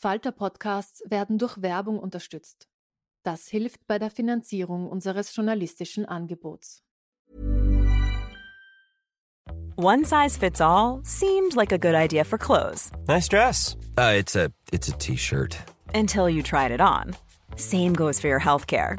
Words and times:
Falter-Podcasts 0.00 1.02
werden 1.08 1.38
durch 1.38 1.60
Werbung 1.60 1.98
unterstützt. 1.98 2.68
Das 3.24 3.48
hilft 3.48 3.84
bei 3.88 3.98
der 3.98 4.10
Finanzierung 4.10 4.88
unseres 4.88 5.34
journalistischen 5.34 6.06
Angebots. 6.06 6.84
One 9.76 10.04
size 10.04 10.38
fits 10.38 10.60
all 10.60 11.00
seemed 11.04 11.56
like 11.56 11.72
a 11.72 11.78
good 11.78 11.94
idea 11.94 12.24
for 12.24 12.38
clothes. 12.38 12.90
Nice 13.08 13.28
dress. 13.28 13.76
Uh, 13.96 14.14
it's 14.16 14.36
a 14.36 14.50
it's 14.72 14.88
a 14.88 14.92
t-shirt. 14.92 15.56
Until 15.94 16.28
you 16.28 16.42
tried 16.42 16.70
it 16.70 16.80
on. 16.80 17.14
Same 17.56 17.92
goes 17.92 18.20
for 18.20 18.28
your 18.28 18.40
healthcare. 18.40 18.98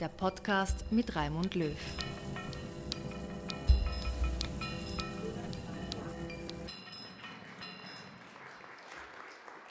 der 0.00 0.08
Podcast 0.08 0.90
mit 0.90 1.14
Raimund 1.14 1.54
Löw. 1.54 1.76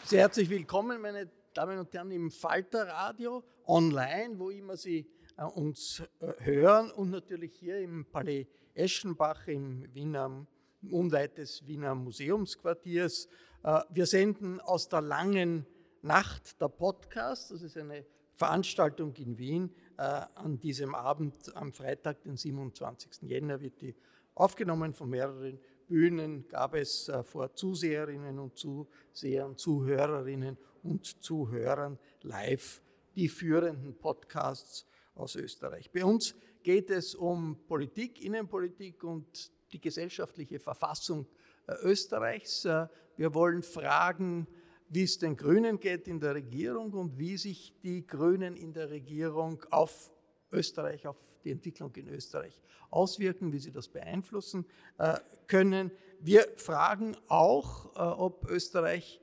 Sehr 0.05 0.21
herzlich 0.21 0.49
willkommen, 0.49 1.01
meine 1.01 1.29
Damen 1.53 1.77
und 1.77 1.93
Herren, 1.93 2.11
im 2.11 2.31
Falter 2.31 2.87
Radio 2.87 3.43
online, 3.65 4.39
wo 4.39 4.49
immer 4.49 4.77
Sie 4.77 5.05
äh, 5.37 5.43
uns 5.43 6.01
äh, 6.19 6.33
hören 6.39 6.91
und 6.91 7.09
natürlich 7.09 7.55
hier 7.55 7.79
im 7.79 8.05
Palais 8.05 8.47
Eschenbach 8.73 9.47
im 9.47 9.93
Wiener, 9.93 10.47
unweit 10.89 11.37
des 11.37 11.67
Wiener 11.67 11.95
Museumsquartiers. 11.95 13.27
Äh, 13.63 13.81
wir 13.89 14.05
senden 14.05 14.61
aus 14.61 14.87
der 14.87 15.01
langen 15.01 15.65
Nacht 16.01 16.61
der 16.61 16.69
Podcast. 16.69 17.51
Das 17.51 17.61
ist 17.61 17.77
eine 17.77 18.05
Veranstaltung 18.35 19.13
in 19.15 19.37
Wien. 19.37 19.75
An 19.97 20.59
diesem 20.59 20.95
Abend, 20.95 21.55
am 21.55 21.71
Freitag, 21.71 22.23
den 22.23 22.37
27. 22.37 23.23
Jänner, 23.23 23.61
wird 23.61 23.81
die 23.81 23.95
aufgenommen 24.35 24.93
von 24.93 25.09
mehreren 25.09 25.59
Bühnen 25.87 26.47
gab 26.47 26.73
es 26.75 27.11
vor 27.25 27.53
Zuseherinnen 27.53 28.39
und 28.39 28.57
Zusehern, 28.57 29.57
Zuhörerinnen 29.57 30.57
und 30.81 31.05
Zuhörern 31.23 31.99
live 32.21 32.81
die 33.15 33.29
führenden 33.29 33.95
Podcasts 33.97 34.87
aus 35.15 35.35
Österreich. 35.35 35.91
Bei 35.91 36.03
uns 36.03 36.35
geht 36.63 36.89
es 36.89 37.15
um 37.15 37.57
Politik, 37.67 38.23
Innenpolitik 38.23 39.03
und 39.03 39.51
die 39.71 39.79
gesellschaftliche 39.81 40.59
Verfassung 40.59 41.27
äh, 41.67 41.73
Österreichs. 41.83 42.65
Äh, 42.65 42.87
wir 43.17 43.33
wollen 43.33 43.61
fragen, 43.61 44.47
wie 44.93 45.03
es 45.03 45.17
den 45.17 45.35
Grünen 45.35 45.79
geht 45.79 46.07
in 46.07 46.19
der 46.19 46.35
Regierung 46.35 46.93
und 46.93 47.17
wie 47.17 47.37
sich 47.37 47.73
die 47.81 48.05
Grünen 48.05 48.55
in 48.55 48.73
der 48.73 48.91
Regierung 48.91 49.63
auf 49.71 50.11
Österreich, 50.51 51.07
auf 51.07 51.17
die 51.43 51.51
Entwicklung 51.51 51.93
in 51.95 52.07
Österreich 52.09 52.61
auswirken, 52.91 53.51
wie 53.51 53.59
sie 53.59 53.71
das 53.71 53.87
beeinflussen 53.87 54.65
äh, 54.99 55.17
können. 55.47 55.91
Wir 56.19 56.47
fragen 56.55 57.17
auch, 57.27 57.95
ob 57.95 58.49
Österreich 58.49 59.19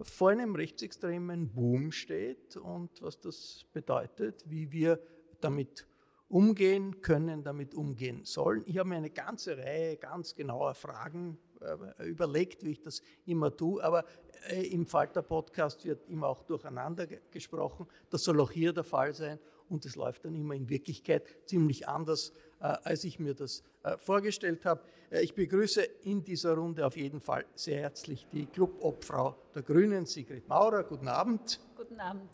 vor 0.00 0.30
einem 0.30 0.56
rechtsextremen 0.56 1.52
Boom 1.52 1.92
steht 1.92 2.56
und 2.56 3.02
was 3.02 3.20
das 3.20 3.66
bedeutet, 3.72 4.42
wie 4.48 4.72
wir 4.72 4.98
damit 5.40 5.86
umgehen 6.28 7.02
können, 7.02 7.44
damit 7.44 7.74
umgehen 7.74 8.24
sollen. 8.24 8.62
Ich 8.64 8.78
habe 8.78 8.88
mir 8.88 8.96
eine 8.96 9.10
ganze 9.10 9.58
Reihe 9.58 9.98
ganz 9.98 10.34
genauer 10.34 10.74
Fragen 10.74 11.38
äh, 11.60 12.08
überlegt, 12.08 12.64
wie 12.64 12.70
ich 12.70 12.80
das 12.80 13.02
immer 13.26 13.54
tue, 13.54 13.84
aber 13.84 14.04
äh, 14.48 14.66
im 14.66 14.86
Falter-Podcast 14.86 15.84
wird 15.84 16.08
immer 16.08 16.28
auch 16.28 16.42
durcheinander 16.42 17.06
gesprochen. 17.30 17.86
Das 18.10 18.24
soll 18.24 18.40
auch 18.40 18.50
hier 18.50 18.72
der 18.72 18.84
Fall 18.84 19.12
sein 19.14 19.38
und 19.68 19.84
es 19.86 19.96
läuft 19.96 20.24
dann 20.24 20.34
immer 20.34 20.54
in 20.54 20.68
Wirklichkeit 20.68 21.24
ziemlich 21.46 21.88
anders, 21.88 22.32
äh, 22.60 22.64
als 22.64 23.04
ich 23.04 23.18
mir 23.18 23.34
das 23.34 23.62
äh, 23.82 23.96
vorgestellt 23.98 24.64
habe. 24.64 24.82
Ich 25.10 25.34
begrüße 25.34 25.82
in 26.04 26.24
dieser 26.24 26.54
Runde 26.54 26.86
auf 26.86 26.96
jeden 26.96 27.20
Fall 27.20 27.44
sehr 27.54 27.80
herzlich 27.80 28.26
die 28.32 28.46
Clubobfrau 28.46 29.36
der 29.54 29.62
Grünen, 29.62 30.06
Sigrid 30.06 30.48
Maurer. 30.48 30.84
Guten 30.84 31.08
Abend. 31.08 31.60
Guten 31.76 32.00
Abend. 32.00 32.30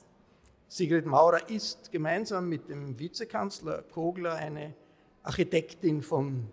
Sigrid 0.68 1.06
Maurer 1.06 1.48
ist 1.48 1.90
gemeinsam 1.90 2.48
mit 2.48 2.68
dem 2.68 2.98
Vizekanzler 2.98 3.82
Kogler 3.82 4.34
eine 4.34 4.74
Architektin 5.22 6.02
von 6.02 6.48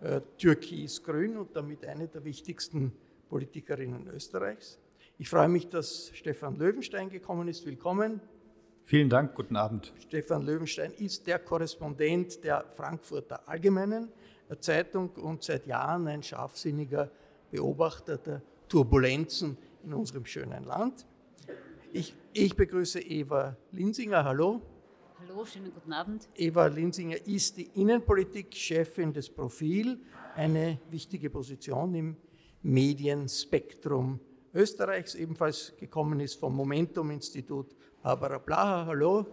äh, 0.00 0.20
Türkis-Grün 0.38 1.36
und 1.36 1.54
damit 1.54 1.84
eine 1.84 2.08
der 2.08 2.24
wichtigsten 2.24 2.92
Politikerinnen 3.28 4.08
Österreichs. 4.08 4.78
Ich 5.20 5.28
freue 5.28 5.48
mich, 5.48 5.68
dass 5.68 6.12
Stefan 6.14 6.54
Löwenstein 6.54 7.10
gekommen 7.10 7.48
ist. 7.48 7.66
Willkommen. 7.66 8.20
Vielen 8.84 9.10
Dank, 9.10 9.34
guten 9.34 9.56
Abend. 9.56 9.92
Stefan 9.98 10.42
Löwenstein 10.42 10.92
ist 10.92 11.26
der 11.26 11.40
Korrespondent 11.40 12.44
der 12.44 12.64
Frankfurter 12.70 13.48
Allgemeinen 13.48 14.12
Zeitung 14.60 15.10
und 15.16 15.42
seit 15.42 15.66
Jahren 15.66 16.06
ein 16.06 16.22
scharfsinniger 16.22 17.10
Beobachter 17.50 18.16
der 18.16 18.42
Turbulenzen 18.68 19.58
in 19.82 19.92
unserem 19.92 20.24
schönen 20.24 20.62
Land. 20.62 21.04
Ich, 21.92 22.14
ich 22.32 22.54
begrüße 22.54 23.00
Eva 23.00 23.56
Linsinger. 23.72 24.22
Hallo. 24.22 24.62
Hallo, 25.18 25.44
schönen 25.44 25.74
guten 25.74 25.92
Abend. 25.92 26.28
Eva 26.36 26.66
Linsinger 26.66 27.16
ist 27.26 27.56
die 27.56 27.68
Innenpolitik-Chefin 27.74 29.12
des 29.12 29.28
Profil, 29.28 30.00
eine 30.36 30.78
wichtige 30.92 31.28
Position 31.28 31.92
im 31.96 32.16
Medienspektrum 32.62 34.20
Österreichs, 34.58 35.14
ebenfalls 35.14 35.72
gekommen 35.76 36.18
ist 36.18 36.34
vom 36.34 36.52
Momentum-Institut 36.56 37.76
Barbara 38.02 38.38
Blaha, 38.38 38.86
hallo. 38.86 39.24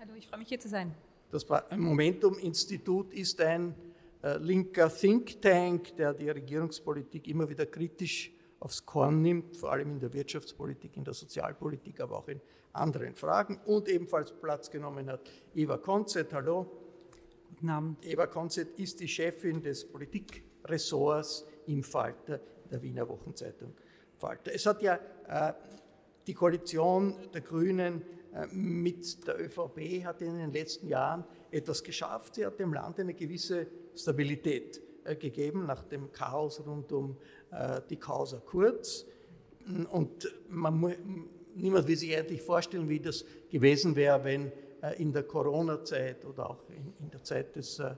Hallo, 0.00 0.14
ich 0.16 0.26
freue 0.26 0.40
mich 0.40 0.48
hier 0.48 0.58
zu 0.58 0.68
sein. 0.68 0.92
Das 1.30 1.46
Momentum-Institut 1.76 3.12
ist 3.12 3.40
ein 3.40 3.72
äh, 4.20 4.36
linker 4.38 4.92
Think 4.92 5.40
Tank, 5.40 5.94
der 5.96 6.12
die 6.12 6.28
Regierungspolitik 6.28 7.28
immer 7.28 7.48
wieder 7.48 7.66
kritisch 7.66 8.32
aufs 8.58 8.84
Korn 8.84 9.22
nimmt, 9.22 9.56
vor 9.56 9.70
allem 9.70 9.92
in 9.92 10.00
der 10.00 10.12
Wirtschaftspolitik, 10.12 10.96
in 10.96 11.04
der 11.04 11.14
Sozialpolitik, 11.14 12.00
aber 12.00 12.18
auch 12.18 12.26
in 12.26 12.40
anderen 12.72 13.14
Fragen. 13.14 13.60
Und 13.66 13.88
ebenfalls 13.88 14.32
Platz 14.32 14.68
genommen 14.68 15.08
hat 15.08 15.20
Eva 15.54 15.78
Konzett, 15.78 16.32
hallo. 16.32 16.66
Guten 17.48 17.70
Abend. 17.70 18.04
Eva 18.04 18.26
Konzett 18.26 18.76
ist 18.80 18.98
die 18.98 19.06
Chefin 19.06 19.62
des 19.62 19.84
Politikressorts 19.84 21.46
im 21.66 21.84
Falter 21.84 22.40
der 22.68 22.82
Wiener 22.82 23.08
Wochenzeitung 23.08 23.72
Falter. 24.24 24.54
Es 24.54 24.64
hat 24.64 24.80
ja 24.80 24.98
äh, 25.28 25.52
die 26.26 26.32
Koalition 26.32 27.14
der 27.34 27.42
Grünen 27.42 28.02
äh, 28.32 28.46
mit 28.46 29.26
der 29.26 29.38
ÖVP 29.38 30.02
hat 30.02 30.22
in 30.22 30.38
den 30.38 30.50
letzten 30.50 30.88
Jahren 30.88 31.24
etwas 31.50 31.84
geschafft. 31.84 32.36
Sie 32.36 32.46
hat 32.46 32.58
dem 32.58 32.72
Land 32.72 32.98
eine 33.00 33.12
gewisse 33.12 33.66
Stabilität 33.94 34.80
äh, 35.04 35.14
gegeben 35.16 35.66
nach 35.66 35.82
dem 35.84 36.10
Chaos 36.10 36.62
rund 36.66 36.90
um 36.92 37.18
äh, 37.50 37.82
die 37.90 37.96
Causa 37.96 38.40
Kurz. 38.40 39.04
und 39.90 40.34
man, 40.48 40.96
niemand 41.54 41.86
will 41.86 41.96
sich 41.96 42.16
eigentlich 42.16 42.40
vorstellen, 42.40 42.88
wie 42.88 43.00
das 43.00 43.26
gewesen 43.50 43.94
wäre, 43.94 44.24
wenn 44.24 44.52
äh, 44.80 45.02
in 45.02 45.12
der 45.12 45.24
Corona-Zeit 45.24 46.24
oder 46.24 46.48
auch 46.48 46.64
in, 46.70 46.94
in, 46.98 47.10
der 47.10 47.22
Zeit 47.22 47.54
des 47.56 47.78
äh, 47.78 47.94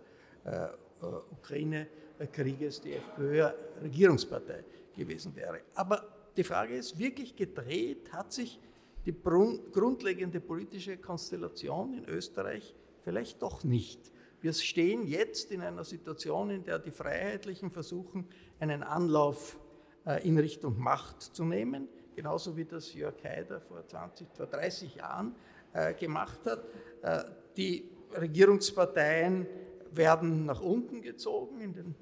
Ukraine-Krieges 1.30 2.80
die 2.80 2.94
FPÖ 2.94 3.48
Regierungspartei 3.80 4.64
gewesen 4.96 5.36
wäre. 5.36 5.60
Aber 5.74 6.15
die 6.36 6.44
Frage 6.44 6.76
ist, 6.76 6.98
wirklich 6.98 7.36
gedreht 7.36 8.12
hat 8.12 8.32
sich 8.32 8.60
die 9.04 9.12
grundlegende 9.12 10.40
politische 10.40 10.96
Konstellation 10.96 11.94
in 11.94 12.04
Österreich 12.06 12.74
vielleicht 13.02 13.40
doch 13.40 13.62
nicht. 13.62 14.00
Wir 14.40 14.52
stehen 14.52 15.06
jetzt 15.06 15.52
in 15.52 15.62
einer 15.62 15.84
Situation, 15.84 16.50
in 16.50 16.64
der 16.64 16.78
die 16.78 16.90
Freiheitlichen 16.90 17.70
versuchen, 17.70 18.26
einen 18.58 18.82
Anlauf 18.82 19.58
äh, 20.04 20.26
in 20.26 20.38
Richtung 20.38 20.78
Macht 20.78 21.22
zu 21.22 21.44
nehmen, 21.44 21.88
genauso 22.14 22.56
wie 22.56 22.64
das 22.64 22.92
Jörg 22.94 23.22
Haider 23.24 23.60
vor 23.60 23.86
20, 23.86 24.28
vor 24.34 24.46
30 24.46 24.96
Jahren 24.96 25.34
äh, 25.72 25.94
gemacht 25.94 26.40
hat. 26.44 26.64
Äh, 27.02 27.24
die 27.56 27.88
Regierungsparteien 28.14 29.46
werden 29.92 30.46
nach 30.46 30.60
unten 30.60 31.00
gezogen. 31.00 31.60
In 31.60 31.72
den 31.72 31.94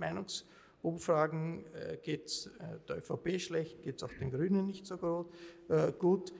Meinungsumfragen 0.84 1.64
geht 2.02 2.26
es 2.26 2.50
der 2.88 2.98
ÖVP 2.98 3.40
schlecht, 3.40 3.82
geht 3.82 3.96
es 3.96 4.02
auch 4.02 4.12
den 4.20 4.30
Grünen 4.30 4.66
nicht 4.66 4.86
so 4.86 5.28
gut. 5.98 6.32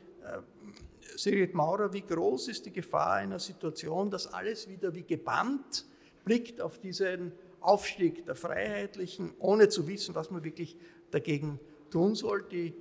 Sigrid 1.17 1.55
Maurer, 1.55 1.93
wie 1.93 2.03
groß 2.03 2.49
ist 2.49 2.67
die 2.67 2.73
Gefahr 2.73 3.15
einer 3.15 3.39
Situation, 3.39 4.11
dass 4.11 4.33
alles 4.33 4.69
wieder 4.69 4.95
wie 4.95 5.05
gebannt 5.05 5.87
blickt 6.25 6.61
auf 6.61 6.79
diesen 6.79 7.33
Aufstieg 7.61 8.27
der 8.27 8.35
Freiheitlichen, 8.35 9.33
ohne 9.39 9.69
zu 9.69 9.87
wissen, 9.87 10.15
was 10.15 10.31
man 10.31 10.45
wirklich 10.45 10.77
dagegen 11.11 11.59
tun 11.91 12.15
soll? 12.15 12.43
Die 12.51 12.75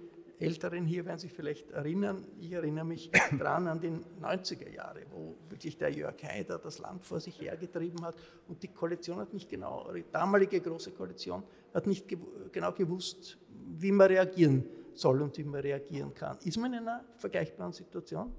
Älteren 0.44 0.86
hier 0.86 1.06
werden 1.06 1.20
sich 1.20 1.32
vielleicht 1.32 1.72
erinnern, 1.72 2.26
ich 2.40 2.52
erinnere 2.52 2.86
mich 2.86 3.10
daran 3.40 3.68
an 3.68 3.80
die 3.80 3.92
90er 4.22 4.70
Jahre, 4.70 5.02
wo 5.12 5.36
wirklich 5.50 5.78
der 5.78 5.90
Jörg 5.90 6.22
Haider 6.24 6.60
das 6.60 6.80
Land 6.80 7.06
vor 7.06 7.20
sich 7.20 7.40
hergetrieben 7.40 8.04
hat 8.06 8.16
und 8.48 8.62
die 8.62 8.68
Koalition 8.68 9.18
hat 9.18 9.34
nicht 9.34 9.50
genau, 9.50 9.92
die 9.94 10.06
damalige 10.12 10.60
große 10.60 10.92
Koalition 10.92 11.44
hat 11.74 11.88
nicht 11.88 12.08
genau 12.52 12.72
gewusst, 12.72 13.38
wie 13.50 13.92
man 13.92 14.08
reagieren 14.08 14.66
soll 14.94 15.22
und 15.22 15.38
wie 15.38 15.44
man 15.44 15.62
reagieren 15.62 16.14
kann. 16.14 16.38
Ist 16.44 16.58
man 16.58 16.74
in 16.74 16.80
einer 16.80 17.04
vergleichbaren 17.18 17.74
Situation? 17.74 18.32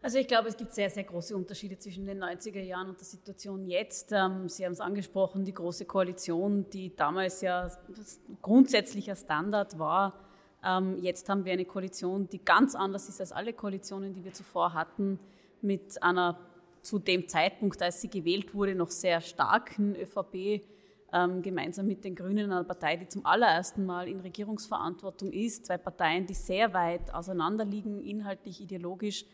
Also 0.00 0.18
ich 0.18 0.28
glaube, 0.28 0.48
es 0.48 0.56
gibt 0.56 0.72
sehr, 0.72 0.88
sehr 0.90 1.02
große 1.02 1.36
Unterschiede 1.36 1.76
zwischen 1.78 2.06
den 2.06 2.22
90er 2.22 2.60
Jahren 2.60 2.88
und 2.88 3.00
der 3.00 3.04
Situation 3.04 3.64
jetzt. 3.66 4.12
Ähm, 4.12 4.48
Sie 4.48 4.64
haben 4.64 4.72
es 4.72 4.80
angesprochen, 4.80 5.44
die 5.44 5.52
Große 5.52 5.86
Koalition, 5.86 6.70
die 6.70 6.94
damals 6.94 7.40
ja 7.40 7.68
grundsätzlicher 8.40 9.16
Standard 9.16 9.76
war. 9.78 10.27
Ähm, 10.64 10.98
jetzt 11.00 11.28
haben 11.28 11.44
wir 11.44 11.52
eine 11.52 11.64
Koalition, 11.64 12.28
die 12.28 12.44
ganz 12.44 12.74
anders 12.74 13.08
ist 13.08 13.20
als 13.20 13.32
alle 13.32 13.52
Koalitionen, 13.52 14.14
die 14.14 14.24
wir 14.24 14.32
zuvor 14.32 14.74
hatten, 14.74 15.18
mit 15.60 16.02
einer 16.02 16.38
zu 16.82 16.98
dem 16.98 17.28
Zeitpunkt, 17.28 17.82
als 17.82 18.00
sie 18.00 18.08
gewählt 18.08 18.54
wurde, 18.54 18.74
noch 18.74 18.90
sehr 18.90 19.20
starken 19.20 19.94
ÖVP 19.96 20.62
ähm, 21.12 21.42
gemeinsam 21.42 21.86
mit 21.86 22.04
den 22.04 22.14
Grünen, 22.14 22.50
einer 22.50 22.64
Partei, 22.64 22.96
die 22.96 23.08
zum 23.08 23.24
allerersten 23.24 23.84
Mal 23.86 24.08
in 24.08 24.20
Regierungsverantwortung 24.20 25.32
ist. 25.32 25.66
Zwei 25.66 25.78
Parteien, 25.78 26.26
die 26.26 26.34
sehr 26.34 26.72
weit 26.74 27.12
auseinanderliegen, 27.14 28.02
inhaltlich, 28.02 28.60
ideologisch. 28.60 29.24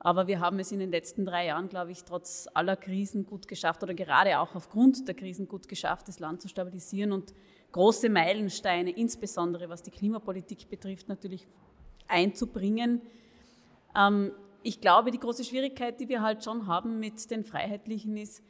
Aber 0.00 0.28
wir 0.28 0.38
haben 0.38 0.60
es 0.60 0.70
in 0.70 0.78
den 0.78 0.90
letzten 0.90 1.26
drei 1.26 1.46
Jahren, 1.46 1.68
glaube 1.68 1.90
ich, 1.90 2.04
trotz 2.04 2.48
aller 2.54 2.76
Krisen 2.76 3.26
gut 3.26 3.48
geschafft 3.48 3.82
oder 3.82 3.94
gerade 3.94 4.38
auch 4.38 4.54
aufgrund 4.54 5.08
der 5.08 5.14
Krisen 5.14 5.48
gut 5.48 5.68
geschafft, 5.68 6.06
das 6.06 6.20
Land 6.20 6.40
zu 6.40 6.48
stabilisieren 6.48 7.10
und 7.10 7.34
große 7.72 8.08
Meilensteine, 8.08 8.90
insbesondere 8.90 9.68
was 9.68 9.82
die 9.82 9.90
Klimapolitik 9.90 10.68
betrifft, 10.68 11.08
natürlich 11.08 11.46
einzubringen. 12.06 13.02
Ähm, 13.96 14.32
ich 14.62 14.80
glaube, 14.80 15.10
die 15.10 15.18
große 15.18 15.44
Schwierigkeit, 15.44 16.00
die 16.00 16.08
wir 16.08 16.22
halt 16.22 16.44
schon 16.44 16.66
haben 16.66 16.98
mit 16.98 17.30
den 17.30 17.44
Freiheitlichen 17.44 18.16
ist, 18.16 18.42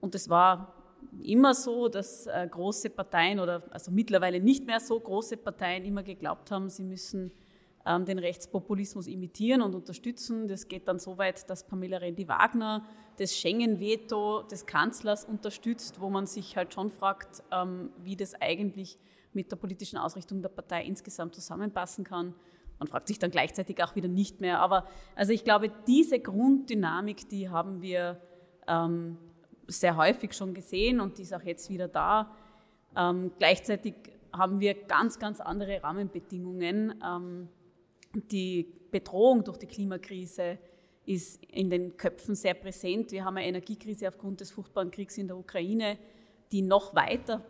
und 0.00 0.14
es 0.14 0.28
war 0.28 0.74
immer 1.22 1.54
so, 1.54 1.88
dass 1.88 2.26
äh, 2.26 2.46
große 2.50 2.90
Parteien 2.90 3.40
oder 3.40 3.62
also 3.70 3.90
mittlerweile 3.90 4.40
nicht 4.40 4.66
mehr 4.66 4.80
so 4.80 4.98
große 5.00 5.38
Parteien 5.38 5.84
immer 5.84 6.02
geglaubt 6.02 6.50
haben, 6.50 6.68
sie 6.68 6.84
müssen 6.84 7.32
ähm, 7.86 8.04
den 8.04 8.18
Rechtspopulismus 8.18 9.06
imitieren 9.06 9.62
und 9.62 9.74
unterstützen. 9.74 10.48
Das 10.48 10.68
geht 10.68 10.88
dann 10.88 10.98
so 10.98 11.18
weit, 11.18 11.48
dass 11.50 11.66
Pamela 11.66 11.98
Rendi-Wagner 11.98 12.84
das 13.18 13.36
Schengen-Veto 13.36 14.42
des 14.42 14.66
Kanzlers 14.66 15.24
unterstützt, 15.24 16.00
wo 16.00 16.10
man 16.10 16.26
sich 16.26 16.56
halt 16.56 16.72
schon 16.72 16.90
fragt, 16.90 17.42
ähm, 17.52 17.90
wie 18.02 18.16
das 18.16 18.34
eigentlich 18.40 18.98
mit 19.32 19.50
der 19.50 19.56
politischen 19.56 19.98
Ausrichtung 19.98 20.42
der 20.42 20.48
Partei 20.48 20.84
insgesamt 20.84 21.34
zusammenpassen 21.34 22.04
kann. 22.04 22.34
Man 22.78 22.88
fragt 22.88 23.08
sich 23.08 23.18
dann 23.18 23.30
gleichzeitig 23.30 23.82
auch 23.82 23.94
wieder 23.94 24.08
nicht 24.08 24.40
mehr. 24.40 24.60
Aber 24.60 24.86
also 25.14 25.32
ich 25.32 25.44
glaube, 25.44 25.70
diese 25.86 26.18
Grunddynamik, 26.20 27.28
die 27.28 27.48
haben 27.48 27.82
wir 27.82 28.20
ähm, 28.66 29.18
sehr 29.66 29.96
häufig 29.96 30.32
schon 30.34 30.54
gesehen 30.54 31.00
und 31.00 31.18
die 31.18 31.22
ist 31.22 31.34
auch 31.34 31.42
jetzt 31.42 31.68
wieder 31.70 31.88
da. 31.88 32.30
Ähm, 32.96 33.32
gleichzeitig 33.38 33.94
haben 34.32 34.60
wir 34.60 34.74
ganz, 34.74 35.18
ganz 35.18 35.40
andere 35.40 35.82
Rahmenbedingungen. 35.82 37.00
Ähm, 37.04 37.48
die 38.14 38.72
Bedrohung 38.90 39.44
durch 39.44 39.58
die 39.58 39.66
Klimakrise 39.66 40.58
ist 41.06 41.44
in 41.44 41.70
den 41.70 41.96
Köpfen 41.96 42.34
sehr 42.34 42.54
präsent. 42.54 43.12
Wir 43.12 43.24
haben 43.24 43.36
eine 43.36 43.46
Energiekrise 43.46 44.08
aufgrund 44.08 44.40
des 44.40 44.50
furchtbaren 44.50 44.90
Kriegs 44.90 45.18
in 45.18 45.26
der 45.26 45.36
Ukraine, 45.36 45.98
die 46.52 46.62
noch 46.62 46.94
weiter 46.94 47.44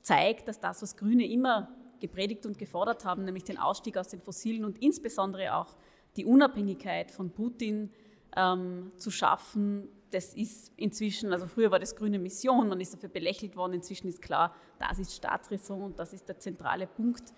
zeigt, 0.00 0.48
dass 0.48 0.60
das, 0.60 0.82
was 0.82 0.96
Grüne 0.96 1.26
immer 1.26 1.68
gepredigt 2.00 2.46
und 2.46 2.58
gefordert 2.58 3.04
haben, 3.04 3.24
nämlich 3.24 3.44
den 3.44 3.58
Ausstieg 3.58 3.96
aus 3.96 4.08
den 4.08 4.20
Fossilen 4.20 4.64
und 4.64 4.82
insbesondere 4.82 5.54
auch 5.54 5.76
die 6.16 6.24
Unabhängigkeit 6.24 7.10
von 7.10 7.30
Putin 7.30 7.90
ähm, 8.36 8.92
zu 8.96 9.10
schaffen, 9.10 9.88
das 10.14 10.32
ist 10.34 10.72
inzwischen, 10.76 11.32
also 11.32 11.46
früher 11.46 11.70
war 11.72 11.80
das 11.80 11.96
grüne 11.96 12.18
Mission, 12.18 12.68
man 12.68 12.80
ist 12.80 12.94
dafür 12.94 13.08
belächelt 13.08 13.56
worden, 13.56 13.74
inzwischen 13.74 14.06
ist 14.06 14.22
klar, 14.22 14.54
das 14.78 14.98
ist 14.98 15.14
Staatsräson 15.14 15.82
und 15.82 15.98
das 15.98 16.12
ist 16.12 16.28
der 16.28 16.38
zentrale 16.38 16.86
Punkt. 16.86 17.34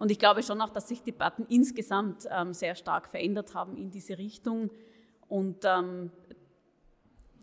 Und 0.00 0.10
ich 0.10 0.18
glaube 0.18 0.42
schon 0.42 0.62
auch, 0.62 0.70
dass 0.70 0.88
sich 0.88 1.02
Debatten 1.02 1.44
insgesamt 1.50 2.26
ähm, 2.30 2.54
sehr 2.54 2.74
stark 2.74 3.06
verändert 3.06 3.54
haben 3.54 3.76
in 3.76 3.90
diese 3.90 4.16
Richtung. 4.16 4.70
Und 5.28 5.58
ähm, 5.64 6.10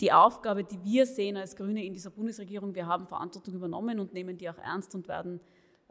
die 0.02 0.12
Aufgabe, 0.12 0.64
die 0.64 0.84
wir 0.84 1.06
sehen 1.06 1.38
als 1.38 1.56
Grüne 1.56 1.86
in 1.86 1.94
dieser 1.94 2.10
Bundesregierung, 2.10 2.74
wir 2.74 2.88
haben 2.88 3.06
Verantwortung 3.06 3.54
übernommen 3.54 4.00
und 4.00 4.12
nehmen 4.12 4.40
die 4.40 4.50
auch 4.50 4.58
ernst 4.58 4.96
und 4.96 5.08
werden, 5.08 5.40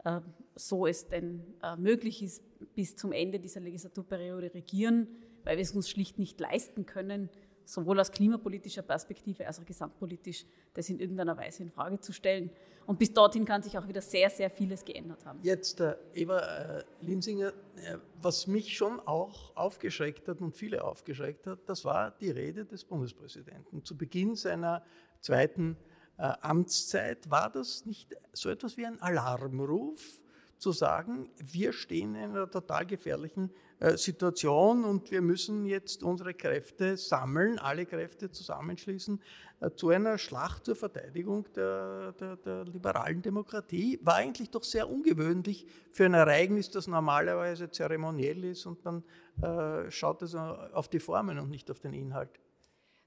äh, 0.03 0.19
so 0.55 0.85
es 0.85 1.07
denn 1.07 1.41
äh, 1.63 1.77
möglich 1.77 2.21
ist, 2.21 2.43
bis 2.75 2.97
zum 2.97 3.13
Ende 3.13 3.39
dieser 3.39 3.61
Legislaturperiode 3.61 4.53
regieren, 4.53 5.07
weil 5.45 5.55
wir 5.55 5.63
es 5.63 5.71
uns 5.71 5.89
schlicht 5.89 6.19
nicht 6.19 6.37
leisten 6.37 6.85
können, 6.85 7.29
sowohl 7.67 7.99
aus 7.99 8.11
klimapolitischer 8.11 8.81
Perspektive 8.81 9.45
als 9.45 9.59
auch 9.59 9.65
gesamtpolitisch, 9.65 10.45
das 10.73 10.89
in 10.89 10.99
irgendeiner 10.99 11.35
Weise 11.37 11.63
in 11.63 11.69
Frage 11.69 11.99
zu 11.99 12.13
stellen. 12.13 12.49
Und 12.85 12.97
bis 12.97 13.11
dorthin 13.11 13.43
kann 13.43 13.61
sich 13.61 13.77
auch 13.77 13.85
wieder 13.85 14.01
sehr, 14.01 14.29
sehr 14.29 14.49
vieles 14.49 14.85
geändert 14.85 15.25
haben. 15.25 15.39
Jetzt, 15.43 15.81
äh, 15.81 15.97
Eva 16.13 16.39
äh, 16.39 16.83
Linsinger, 17.01 17.49
äh, 17.49 17.97
was 18.21 18.47
mich 18.47 18.77
schon 18.77 19.01
auch 19.01 19.53
aufgeschreckt 19.57 20.29
hat 20.29 20.39
und 20.39 20.55
viele 20.55 20.83
aufgeschreckt 20.83 21.45
hat, 21.47 21.59
das 21.65 21.83
war 21.83 22.11
die 22.11 22.31
Rede 22.31 22.63
des 22.63 22.85
Bundespräsidenten. 22.85 23.83
Zu 23.83 23.97
Beginn 23.97 24.35
seiner 24.35 24.83
zweiten 25.19 25.75
äh, 26.17 26.31
Amtszeit 26.39 27.29
war 27.29 27.49
das 27.49 27.85
nicht 27.85 28.15
so 28.31 28.49
etwas 28.49 28.77
wie 28.77 28.85
ein 28.85 29.01
Alarmruf, 29.01 30.23
zu 30.57 30.71
sagen, 30.71 31.29
wir 31.37 31.73
stehen 31.73 32.15
in 32.15 32.31
einer 32.31 32.49
total 32.49 32.85
gefährlichen 32.85 33.51
äh, 33.79 33.95
Situation 33.95 34.83
und 34.83 35.11
wir 35.11 35.21
müssen 35.21 35.65
jetzt 35.65 36.01
unsere 36.03 36.33
Kräfte 36.33 36.97
sammeln, 36.97 37.59
alle 37.59 37.85
Kräfte 37.85 38.31
zusammenschließen 38.31 39.21
äh, 39.59 39.69
zu 39.71 39.89
einer 39.89 40.17
Schlacht 40.17 40.65
zur 40.65 40.75
Verteidigung 40.75 41.45
der, 41.55 42.13
der, 42.13 42.37
der, 42.37 42.65
liberalen 42.65 43.21
Demokratie. 43.21 43.99
War 44.01 44.15
eigentlich 44.15 44.49
doch 44.49 44.63
sehr 44.63 44.89
ungewöhnlich 44.89 45.67
für 45.91 46.05
ein 46.05 46.15
Ereignis, 46.15 46.71
das 46.71 46.87
normalerweise 46.87 47.69
zeremoniell 47.69 48.43
ist 48.45 48.65
und 48.65 48.83
dann 48.83 49.03
äh, 49.41 49.91
schaut 49.91 50.23
es 50.23 50.33
auf 50.33 50.87
die 50.87 50.99
Formen 50.99 51.37
und 51.37 51.51
nicht 51.51 51.69
auf 51.69 51.79
den 51.79 51.93
Inhalt. 51.93 52.39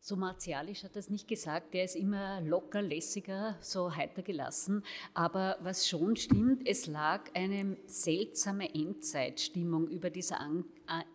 So 0.03 0.17
martialisch 0.17 0.83
hat 0.83 0.97
er 0.97 1.01
es 1.01 1.11
nicht 1.11 1.29
gesagt, 1.29 1.75
der 1.75 1.85
ist 1.85 1.95
immer 1.95 2.41
locker, 2.41 2.81
lässiger, 2.81 3.59
so 3.61 3.95
heiter 3.95 4.23
gelassen. 4.23 4.83
Aber 5.13 5.59
was 5.61 5.87
schon 5.87 6.17
stimmt, 6.17 6.67
es 6.67 6.87
lag 6.87 7.21
eine 7.35 7.77
seltsame 7.85 8.75
Endzeitstimmung 8.75 9.89
über 9.89 10.09
dieser 10.09 10.41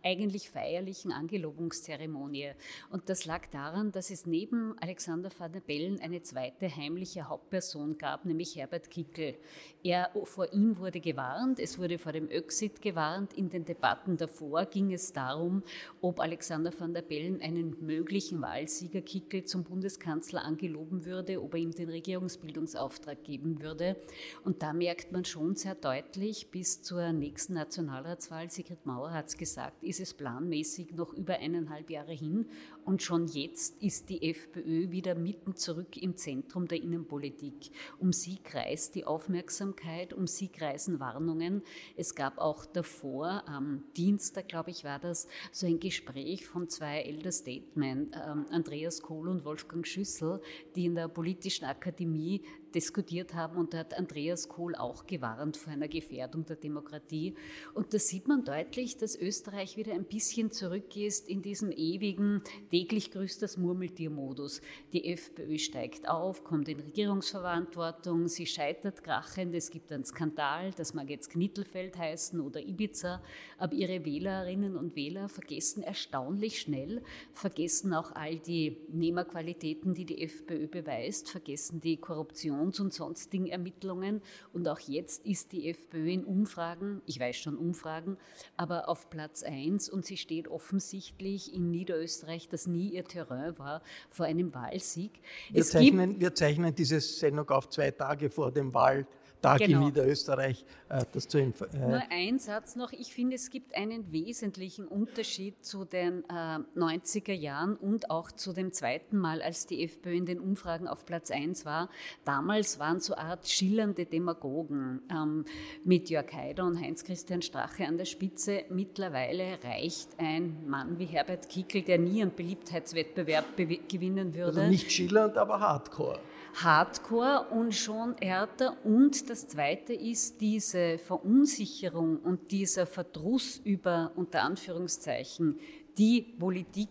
eigentlich 0.03 0.49
feierlichen 0.49 1.11
Angelobungszeremonie. 1.11 2.51
Und 2.89 3.09
das 3.09 3.25
lag 3.25 3.47
daran, 3.47 3.91
dass 3.91 4.09
es 4.09 4.25
neben 4.25 4.77
Alexander 4.79 5.29
van 5.37 5.51
der 5.51 5.59
Bellen 5.59 5.99
eine 5.99 6.21
zweite 6.21 6.73
heimliche 6.73 7.27
Hauptperson 7.27 7.97
gab, 7.97 8.25
nämlich 8.25 8.55
Herbert 8.55 8.89
Kickel. 8.89 9.37
Er, 9.83 10.11
vor 10.23 10.51
ihm 10.53 10.77
wurde 10.77 10.99
gewarnt, 10.99 11.59
es 11.59 11.77
wurde 11.77 11.97
vor 11.97 12.11
dem 12.11 12.29
Öxit 12.29 12.81
gewarnt. 12.81 13.33
In 13.33 13.49
den 13.49 13.65
Debatten 13.65 14.17
davor 14.17 14.65
ging 14.65 14.93
es 14.93 15.13
darum, 15.13 15.63
ob 16.01 16.19
Alexander 16.19 16.71
van 16.77 16.93
der 16.93 17.01
Bellen 17.01 17.41
einen 17.41 17.75
möglichen 17.85 18.41
Wahlsieger 18.41 19.01
Kickel 19.01 19.43
zum 19.45 19.63
Bundeskanzler 19.63 20.43
angeloben 20.43 21.05
würde, 21.05 21.41
ob 21.41 21.53
er 21.53 21.59
ihm 21.59 21.71
den 21.71 21.89
Regierungsbildungsauftrag 21.89 23.23
geben 23.23 23.61
würde. 23.61 23.95
Und 24.43 24.63
da 24.63 24.73
merkt 24.73 25.11
man 25.11 25.25
schon 25.25 25.55
sehr 25.55 25.75
deutlich, 25.75 26.49
bis 26.51 26.81
zur 26.81 27.11
nächsten 27.11 27.53
Nationalratswahl, 27.53 28.49
Sigrid 28.49 28.85
Mauer 28.85 29.11
hat 29.11 29.27
es 29.27 29.37
gesagt, 29.37 29.64
ist 29.81 29.99
es 29.99 30.13
planmäßig 30.13 30.93
noch 30.93 31.13
über 31.13 31.35
eineinhalb 31.39 31.89
Jahre 31.89 32.13
hin 32.13 32.47
und 32.85 33.01
schon 33.01 33.27
jetzt 33.27 33.81
ist 33.81 34.09
die 34.09 34.29
FPÖ 34.29 34.91
wieder 34.91 35.15
mitten 35.15 35.55
zurück 35.55 35.97
im 35.97 36.15
Zentrum 36.15 36.67
der 36.67 36.81
Innenpolitik. 36.81 37.71
Um 37.99 38.13
sie 38.13 38.37
kreist 38.37 38.95
die 38.95 39.05
Aufmerksamkeit, 39.05 40.13
um 40.13 40.27
sie 40.27 40.47
kreisen 40.49 40.99
Warnungen. 40.99 41.63
Es 41.97 42.13
gab 42.13 42.37
auch 42.37 42.65
davor, 42.65 43.43
am 43.47 43.83
Dienstag, 43.97 44.47
glaube 44.47 44.69
ich, 44.69 44.83
war 44.83 44.99
das, 44.99 45.27
so 45.51 45.65
ein 45.65 45.79
Gespräch 45.79 46.47
von 46.47 46.69
zwei 46.69 47.01
Elder 47.01 47.31
Statesmen, 47.31 48.11
ähm, 48.13 48.45
Andreas 48.51 49.01
Kohl 49.01 49.29
und 49.29 49.45
Wolfgang 49.45 49.85
Schüssel, 49.85 50.39
die 50.75 50.85
in 50.85 50.95
der 50.95 51.07
Politischen 51.07 51.65
Akademie 51.65 52.43
diskutiert 52.75 53.33
haben 53.33 53.57
und 53.57 53.73
da 53.73 53.79
hat 53.79 53.97
Andreas 53.97 54.49
Kohl 54.49 54.75
auch 54.75 55.07
gewarnt 55.07 55.55
vor 55.55 55.71
einer 55.71 55.87
Gefährdung 55.87 56.45
der 56.45 56.57
Demokratie. 56.57 57.35
Und 57.73 57.93
da 57.93 57.99
sieht 57.99 58.27
man 58.27 58.43
deutlich, 58.43 58.97
dass 58.97 59.15
Österreich 59.15 59.77
wieder 59.77 59.93
ein 59.93 60.03
bisschen 60.03 60.51
zurück 60.51 60.95
ist 60.97 61.29
in 61.29 61.41
diesem 61.41 61.71
ewigen, 61.71 62.43
täglich 62.75 63.11
grüßt 63.11 63.41
das 63.41 63.55
Murmeltiermodus. 63.57 64.59
Die 64.91 65.09
FPÖ 65.11 65.57
steigt 65.57 66.09
auf, 66.09 66.43
kommt 66.43 66.67
in 66.67 66.81
Regierungsverantwortung, 66.81 68.27
sie 68.27 68.45
scheitert 68.45 69.01
krachend, 69.01 69.55
es 69.55 69.69
gibt 69.69 69.93
einen 69.93 70.03
Skandal, 70.03 70.71
das 70.71 70.93
mag 70.93 71.09
jetzt 71.09 71.29
Knittelfeld 71.29 71.97
heißen 71.97 72.41
oder 72.41 72.59
Ibiza, 72.59 73.23
aber 73.57 73.73
ihre 73.73 74.03
Wählerinnen 74.03 74.75
und 74.75 74.97
Wähler 74.97 75.29
vergessen 75.29 75.83
erstaunlich 75.83 76.59
schnell, 76.59 77.01
vergessen 77.31 77.93
auch 77.93 78.11
all 78.11 78.39
die 78.39 78.77
Nehmerqualitäten, 78.89 79.93
die 79.93 80.03
die 80.03 80.21
FPÖ 80.21 80.67
beweist, 80.67 81.29
vergessen 81.29 81.79
die 81.79 81.95
Korruption 81.95 82.55
Korruptions- 82.55 82.81
und 82.81 82.93
sonstigen 82.93 83.47
Ermittlungen. 83.47 84.21
Und 84.53 84.67
auch 84.67 84.79
jetzt 84.79 85.25
ist 85.25 85.51
die 85.51 85.69
FPÖ 85.69 86.09
in 86.09 86.25
Umfragen, 86.25 87.01
ich 87.05 87.19
weiß 87.19 87.37
schon 87.37 87.57
Umfragen, 87.57 88.17
aber 88.57 88.89
auf 88.89 89.09
Platz 89.09 89.43
1 89.43 89.89
und 89.89 90.05
sie 90.05 90.17
steht 90.17 90.47
offensichtlich 90.47 91.53
in 91.53 91.71
Niederösterreich, 91.71 92.49
das 92.49 92.64
nie 92.67 92.89
ihr 92.89 93.05
Terrain 93.05 93.57
war, 93.57 93.81
vor 94.09 94.25
einem 94.25 94.53
Wahlsieg. 94.53 95.11
Wir, 95.51 95.63
zeichnen, 95.63 96.19
wir 96.19 96.33
zeichnen 96.33 96.73
diese 96.73 96.99
Sendung 96.99 97.49
auf 97.49 97.69
zwei 97.69 97.91
Tage 97.91 98.29
vor 98.29 98.51
dem 98.51 98.73
Wahl. 98.73 99.07
Tag 99.45 99.59
genau. 99.59 99.79
in 99.79 99.85
Niederösterreich 99.85 100.65
äh, 100.89 101.03
das 101.11 101.27
zu 101.27 101.37
äh 101.39 101.51
Nur 101.77 102.01
ein 102.09 102.39
Satz 102.39 102.75
noch. 102.75 102.91
Ich 102.91 103.13
finde, 103.13 103.35
es 103.35 103.49
gibt 103.49 103.75
einen 103.75 104.11
wesentlichen 104.11 104.87
Unterschied 104.87 105.63
zu 105.63 105.85
den 105.85 106.23
äh, 106.29 106.59
90er 106.77 107.33
Jahren 107.33 107.75
und 107.75 108.09
auch 108.09 108.31
zu 108.31 108.53
dem 108.53 108.71
zweiten 108.71 109.17
Mal, 109.17 109.41
als 109.41 109.65
die 109.65 109.83
FPÖ 109.83 110.15
in 110.15 110.25
den 110.25 110.39
Umfragen 110.39 110.87
auf 110.87 111.05
Platz 111.05 111.31
1 111.31 111.65
war. 111.65 111.89
Damals 112.23 112.79
waren 112.79 112.99
so 112.99 113.13
eine 113.13 113.29
Art 113.29 113.47
schillernde 113.47 114.05
Demagogen 114.05 115.01
ähm, 115.11 115.45
mit 115.83 116.09
Jörg 116.09 116.31
Haider 116.33 116.65
und 116.65 116.79
Heinz-Christian 116.79 117.41
Strache 117.41 117.85
an 117.85 117.97
der 117.97 118.05
Spitze. 118.05 118.63
Mittlerweile 118.69 119.57
reicht 119.63 120.09
ein 120.17 120.67
Mann 120.67 120.99
wie 120.99 121.05
Herbert 121.05 121.49
Kickl, 121.49 121.81
der 121.81 121.97
nie 121.97 122.21
einen 122.21 122.35
Beliebtheitswettbewerb 122.35 123.57
gewinnen 123.57 124.33
würde. 124.35 124.61
Also 124.61 124.71
nicht 124.71 124.91
schillernd, 124.91 125.37
aber 125.37 125.59
hardcore. 125.59 126.19
Hardcore 126.63 127.47
und 127.51 127.73
schon 127.75 128.15
härter. 128.21 128.77
Und 128.85 129.29
das 129.29 129.47
Zweite 129.47 129.93
ist 129.93 130.39
diese 130.39 130.97
Verunsicherung 130.97 132.17
und 132.19 132.51
dieser 132.51 132.85
Verdruss 132.85 133.57
über, 133.63 134.11
unter 134.15 134.43
Anführungszeichen, 134.43 135.59
die 135.97 136.21
Politik 136.21 136.89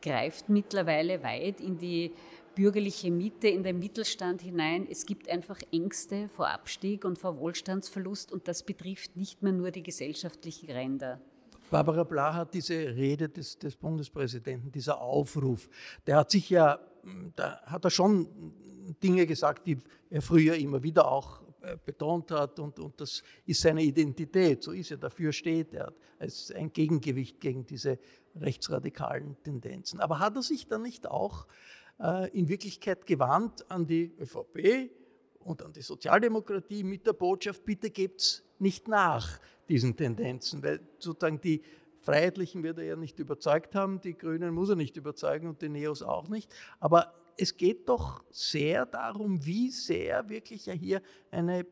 greift 0.00 0.48
mittlerweile 0.48 1.22
weit 1.22 1.60
in 1.60 1.78
die 1.78 2.12
bürgerliche 2.54 3.10
Mitte, 3.10 3.48
in 3.48 3.62
den 3.62 3.78
Mittelstand 3.78 4.42
hinein. 4.42 4.86
Es 4.90 5.06
gibt 5.06 5.28
einfach 5.28 5.58
Ängste 5.72 6.28
vor 6.28 6.48
Abstieg 6.48 7.04
und 7.04 7.18
vor 7.18 7.38
Wohlstandsverlust 7.38 8.32
und 8.32 8.48
das 8.48 8.62
betrifft 8.62 9.16
nicht 9.16 9.42
mehr 9.42 9.52
nur 9.52 9.70
die 9.70 9.82
gesellschaftlichen 9.82 10.70
Ränder. 10.70 11.20
Barbara 11.70 12.04
Bla 12.04 12.34
hat 12.34 12.52
diese 12.52 12.74
Rede 12.74 13.30
des, 13.30 13.58
des 13.58 13.76
Bundespräsidenten, 13.76 14.70
dieser 14.70 15.00
Aufruf, 15.00 15.70
der 16.06 16.16
hat 16.16 16.30
sich 16.30 16.50
ja, 16.50 16.78
da 17.34 17.62
hat 17.64 17.84
er 17.84 17.90
schon 17.90 18.28
Dinge 19.02 19.26
gesagt, 19.26 19.66
die 19.66 19.78
er 20.10 20.22
früher 20.22 20.54
immer 20.54 20.82
wieder 20.82 21.10
auch 21.10 21.42
äh, 21.62 21.76
betont 21.84 22.30
hat 22.30 22.58
und, 22.58 22.78
und 22.78 23.00
das 23.00 23.22
ist 23.46 23.60
seine 23.60 23.82
Identität, 23.82 24.62
so 24.62 24.72
ist 24.72 24.90
er, 24.90 24.96
dafür 24.96 25.32
steht 25.32 25.72
er 25.74 25.92
als 26.18 26.50
ein 26.50 26.72
Gegengewicht 26.72 27.40
gegen 27.40 27.64
diese 27.64 27.98
rechtsradikalen 28.34 29.36
Tendenzen. 29.42 30.00
Aber 30.00 30.18
hat 30.18 30.36
er 30.36 30.42
sich 30.42 30.66
dann 30.66 30.82
nicht 30.82 31.06
auch 31.06 31.46
äh, 32.00 32.30
in 32.36 32.48
Wirklichkeit 32.48 33.06
gewandt 33.06 33.70
an 33.70 33.86
die 33.86 34.12
ÖVP 34.18 34.90
und 35.40 35.62
an 35.62 35.72
die 35.72 35.82
Sozialdemokratie 35.82 36.82
mit 36.82 37.06
der 37.06 37.12
Botschaft, 37.12 37.64
bitte 37.64 37.90
gebt's 37.90 38.42
nicht 38.58 38.88
nach 38.88 39.38
diesen 39.68 39.96
Tendenzen, 39.96 40.62
weil 40.62 40.80
sozusagen 40.98 41.40
die 41.40 41.62
Freiheitlichen 42.02 42.62
wird 42.64 42.78
er 42.78 42.84
ja 42.84 42.96
nicht 42.96 43.18
überzeugt 43.20 43.74
haben, 43.76 44.00
die 44.00 44.16
Grünen 44.16 44.52
muss 44.52 44.68
er 44.68 44.76
nicht 44.76 44.96
überzeugen 44.96 45.46
und 45.46 45.62
die 45.62 45.68
Neos 45.68 46.02
auch 46.02 46.28
nicht. 46.28 46.52
Aber 46.80 47.14
es 47.36 47.56
geht 47.56 47.88
doch 47.88 48.24
sehr 48.30 48.86
darum, 48.86 49.44
wie 49.44 49.70
sehr 49.70 50.28
wirklich 50.28 50.66
ja 50.66 50.74
hier 50.74 51.02
eine 51.30 51.66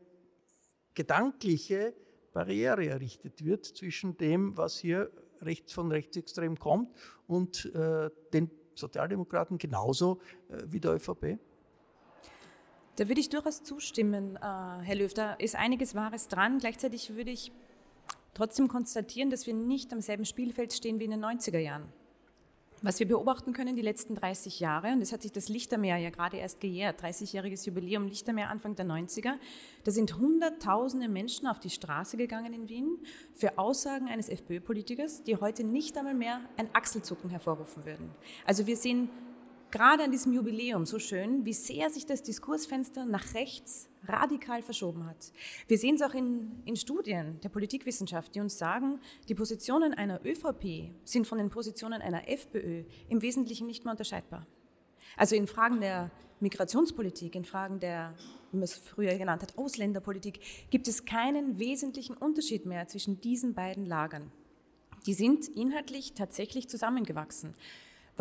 gedankliche 0.93 1.93
Barriere 2.33 2.87
errichtet 2.87 3.43
wird 3.43 3.65
zwischen 3.65 4.17
dem, 4.17 4.57
was 4.57 4.77
hier 4.77 5.11
rechts 5.41 5.73
von 5.73 5.91
rechtsextrem 5.91 6.57
kommt 6.57 6.89
und 7.27 7.65
äh, 7.73 8.09
den 8.33 8.49
Sozialdemokraten 8.75 9.57
genauso 9.57 10.19
äh, 10.49 10.63
wie 10.67 10.79
der 10.79 10.93
ÖVP? 10.95 11.37
Da 12.97 13.07
würde 13.07 13.21
ich 13.21 13.29
durchaus 13.29 13.63
zustimmen, 13.63 14.35
äh, 14.35 14.39
Herr 14.39 14.95
Löw. 14.95 15.13
Da 15.13 15.33
ist 15.33 15.55
einiges 15.55 15.95
Wahres 15.95 16.27
dran. 16.27 16.59
Gleichzeitig 16.59 17.15
würde 17.15 17.31
ich 17.31 17.51
trotzdem 18.33 18.67
konstatieren, 18.67 19.29
dass 19.29 19.47
wir 19.47 19.53
nicht 19.53 19.91
am 19.93 20.01
selben 20.01 20.25
Spielfeld 20.25 20.73
stehen 20.73 20.99
wie 20.99 21.05
in 21.05 21.11
den 21.11 21.23
90er 21.23 21.59
Jahren. 21.59 21.91
Was 22.83 22.99
wir 22.99 23.07
beobachten 23.07 23.53
können 23.53 23.75
die 23.75 23.83
letzten 23.83 24.15
30 24.15 24.59
Jahre, 24.59 24.87
und 24.93 25.01
es 25.01 25.13
hat 25.13 25.21
sich 25.21 25.31
das 25.31 25.49
Lichtermeer 25.49 25.97
ja 25.97 26.09
gerade 26.09 26.37
erst 26.37 26.59
gejährt, 26.59 27.03
30-jähriges 27.03 27.67
Jubiläum 27.67 28.07
Lichtermeer 28.07 28.49
Anfang 28.49 28.75
der 28.75 28.87
90er, 28.87 29.35
da 29.83 29.91
sind 29.91 30.17
Hunderttausende 30.17 31.07
Menschen 31.07 31.45
auf 31.45 31.59
die 31.59 31.69
Straße 31.69 32.17
gegangen 32.17 32.53
in 32.53 32.69
Wien 32.69 32.97
für 33.35 33.59
Aussagen 33.59 34.07
eines 34.07 34.29
FPÖ-Politikers, 34.29 35.21
die 35.21 35.35
heute 35.35 35.63
nicht 35.63 35.95
einmal 35.95 36.15
mehr 36.15 36.41
ein 36.57 36.69
Achselzucken 36.73 37.29
hervorrufen 37.29 37.85
würden. 37.85 38.09
Also 38.47 38.65
wir 38.65 38.75
sehen 38.75 39.09
gerade 39.71 40.03
an 40.03 40.11
diesem 40.11 40.33
Jubiläum 40.33 40.85
so 40.85 40.99
schön, 40.99 41.45
wie 41.45 41.53
sehr 41.53 41.89
sich 41.89 42.05
das 42.05 42.23
Diskursfenster 42.23 43.05
nach 43.05 43.33
rechts 43.33 43.89
radikal 44.07 44.61
verschoben 44.61 45.05
hat. 45.05 45.31
Wir 45.67 45.77
sehen 45.77 45.95
es 45.95 46.01
auch 46.01 46.13
in, 46.13 46.61
in 46.65 46.75
Studien 46.75 47.39
der 47.41 47.49
Politikwissenschaft, 47.49 48.35
die 48.35 48.39
uns 48.39 48.57
sagen, 48.57 48.99
die 49.29 49.35
Positionen 49.35 49.93
einer 49.93 50.25
ÖVP 50.25 50.91
sind 51.03 51.27
von 51.27 51.37
den 51.37 51.49
Positionen 51.49 52.01
einer 52.01 52.27
FPÖ 52.27 52.83
im 53.09 53.21
Wesentlichen 53.21 53.67
nicht 53.67 53.83
mehr 53.83 53.91
unterscheidbar. 53.91 54.45
Also 55.17 55.35
in 55.35 55.47
Fragen 55.47 55.81
der 55.81 56.11
Migrationspolitik, 56.39 57.35
in 57.35 57.45
Fragen 57.45 57.79
der, 57.79 58.15
wie 58.51 58.57
man 58.57 58.63
es 58.63 58.73
früher 58.73 59.15
genannt 59.17 59.43
hat, 59.43 59.57
Ausländerpolitik, 59.57 60.39
gibt 60.69 60.87
es 60.87 61.05
keinen 61.05 61.59
wesentlichen 61.59 62.17
Unterschied 62.17 62.65
mehr 62.65 62.87
zwischen 62.87 63.21
diesen 63.21 63.53
beiden 63.53 63.85
Lagern. 63.85 64.31
Die 65.05 65.13
sind 65.13 65.47
inhaltlich 65.47 66.13
tatsächlich 66.13 66.69
zusammengewachsen. 66.69 67.55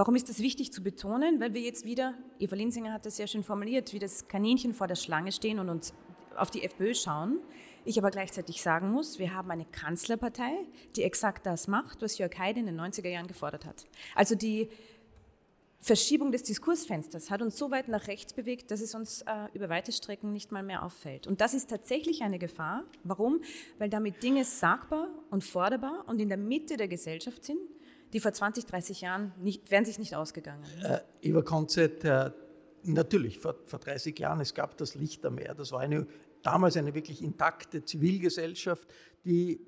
Warum 0.00 0.14
ist 0.14 0.30
das 0.30 0.38
wichtig 0.38 0.72
zu 0.72 0.82
betonen? 0.82 1.40
Weil 1.40 1.52
wir 1.52 1.60
jetzt 1.60 1.84
wieder, 1.84 2.14
Eva 2.38 2.56
Linsinger 2.56 2.94
hat 2.94 3.04
das 3.04 3.16
sehr 3.16 3.26
schön 3.26 3.42
formuliert, 3.42 3.92
wie 3.92 3.98
das 3.98 4.28
Kaninchen 4.28 4.72
vor 4.72 4.86
der 4.86 4.94
Schlange 4.94 5.30
stehen 5.30 5.58
und 5.58 5.68
uns 5.68 5.92
auf 6.36 6.50
die 6.50 6.62
FPÖ 6.62 6.94
schauen. 6.94 7.38
Ich 7.84 7.98
aber 7.98 8.10
gleichzeitig 8.10 8.62
sagen 8.62 8.92
muss, 8.92 9.18
wir 9.18 9.34
haben 9.34 9.50
eine 9.50 9.66
Kanzlerpartei, 9.66 10.52
die 10.96 11.02
exakt 11.02 11.44
das 11.44 11.68
macht, 11.68 12.00
was 12.00 12.16
Jörg 12.16 12.32
Haider 12.38 12.60
in 12.60 12.64
den 12.64 12.80
90er 12.80 13.10
Jahren 13.10 13.26
gefordert 13.26 13.66
hat. 13.66 13.84
Also 14.14 14.34
die 14.34 14.70
Verschiebung 15.80 16.32
des 16.32 16.44
Diskursfensters 16.44 17.30
hat 17.30 17.42
uns 17.42 17.58
so 17.58 17.70
weit 17.70 17.88
nach 17.88 18.06
rechts 18.06 18.32
bewegt, 18.32 18.70
dass 18.70 18.80
es 18.80 18.94
uns 18.94 19.20
äh, 19.20 19.48
über 19.52 19.68
weite 19.68 19.92
Strecken 19.92 20.32
nicht 20.32 20.50
mal 20.50 20.62
mehr 20.62 20.82
auffällt. 20.82 21.26
Und 21.26 21.42
das 21.42 21.52
ist 21.52 21.68
tatsächlich 21.68 22.22
eine 22.22 22.38
Gefahr. 22.38 22.84
Warum? 23.04 23.42
Weil 23.76 23.90
damit 23.90 24.22
Dinge 24.22 24.46
sagbar 24.46 25.08
und 25.28 25.44
forderbar 25.44 26.04
und 26.06 26.22
in 26.22 26.30
der 26.30 26.38
Mitte 26.38 26.78
der 26.78 26.88
Gesellschaft 26.88 27.44
sind, 27.44 27.60
die 28.12 28.20
vor 28.20 28.32
20, 28.32 28.66
30 28.66 29.00
Jahren 29.00 29.32
nicht, 29.38 29.70
wären 29.70 29.84
sich 29.84 29.98
nicht 29.98 30.14
ausgegangen. 30.14 30.64
Äh, 30.82 31.00
Eva 31.22 31.42
Konzett, 31.42 32.04
äh, 32.04 32.30
natürlich, 32.82 33.38
vor, 33.38 33.56
vor 33.66 33.78
30 33.78 34.18
Jahren, 34.18 34.40
es 34.40 34.54
gab 34.54 34.76
das 34.76 34.94
Lichtermeer. 34.94 35.54
Das 35.54 35.72
war 35.72 35.80
eine, 35.80 36.06
damals 36.42 36.76
eine 36.76 36.94
wirklich 36.94 37.22
intakte 37.22 37.84
Zivilgesellschaft, 37.84 38.88
die 39.24 39.60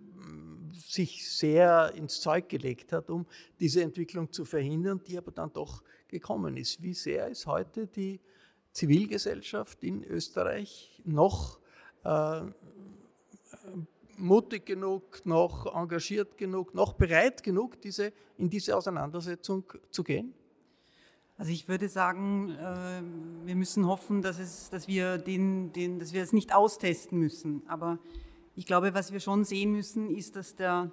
sich 0.74 1.28
sehr 1.30 1.92
ins 1.94 2.20
Zeug 2.20 2.48
gelegt 2.48 2.92
hat, 2.92 3.10
um 3.10 3.26
diese 3.60 3.82
Entwicklung 3.82 4.32
zu 4.32 4.44
verhindern, 4.44 5.00
die 5.06 5.18
aber 5.18 5.30
dann 5.30 5.52
doch 5.52 5.82
gekommen 6.08 6.56
ist. 6.56 6.82
Wie 6.82 6.94
sehr 6.94 7.28
ist 7.28 7.46
heute 7.46 7.86
die 7.86 8.20
Zivilgesellschaft 8.72 9.82
in 9.84 10.02
Österreich 10.04 11.02
noch 11.04 11.58
äh, 12.04 12.42
mutig 14.18 14.66
genug, 14.66 15.24
noch 15.24 15.74
engagiert 15.74 16.36
genug, 16.36 16.74
noch 16.74 16.94
bereit 16.94 17.42
genug, 17.42 17.80
diese, 17.80 18.12
in 18.38 18.50
diese 18.50 18.76
Auseinandersetzung 18.76 19.64
zu 19.90 20.04
gehen? 20.04 20.34
Also 21.38 21.50
ich 21.50 21.66
würde 21.66 21.88
sagen, 21.88 22.50
äh, 22.50 23.02
wir 23.46 23.56
müssen 23.56 23.86
hoffen, 23.86 24.22
dass, 24.22 24.38
es, 24.38 24.70
dass, 24.70 24.86
wir 24.86 25.18
den, 25.18 25.72
den, 25.72 25.98
dass 25.98 26.12
wir 26.12 26.22
es 26.22 26.32
nicht 26.32 26.54
austesten 26.54 27.18
müssen. 27.18 27.62
Aber 27.66 27.98
ich 28.54 28.66
glaube, 28.66 28.94
was 28.94 29.12
wir 29.12 29.20
schon 29.20 29.44
sehen 29.44 29.72
müssen, 29.72 30.10
ist, 30.10 30.36
dass 30.36 30.54
der, 30.54 30.92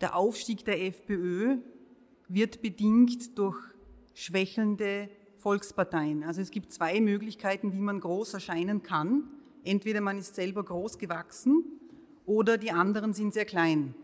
der 0.00 0.16
Aufstieg 0.16 0.64
der 0.64 0.82
FPÖ 0.82 1.58
wird 2.28 2.62
bedingt 2.62 3.36
durch 3.36 3.58
schwächelnde 4.14 5.10
Volksparteien. 5.36 6.24
Also 6.24 6.40
es 6.40 6.50
gibt 6.50 6.72
zwei 6.72 7.00
Möglichkeiten, 7.00 7.72
wie 7.72 7.80
man 7.80 8.00
groß 8.00 8.34
erscheinen 8.34 8.82
kann. 8.82 9.24
Entweder 9.64 10.00
man 10.00 10.16
ist 10.16 10.34
selber 10.34 10.64
groß 10.64 10.98
gewachsen 10.98 11.64
oder 12.26 12.58
die 12.58 12.70
anderen 12.70 13.12
sind 13.12 13.34
sehr 13.34 13.44
klein. 13.44 13.94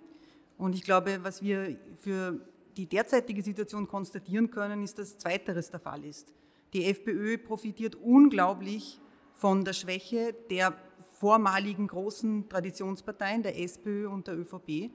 Und 0.59 0.75
ich 0.75 0.83
glaube, 0.83 1.21
was 1.23 1.43
wir 1.43 1.77
für 1.97 2.41
die 2.77 2.87
derzeitige 2.87 3.43
Situation 3.43 3.89
konstatieren 3.89 4.51
können, 4.51 4.83
ist, 4.83 4.99
dass 4.99 5.19
Zweiteres 5.19 5.71
der 5.71 5.81
Fall 5.81 6.05
ist. 6.05 6.33
Die 6.73 6.85
FPÖ 6.85 7.39
profitiert 7.39 7.97
unglaublich 7.97 9.01
von 9.35 9.65
der 9.65 9.73
Schwäche 9.73 10.35
der 10.51 10.75
vormaligen 11.19 11.87
großen 11.87 12.49
Traditionsparteien, 12.49 13.43
der 13.43 13.59
SPÖ 13.59 14.09
und 14.09 14.27
der 14.27 14.39
ÖVP, 14.39 14.91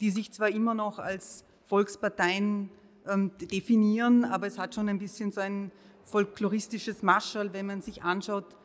die 0.00 0.10
sich 0.10 0.32
zwar 0.32 0.48
immer 0.48 0.74
noch 0.74 0.98
als 0.98 1.44
Volksparteien 1.66 2.70
ähm, 3.06 3.32
definieren, 3.38 4.24
aber 4.24 4.46
es 4.46 4.58
hat 4.58 4.74
schon 4.74 4.88
ein 4.88 4.98
bisschen 4.98 5.32
so 5.32 5.40
ein 5.40 5.70
folkloristisches 6.04 7.02
Maschall, 7.02 7.52
wenn 7.52 7.66
man 7.66 7.82
sich 7.82 8.02
anschaut, 8.02 8.56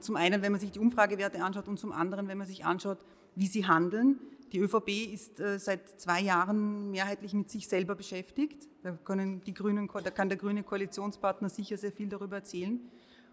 zum 0.00 0.16
einen, 0.16 0.42
wenn 0.42 0.52
man 0.52 0.60
sich 0.60 0.72
die 0.72 0.80
Umfragewerte 0.80 1.42
anschaut 1.42 1.68
und 1.68 1.78
zum 1.78 1.92
anderen, 1.92 2.26
wenn 2.26 2.38
man 2.38 2.46
sich 2.46 2.64
anschaut, 2.64 2.98
wie 3.36 3.46
sie 3.46 3.66
handeln. 3.66 4.18
Die 4.52 4.58
ÖVP 4.58 5.12
ist 5.12 5.40
äh, 5.40 5.58
seit 5.58 6.00
zwei 6.00 6.20
Jahren 6.20 6.90
mehrheitlich 6.90 7.32
mit 7.34 7.50
sich 7.50 7.66
selber 7.68 7.94
beschäftigt. 7.94 8.68
Da, 8.82 8.92
können 8.92 9.42
die 9.42 9.54
Grünen, 9.54 9.88
da 9.92 10.10
kann 10.10 10.28
der 10.28 10.38
grüne 10.38 10.62
Koalitionspartner 10.62 11.48
sicher 11.48 11.76
sehr 11.76 11.92
viel 11.92 12.08
darüber 12.08 12.36
erzählen. 12.36 12.80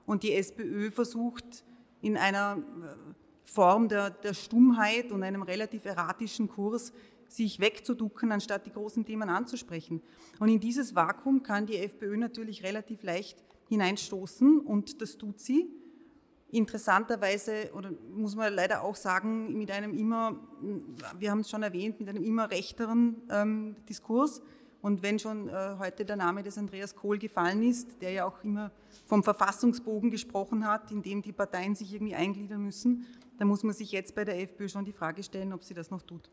Und 0.05 0.23
die 0.23 0.33
SPÖ 0.33 0.91
versucht 0.91 1.63
in 2.01 2.17
einer 2.17 2.57
äh, 2.57 3.13
Form 3.45 3.87
der, 3.87 4.09
der 4.09 4.33
Stummheit 4.33 5.11
und 5.11 5.23
einem 5.23 5.43
relativ 5.43 5.85
erratischen 5.85 6.47
Kurs 6.47 6.93
sich 7.27 7.59
wegzuducken, 7.59 8.31
anstatt 8.31 8.65
die 8.65 8.71
großen 8.71 9.05
Themen 9.05 9.29
anzusprechen. 9.29 10.01
Und 10.39 10.49
in 10.49 10.59
dieses 10.59 10.95
Vakuum 10.95 11.43
kann 11.43 11.65
die 11.65 11.77
FPÖ 11.77 12.17
natürlich 12.17 12.63
relativ 12.63 13.03
leicht 13.03 13.37
hineinstoßen 13.69 14.59
und 14.59 15.01
das 15.01 15.17
tut 15.17 15.39
sie 15.39 15.80
interessanterweise, 16.51 17.71
oder 17.73 17.91
muss 18.13 18.35
man 18.35 18.53
leider 18.53 18.83
auch 18.83 18.95
sagen, 18.95 19.57
mit 19.57 19.71
einem 19.71 19.97
immer, 19.97 20.35
wir 21.17 21.31
haben 21.31 21.39
es 21.39 21.49
schon 21.49 21.63
erwähnt, 21.63 21.99
mit 21.99 22.09
einem 22.09 22.23
immer 22.23 22.51
rechteren 22.51 23.15
ähm, 23.29 23.75
Diskurs. 23.87 24.41
Und 24.81 25.03
wenn 25.03 25.19
schon 25.19 25.47
äh, 25.47 25.75
heute 25.77 26.05
der 26.05 26.15
Name 26.15 26.41
des 26.43 26.57
Andreas 26.57 26.95
Kohl 26.95 27.19
gefallen 27.19 27.61
ist, 27.63 28.01
der 28.01 28.11
ja 28.11 28.25
auch 28.25 28.43
immer 28.43 28.71
vom 29.05 29.23
Verfassungsbogen 29.23 30.09
gesprochen 30.09 30.67
hat, 30.67 30.91
in 30.91 31.03
dem 31.03 31.21
die 31.21 31.31
Parteien 31.31 31.75
sich 31.75 31.93
irgendwie 31.93 32.15
eingliedern 32.15 32.63
müssen, 32.63 33.05
dann 33.37 33.47
muss 33.47 33.63
man 33.63 33.73
sich 33.73 33.91
jetzt 33.91 34.15
bei 34.15 34.25
der 34.25 34.39
FPÖ 34.39 34.69
schon 34.69 34.85
die 34.85 34.91
Frage 34.91 35.23
stellen, 35.23 35.53
ob 35.53 35.63
sie 35.63 35.73
das 35.73 35.91
noch 35.91 36.01
tut. 36.01 36.29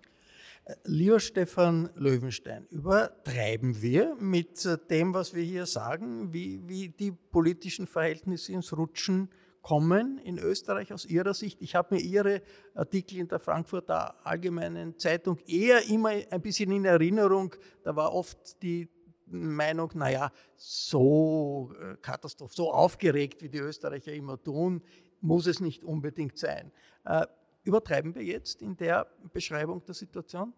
Äh, 0.64 0.74
lieber 0.84 1.20
Stefan 1.20 1.90
Löwenstein, 1.94 2.66
übertreiben 2.70 3.80
wir 3.82 4.16
mit 4.18 4.64
äh, 4.64 4.78
dem, 4.90 5.14
was 5.14 5.34
wir 5.34 5.42
hier 5.42 5.66
sagen, 5.66 6.32
wie, 6.32 6.60
wie 6.66 6.88
die 6.88 7.12
politischen 7.12 7.86
Verhältnisse 7.86 8.52
ins 8.52 8.76
Rutschen 8.76 9.28
kommen 9.62 10.18
in 10.18 10.38
Österreich 10.38 10.92
aus 10.92 11.04
Ihrer 11.04 11.34
Sicht? 11.34 11.60
Ich 11.62 11.74
habe 11.74 11.94
mir 11.94 12.00
Ihre 12.00 12.42
Artikel 12.74 13.18
in 13.18 13.28
der 13.28 13.38
Frankfurter 13.38 14.26
Allgemeinen 14.26 14.98
Zeitung 14.98 15.38
eher 15.46 15.88
immer 15.88 16.10
ein 16.30 16.40
bisschen 16.40 16.72
in 16.72 16.84
Erinnerung. 16.84 17.54
Da 17.82 17.94
war 17.94 18.12
oft 18.12 18.62
die 18.62 18.88
Meinung, 19.30 19.90
naja, 19.94 20.32
so 20.56 21.72
äh, 21.80 21.96
katastrophal, 21.96 22.54
so 22.54 22.72
aufgeregt, 22.72 23.42
wie 23.42 23.48
die 23.48 23.58
Österreicher 23.58 24.12
immer 24.12 24.42
tun, 24.42 24.82
muss 25.20 25.46
es 25.46 25.60
nicht 25.60 25.84
unbedingt 25.84 26.38
sein. 26.38 26.72
Äh, 27.04 27.26
übertreiben 27.64 28.14
wir 28.14 28.22
jetzt 28.22 28.62
in 28.62 28.76
der 28.76 29.06
Beschreibung 29.32 29.84
der 29.84 29.94
Situation? 29.94 30.52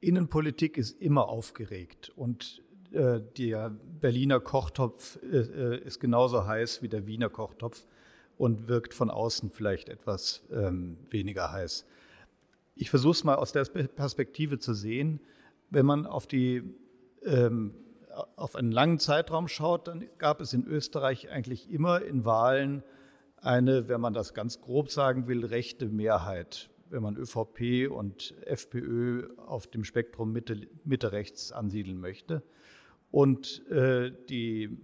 Innenpolitik 0.00 0.76
ist 0.76 1.00
immer 1.00 1.28
aufgeregt 1.28 2.10
und 2.10 2.62
äh, 2.92 3.20
der 3.36 3.70
Berliner 3.70 4.40
Kochtopf 4.40 5.16
ist 5.16 6.00
genauso 6.00 6.46
heiß 6.46 6.82
wie 6.82 6.88
der 6.88 7.06
Wiener 7.06 7.28
Kochtopf 7.28 7.86
und 8.38 8.68
wirkt 8.68 8.94
von 8.94 9.10
außen 9.10 9.50
vielleicht 9.50 9.88
etwas 9.88 10.42
ähm, 10.50 10.96
weniger 11.08 11.52
heiß. 11.52 11.86
Ich 12.74 12.90
versuche 12.90 13.12
es 13.12 13.24
mal 13.24 13.36
aus 13.36 13.52
der 13.52 13.64
Perspektive 13.64 14.58
zu 14.58 14.74
sehen. 14.74 15.20
Wenn 15.70 15.86
man 15.86 16.06
auf, 16.06 16.26
die, 16.26 16.62
ähm, 17.24 17.74
auf 18.36 18.56
einen 18.56 18.72
langen 18.72 18.98
Zeitraum 18.98 19.48
schaut, 19.48 19.88
dann 19.88 20.08
gab 20.18 20.40
es 20.40 20.52
in 20.52 20.66
Österreich 20.66 21.30
eigentlich 21.30 21.70
immer 21.70 22.02
in 22.02 22.24
Wahlen 22.24 22.82
eine, 23.36 23.88
wenn 23.88 24.00
man 24.00 24.14
das 24.14 24.34
ganz 24.34 24.60
grob 24.60 24.90
sagen 24.90 25.26
will, 25.26 25.44
rechte 25.44 25.86
Mehrheit, 25.86 26.70
wenn 26.90 27.02
man 27.02 27.16
ÖVP 27.16 27.90
und 27.90 28.34
FPÖ 28.46 29.28
auf 29.36 29.66
dem 29.66 29.84
Spektrum 29.84 30.32
Mitte, 30.32 30.68
Mitte 30.84 31.12
rechts 31.12 31.52
ansiedeln 31.52 32.00
möchte. 32.00 32.42
Und 33.10 33.66
äh, 33.68 34.12
die 34.28 34.78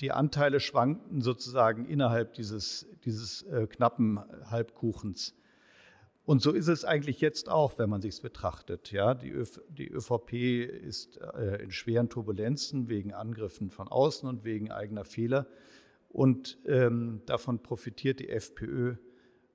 die 0.00 0.12
Anteile 0.12 0.60
schwankten 0.60 1.20
sozusagen 1.20 1.86
innerhalb 1.86 2.34
dieses, 2.34 2.86
dieses 3.04 3.42
äh, 3.44 3.66
knappen 3.66 4.18
Halbkuchens. 4.50 5.34
Und 6.24 6.40
so 6.40 6.52
ist 6.52 6.68
es 6.68 6.84
eigentlich 6.84 7.20
jetzt 7.20 7.48
auch, 7.48 7.78
wenn 7.78 7.90
man 7.90 8.00
sich 8.00 8.14
es 8.14 8.20
betrachtet. 8.20 8.92
Ja, 8.92 9.14
die, 9.14 9.30
Öv 9.30 9.60
die 9.68 9.88
ÖVP 9.88 10.32
ist 10.32 11.18
äh, 11.18 11.62
in 11.62 11.72
schweren 11.72 12.08
Turbulenzen 12.08 12.88
wegen 12.88 13.12
Angriffen 13.12 13.70
von 13.70 13.88
außen 13.88 14.28
und 14.28 14.44
wegen 14.44 14.70
eigener 14.70 15.04
Fehler. 15.04 15.46
Und 16.08 16.58
ähm, 16.66 17.22
davon 17.26 17.62
profitiert 17.62 18.20
die 18.20 18.28
FPÖ 18.28 18.96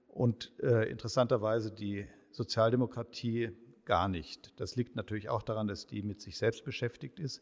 und 0.08 0.52
äh, 0.60 0.90
interessanterweise 0.90 1.72
die 1.72 2.06
Sozialdemokratie 2.32 3.52
gar 3.86 4.10
nicht. 4.10 4.60
Das 4.60 4.76
liegt 4.76 4.96
natürlich 4.96 5.30
auch 5.30 5.44
daran, 5.44 5.68
dass 5.68 5.88
die 5.88 6.02
mit 6.02 6.22
sich 6.22 6.38
selbst 6.38 6.66
beschäftigt 6.66 7.20
ist. 7.20 7.42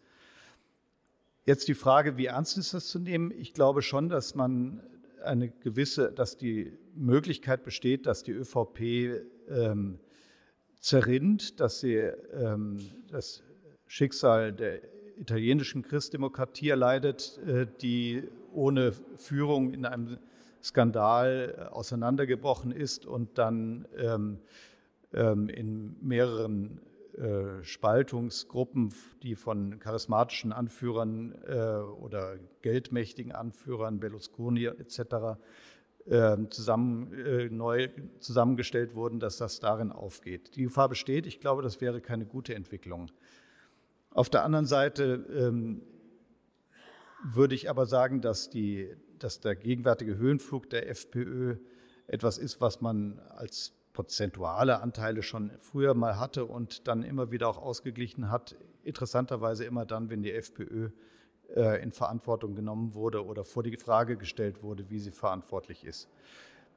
Jetzt 1.48 1.68
die 1.68 1.76
Frage, 1.76 2.18
wie 2.18 2.26
ernst 2.26 2.58
ist 2.58 2.74
das 2.74 2.88
zu 2.88 2.98
nehmen? 2.98 3.32
Ich 3.38 3.54
glaube 3.54 3.84
schon, 3.84 4.10
dass 4.10 4.34
man 4.34 4.82
eine 5.24 5.50
gewisse, 5.50 6.12
dass 6.12 6.38
die 6.38 6.74
Möglichkeit 6.96 7.64
besteht, 7.64 8.08
dass 8.08 8.24
die 8.24 8.32
ÖVP 8.32 9.22
ähm, 9.48 10.00
zerrinnt, 10.80 11.60
dass 11.60 11.82
sie 11.82 11.98
ähm, 11.98 12.80
das 13.12 13.44
Schicksal 13.86 14.54
der 14.54 14.82
italienischen 15.20 15.84
Christdemokratie 15.84 16.70
erleidet, 16.70 17.40
äh, 17.46 17.68
die 17.80 18.24
ohne 18.52 18.94
Führung 19.16 19.72
in 19.72 19.86
einem 19.86 20.18
Skandal 20.64 21.54
äh, 21.58 21.62
auseinandergebrochen 21.66 22.72
ist 22.72 23.06
und 23.06 23.38
dann 23.38 23.88
ähm, 23.96 24.40
ähm 25.14 25.50
in 25.50 25.96
mehreren 26.02 26.80
äh, 27.18 27.64
Spaltungsgruppen, 27.64 28.94
die 29.24 29.36
von 29.36 29.80
charismatischen 29.80 30.52
Anführern 30.52 31.34
äh, 31.48 31.78
oder 32.02 32.38
geldmächtigen 32.62 33.32
Anführern, 33.32 34.00
Berlusconi 34.00 34.66
etc., 34.66 35.38
äh, 36.06 36.38
zusammen, 36.50 37.14
äh, 37.14 37.50
neu 37.50 37.90
zusammengestellt 38.20 38.96
wurden, 38.96 39.20
dass 39.20 39.38
das 39.38 39.60
darin 39.60 39.92
aufgeht. 39.92 40.56
Die 40.56 40.64
Gefahr 40.64 40.90
besteht. 40.90 41.26
Ich 41.26 41.40
glaube, 41.40 41.62
das 41.62 41.82
wäre 41.82 42.02
keine 42.02 42.26
gute 42.26 42.54
Entwicklung. 42.54 43.12
Auf 44.12 44.30
der 44.30 44.44
anderen 44.44 44.66
Seite 44.66 45.26
ähm, 45.34 45.82
würde 47.24 47.56
ich 47.56 47.70
aber 47.70 47.86
sagen, 47.86 48.22
dass, 48.22 48.50
die, 48.50 48.96
dass 49.20 49.40
der 49.40 49.56
gegenwärtige 49.56 50.18
Höhenflug 50.18 50.70
der 50.70 50.90
FPÖ 50.90 51.58
etwas 52.08 52.38
ist, 52.38 52.62
was 52.62 52.82
man 52.82 53.20
als 53.30 53.74
prozentuale 53.96 54.82
Anteile 54.82 55.24
schon 55.24 55.52
früher 55.58 55.94
mal 55.94 56.20
hatte 56.20 56.46
und 56.46 56.88
dann 56.88 57.02
immer 57.02 57.32
wieder 57.32 57.48
auch 57.48 57.58
ausgeglichen 57.58 58.30
hat. 58.30 58.56
Interessanterweise 58.84 59.64
immer 59.64 59.86
dann, 59.86 60.10
wenn 60.10 60.22
die 60.22 60.34
FPÖ 60.34 60.90
äh, 61.56 61.82
in 61.82 61.94
Verantwortung 61.94 62.56
genommen 62.56 62.94
wurde 62.94 63.26
oder 63.26 63.46
vor 63.46 63.64
die 63.64 63.78
Frage 63.78 64.18
gestellt 64.18 64.64
wurde, 64.64 64.90
wie 64.90 65.00
sie 65.00 65.12
verantwortlich 65.12 65.86
ist. 65.86 66.10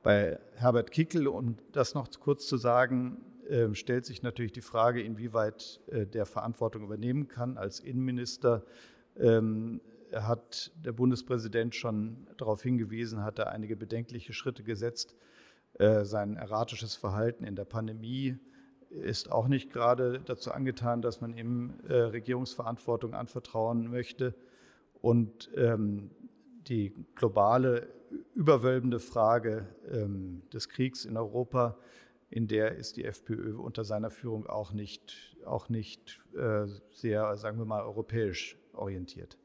Bei 0.05 0.39
Herbert 0.55 0.93
Kickel, 0.93 1.27
um 1.27 1.57
das 1.73 1.95
noch 1.95 2.09
kurz 2.21 2.47
zu 2.47 2.57
sagen, 2.57 3.21
äh, 3.49 3.75
stellt 3.75 4.07
sich 4.07 4.23
natürlich 4.23 4.53
die 4.53 4.61
Frage, 4.61 5.03
inwieweit 5.03 5.81
äh, 5.89 6.07
der 6.07 6.25
Verantwortung 6.25 6.85
übernehmen 6.85 7.27
kann. 7.27 7.59
Als 7.59 7.81
Innenminister 7.81 8.63
ähm, 9.19 9.81
hat 10.15 10.71
der 10.85 10.93
Bundespräsident 10.93 11.75
schon 11.75 12.29
darauf 12.37 12.63
hingewiesen, 12.63 13.25
hat 13.25 13.41
er 13.41 13.51
einige 13.51 13.77
bedenkliche 13.77 14.33
Schritte 14.33 14.63
gesetzt. 14.63 15.17
Äh, 15.79 16.05
sein 16.05 16.37
erratisches 16.37 16.97
Verhalten 16.97 17.45
in 17.45 17.55
der 17.55 17.65
Pandemie 17.65 18.37
ist 18.91 19.31
auch 19.31 19.49
nicht 19.49 19.73
gerade 19.73 20.21
dazu 20.25 20.51
angetan, 20.51 21.03
dass 21.03 21.21
man 21.21 21.37
ihm 21.37 21.75
äh, 21.89 21.95
Regierungsverantwortung 21.95 23.15
anvertrauen 23.15 23.89
möchte. 23.91 24.35
Und 25.01 25.51
ähm, 25.57 26.11
die 26.67 26.93
globale, 27.15 27.89
überwölbende 28.35 28.99
Frage 28.99 29.67
ähm, 29.91 30.43
des 30.53 30.69
Kriegs 30.69 31.05
in 31.05 31.17
Europa, 31.17 31.79
in 32.31 32.49
der 32.49 32.75
ist 32.75 32.97
die 32.97 33.05
FPÖ 33.05 33.57
unter 33.57 33.85
seiner 33.85 34.11
Führung 34.11 34.47
auch 34.47 34.73
nicht, 34.73 35.37
auch 35.45 35.69
nicht 35.69 36.19
äh, 36.35 36.67
sehr, 36.91 37.37
sagen 37.37 37.59
wir 37.59 37.65
mal, 37.65 37.83
europäisch 37.83 38.59
orientiert. 38.73 39.39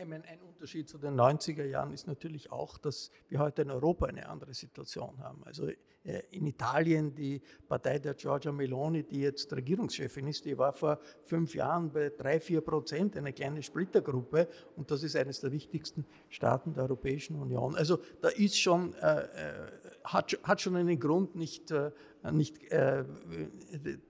Ein 0.00 0.22
Unterschied 0.46 0.88
zu 0.88 0.96
den 0.96 1.18
90er 1.18 1.64
Jahren 1.64 1.92
ist 1.92 2.06
natürlich 2.06 2.52
auch, 2.52 2.78
dass 2.78 3.10
wir 3.28 3.40
heute 3.40 3.62
in 3.62 3.70
Europa 3.72 4.06
eine 4.06 4.28
andere 4.28 4.54
Situation 4.54 5.18
haben. 5.18 5.42
Also 5.42 5.66
äh, 6.04 6.22
in 6.30 6.46
Italien 6.46 7.16
die 7.16 7.42
Partei 7.66 7.98
der 7.98 8.14
Giorgia 8.14 8.52
Meloni, 8.52 9.02
die 9.02 9.22
jetzt 9.22 9.52
Regierungschefin 9.52 10.28
ist, 10.28 10.44
die 10.44 10.56
war 10.56 10.72
vor 10.72 11.00
fünf 11.24 11.52
Jahren 11.56 11.90
bei 11.90 12.10
drei, 12.10 12.38
vier 12.38 12.60
Prozent, 12.60 13.16
eine 13.16 13.32
kleine 13.32 13.60
Splittergruppe 13.60 14.46
und 14.76 14.88
das 14.88 15.02
ist 15.02 15.16
eines 15.16 15.40
der 15.40 15.50
wichtigsten 15.50 16.06
Staaten 16.28 16.74
der 16.74 16.84
Europäischen 16.84 17.34
Union. 17.34 17.74
Also 17.74 17.98
da 18.20 18.28
ist 18.28 18.56
schon, 18.56 18.94
äh, 18.94 19.22
äh 19.22 19.70
hat, 20.12 20.38
hat 20.42 20.60
schon 20.60 20.76
einen 20.76 20.98
Grund, 20.98 21.34
nicht, 21.36 21.70
äh, 21.70 21.90
nicht 22.32 22.62
äh, 22.70 23.04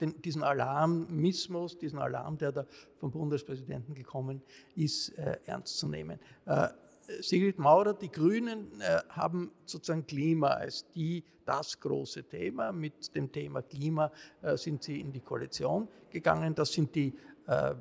den, 0.00 0.20
diesen 0.22 0.42
Alarmismus, 0.42 1.78
diesen 1.78 1.98
Alarm, 1.98 2.38
der 2.38 2.52
da 2.52 2.66
vom 2.98 3.10
Bundespräsidenten 3.10 3.94
gekommen 3.94 4.42
ist, 4.74 5.10
äh, 5.18 5.38
ernst 5.46 5.78
zu 5.78 5.88
nehmen. 5.88 6.18
Sigrid 7.20 7.58
Maurer, 7.58 7.94
die 7.94 8.10
Grünen 8.10 8.80
äh, 8.80 9.00
haben 9.08 9.50
sozusagen 9.64 10.06
Klima 10.06 10.48
als 10.48 10.88
die, 10.90 11.24
das 11.44 11.80
große 11.80 12.24
Thema. 12.24 12.72
Mit 12.72 13.14
dem 13.14 13.32
Thema 13.32 13.62
Klima 13.62 14.12
äh, 14.42 14.56
sind 14.56 14.82
sie 14.82 15.00
in 15.00 15.12
die 15.12 15.20
Koalition 15.20 15.88
gegangen. 16.10 16.54
Das 16.54 16.72
sind 16.72 16.94
die 16.94 17.14
äh, 17.46 17.74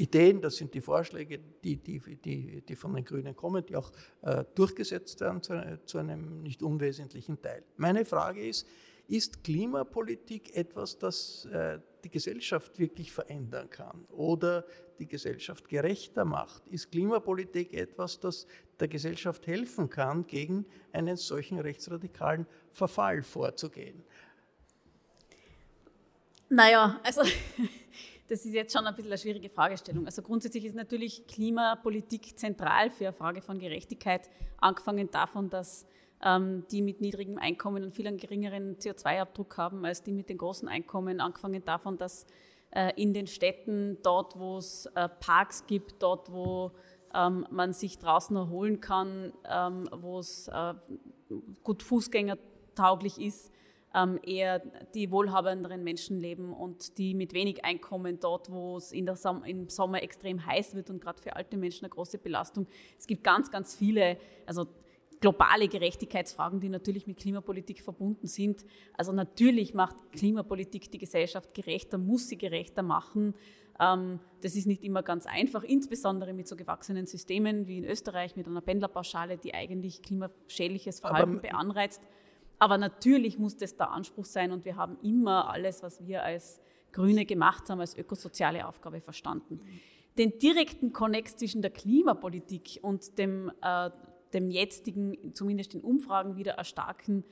Ideen, 0.00 0.40
das 0.40 0.56
sind 0.56 0.72
die 0.72 0.80
Vorschläge, 0.80 1.38
die, 1.62 1.76
die, 1.76 2.00
die, 2.00 2.62
die 2.62 2.76
von 2.76 2.94
den 2.94 3.04
Grünen 3.04 3.36
kommen, 3.36 3.64
die 3.66 3.76
auch 3.76 3.92
äh, 4.22 4.44
durchgesetzt 4.54 5.20
werden 5.20 5.42
zu, 5.42 5.80
zu 5.84 5.98
einem 5.98 6.42
nicht 6.42 6.62
unwesentlichen 6.62 7.40
Teil. 7.40 7.62
Meine 7.76 8.04
Frage 8.04 8.46
ist, 8.46 8.66
ist 9.08 9.42
Klimapolitik 9.44 10.56
etwas, 10.56 10.98
das 10.98 11.44
äh, 11.46 11.80
die 12.04 12.10
Gesellschaft 12.10 12.78
wirklich 12.78 13.12
verändern 13.12 13.68
kann 13.68 14.04
oder 14.10 14.64
die 14.98 15.06
Gesellschaft 15.06 15.68
gerechter 15.68 16.24
macht? 16.24 16.66
Ist 16.68 16.90
Klimapolitik 16.92 17.74
etwas, 17.74 18.20
das 18.20 18.46
der 18.78 18.88
Gesellschaft 18.88 19.46
helfen 19.46 19.90
kann, 19.90 20.26
gegen 20.26 20.64
einen 20.92 21.16
solchen 21.16 21.58
rechtsradikalen 21.58 22.46
Verfall 22.72 23.22
vorzugehen? 23.22 24.02
Naja, 26.48 27.00
also 27.04 27.22
das 28.30 28.44
ist 28.44 28.54
jetzt 28.54 28.72
schon 28.72 28.86
ein 28.86 28.94
bisschen 28.94 29.10
eine 29.10 29.18
schwierige 29.18 29.48
Fragestellung. 29.48 30.06
Also 30.06 30.22
grundsätzlich 30.22 30.64
ist 30.64 30.76
natürlich 30.76 31.26
Klimapolitik 31.26 32.38
zentral 32.38 32.90
für 32.90 33.08
eine 33.08 33.12
Frage 33.12 33.42
von 33.42 33.58
Gerechtigkeit, 33.58 34.30
angefangen 34.58 35.10
davon, 35.10 35.50
dass 35.50 35.84
ähm, 36.24 36.64
die 36.70 36.80
mit 36.80 37.00
niedrigem 37.00 37.38
Einkommen 37.38 37.82
und 37.82 37.92
viel 37.92 38.06
einen 38.06 38.18
geringeren 38.18 38.76
CO2-Abdruck 38.76 39.56
haben 39.56 39.84
als 39.84 40.04
die 40.04 40.12
mit 40.12 40.28
den 40.28 40.38
großen 40.38 40.68
Einkommen, 40.68 41.20
angefangen 41.20 41.64
davon, 41.64 41.98
dass 41.98 42.24
äh, 42.70 42.92
in 42.94 43.12
den 43.14 43.26
Städten, 43.26 43.98
dort 44.04 44.38
wo 44.38 44.58
es 44.58 44.86
äh, 44.94 45.08
Parks 45.08 45.66
gibt, 45.66 46.00
dort 46.00 46.30
wo 46.30 46.70
ähm, 47.12 47.48
man 47.50 47.72
sich 47.72 47.98
draußen 47.98 48.36
erholen 48.36 48.80
kann, 48.80 49.32
ähm, 49.50 49.88
wo 49.92 50.20
es 50.20 50.46
äh, 50.46 50.74
gut 51.64 51.82
fußgängertauglich 51.82 53.20
ist, 53.20 53.50
eher 54.22 54.60
die 54.94 55.10
wohlhabenderen 55.10 55.82
Menschen 55.82 56.20
leben 56.20 56.52
und 56.52 56.96
die 56.98 57.14
mit 57.14 57.34
wenig 57.34 57.64
Einkommen 57.64 58.20
dort, 58.20 58.50
wo 58.50 58.76
es 58.76 58.92
in 58.92 59.04
der 59.04 59.16
Som 59.16 59.42
im 59.44 59.68
Sommer 59.68 60.02
extrem 60.02 60.44
heiß 60.46 60.74
wird 60.74 60.90
und 60.90 61.00
gerade 61.00 61.20
für 61.20 61.34
alte 61.34 61.56
Menschen 61.56 61.84
eine 61.84 61.90
große 61.90 62.18
Belastung. 62.18 62.66
Es 62.98 63.06
gibt 63.06 63.24
ganz, 63.24 63.50
ganz 63.50 63.74
viele, 63.74 64.16
also 64.46 64.66
globale 65.20 65.68
Gerechtigkeitsfragen, 65.68 66.60
die 66.60 66.68
natürlich 66.68 67.06
mit 67.06 67.18
Klimapolitik 67.18 67.82
verbunden 67.82 68.26
sind. 68.26 68.64
Also 68.96 69.12
natürlich 69.12 69.74
macht 69.74 69.96
Klimapolitik 70.12 70.90
die 70.90 70.98
Gesellschaft 70.98 71.52
gerechter, 71.52 71.98
muss 71.98 72.28
sie 72.28 72.38
gerechter 72.38 72.82
machen. 72.82 73.34
Ähm, 73.78 74.20
das 74.40 74.56
ist 74.56 74.66
nicht 74.66 74.82
immer 74.82 75.02
ganz 75.02 75.26
einfach, 75.26 75.62
insbesondere 75.62 76.32
mit 76.32 76.48
so 76.48 76.56
gewachsenen 76.56 77.06
Systemen 77.06 77.66
wie 77.66 77.78
in 77.78 77.84
Österreich 77.84 78.36
mit 78.36 78.46
einer 78.46 78.60
Pendlerpauschale, 78.60 79.36
die 79.36 79.52
eigentlich 79.52 80.02
klimaschädliches 80.02 81.00
Verhalten 81.00 81.32
Aber 81.32 81.40
beanreizt. 81.40 82.06
Aber 82.60 82.78
natürlich 82.78 83.38
muss 83.38 83.56
das 83.56 83.76
der 83.76 83.90
Anspruch 83.90 84.24
sein 84.24 84.52
und 84.52 84.64
wir 84.64 84.76
haben 84.76 84.96
immer 85.02 85.50
alles, 85.50 85.82
was 85.82 86.06
wir 86.06 86.22
als 86.22 86.60
Grüne 86.92 87.24
gemacht 87.24 87.68
haben, 87.68 87.80
als 87.80 87.96
ökosoziale 87.96 88.68
Aufgabe 88.68 89.00
verstanden. 89.00 89.60
Den 90.16 90.38
direkten 90.38 90.92
Konnex 90.92 91.36
zwischen 91.36 91.62
der 91.62 91.70
Klimapolitik 91.72 92.78
und 92.82 93.18
dem 93.18 93.50
äh, 93.62 93.90
dem 94.32 94.50
jetzigen, 94.50 95.34
zumindest 95.34 95.74
in 95.74 95.82
Umfragen 95.82 96.36
wieder 96.36 96.52
erstarken 96.52 97.24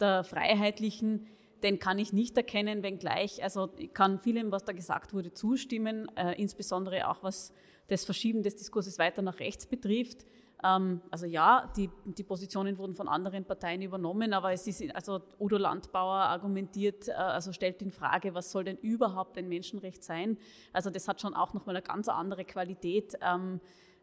der 0.00 0.24
Freiheitlichen, 0.24 1.26
den 1.62 1.78
kann 1.78 1.98
ich 1.98 2.12
nicht 2.12 2.36
erkennen, 2.36 2.82
wenngleich, 2.82 3.42
also 3.42 3.70
ich 3.78 3.94
kann 3.94 4.18
vielem, 4.18 4.52
was 4.52 4.64
da 4.64 4.72
gesagt 4.72 5.14
wurde, 5.14 5.32
zustimmen, 5.32 6.08
äh, 6.16 6.40
insbesondere 6.40 7.08
auch 7.08 7.22
was 7.22 7.52
das 7.88 8.04
Verschieben 8.04 8.42
des 8.42 8.56
Diskurses 8.56 8.98
weiter 8.98 9.22
nach 9.22 9.40
rechts 9.40 9.66
betrifft. 9.66 10.26
Ähm, 10.62 11.00
also 11.10 11.26
ja, 11.26 11.70
die, 11.76 11.90
die 12.04 12.22
Positionen 12.22 12.78
wurden 12.78 12.94
von 12.94 13.08
anderen 13.08 13.44
Parteien 13.44 13.82
übernommen, 13.82 14.32
aber 14.32 14.52
es 14.52 14.66
ist, 14.66 14.82
also 14.94 15.20
Udo 15.38 15.58
Landbauer 15.58 16.14
argumentiert, 16.14 17.08
äh, 17.08 17.12
also 17.12 17.52
stellt 17.52 17.82
in 17.82 17.90
Frage, 17.90 18.34
was 18.34 18.50
soll 18.50 18.64
denn 18.64 18.76
überhaupt 18.78 19.36
ein 19.38 19.48
Menschenrecht 19.48 20.04
sein? 20.04 20.38
Also 20.72 20.90
das 20.90 21.08
hat 21.08 21.20
schon 21.20 21.34
auch 21.34 21.54
nochmal 21.54 21.76
eine 21.76 21.82
ganz 21.82 22.08
andere 22.08 22.44
Qualität. 22.44 23.14
Ähm, 23.20 23.60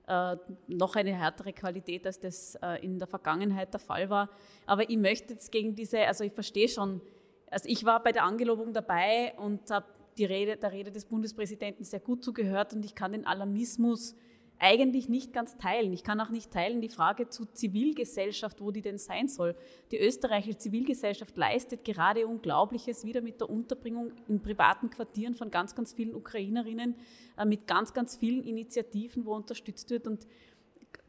äh, 0.07 0.35
noch 0.67 0.95
eine 0.95 1.13
härtere 1.13 1.53
Qualität, 1.53 2.05
als 2.05 2.19
das 2.19 2.55
äh, 2.55 2.83
in 2.83 2.97
der 2.97 3.07
Vergangenheit 3.07 3.71
der 3.71 3.79
Fall 3.79 4.09
war. 4.09 4.29
Aber 4.65 4.89
ich 4.89 4.97
möchte 4.97 5.33
jetzt 5.33 5.51
gegen 5.51 5.75
diese, 5.75 5.99
also 6.05 6.23
ich 6.23 6.33
verstehe 6.33 6.67
schon, 6.67 7.01
also 7.49 7.69
ich 7.69 7.85
war 7.85 8.01
bei 8.01 8.11
der 8.11 8.23
Angelobung 8.23 8.73
dabei 8.73 9.33
und 9.37 9.69
habe 9.69 9.85
die 10.17 10.25
Rede, 10.25 10.57
der 10.57 10.71
Rede 10.71 10.91
des 10.91 11.05
Bundespräsidenten 11.05 11.83
sehr 11.83 11.99
gut 11.99 12.23
zugehört 12.23 12.73
und 12.73 12.83
ich 12.83 12.95
kann 12.95 13.11
den 13.11 13.25
Alarmismus 13.25 14.15
eigentlich 14.61 15.09
nicht 15.09 15.33
ganz 15.33 15.57
teilen. 15.57 15.91
Ich 15.91 16.03
kann 16.03 16.21
auch 16.21 16.29
nicht 16.29 16.51
teilen 16.51 16.81
die 16.81 16.89
Frage 16.89 17.27
zu 17.27 17.45
Zivilgesellschaft, 17.45 18.61
wo 18.61 18.69
die 18.69 18.81
denn 18.81 18.99
sein 18.99 19.27
soll. 19.27 19.55
Die 19.89 19.97
österreichische 19.97 20.57
Zivilgesellschaft 20.57 21.35
leistet 21.35 21.83
gerade 21.83 22.27
Unglaubliches 22.27 23.03
wieder 23.03 23.21
mit 23.21 23.41
der 23.41 23.49
Unterbringung 23.49 24.11
in 24.27 24.39
privaten 24.39 24.91
Quartieren 24.91 25.33
von 25.33 25.49
ganz, 25.49 25.73
ganz 25.73 25.93
vielen 25.93 26.13
Ukrainerinnen, 26.13 26.95
äh, 27.37 27.45
mit 27.45 27.65
ganz, 27.65 27.91
ganz 27.93 28.15
vielen 28.15 28.43
Initiativen, 28.43 29.25
wo 29.25 29.33
unterstützt 29.33 29.89
wird 29.89 30.05
und 30.05 30.27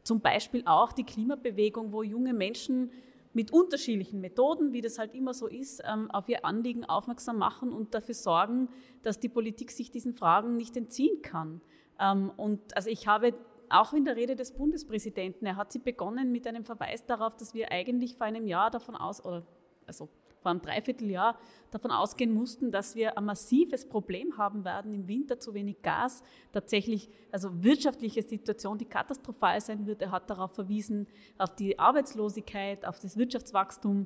zum 0.01 0.19
Beispiel 0.19 0.63
auch 0.65 0.91
die 0.91 1.03
Klimabewegung, 1.03 1.93
wo 1.93 2.01
junge 2.01 2.33
Menschen 2.33 2.91
mit 3.33 3.51
unterschiedlichen 3.51 4.19
Methoden, 4.19 4.73
wie 4.73 4.81
das 4.81 4.97
halt 4.97 5.13
immer 5.13 5.33
so 5.33 5.47
ist, 5.47 5.81
ähm, 5.87 6.09
auf 6.09 6.27
ihr 6.27 6.43
Anliegen 6.43 6.85
aufmerksam 6.85 7.37
machen 7.37 7.71
und 7.71 7.93
dafür 7.93 8.15
sorgen, 8.15 8.69
dass 9.03 9.19
die 9.19 9.29
Politik 9.29 9.71
sich 9.71 9.91
diesen 9.91 10.13
Fragen 10.13 10.55
nicht 10.55 10.75
entziehen 10.75 11.21
kann. 11.21 11.61
Ähm, 12.03 12.31
und 12.37 12.75
also 12.75 12.89
ich 12.89 13.07
habe 13.07 13.33
auch 13.69 13.93
in 13.93 14.05
der 14.05 14.15
Rede 14.15 14.35
des 14.35 14.51
Bundespräsidenten, 14.51 15.45
er 15.47 15.55
hat 15.55 15.71
sie 15.71 15.79
begonnen 15.79 16.31
mit 16.31 16.45
einem 16.45 16.65
Verweis 16.65 17.05
darauf, 17.05 17.35
dass 17.37 17.53
wir 17.53 17.71
eigentlich 17.71 18.15
vor 18.15 18.27
einem 18.27 18.45
Jahr 18.45 18.69
davon 18.69 18.95
aus, 18.95 19.23
oder 19.23 19.43
also 19.87 20.09
vor 20.41 20.51
einem 20.51 20.61
Dreivierteljahr 20.61 21.39
davon 21.71 21.89
ausgehen 21.89 22.33
mussten, 22.33 22.69
dass 22.69 22.95
wir 22.95 23.17
ein 23.17 23.25
massives 23.25 23.87
Problem 23.87 24.37
haben 24.37 24.65
werden, 24.65 24.93
im 24.93 25.07
Winter 25.07 25.39
zu 25.39 25.53
wenig 25.53 25.81
Gas, 25.81 26.21
tatsächlich, 26.51 27.09
also 27.31 27.63
wirtschaftliche 27.63 28.21
Situation, 28.21 28.77
die 28.77 28.85
katastrophal 28.85 29.59
sein 29.61 29.87
wird. 29.87 30.01
Er 30.01 30.11
hat 30.11 30.29
darauf 30.29 30.53
verwiesen, 30.53 31.07
auf 31.37 31.55
die 31.55 31.79
Arbeitslosigkeit, 31.79 32.85
auf 32.85 32.99
das 32.99 33.17
Wirtschaftswachstum. 33.17 34.05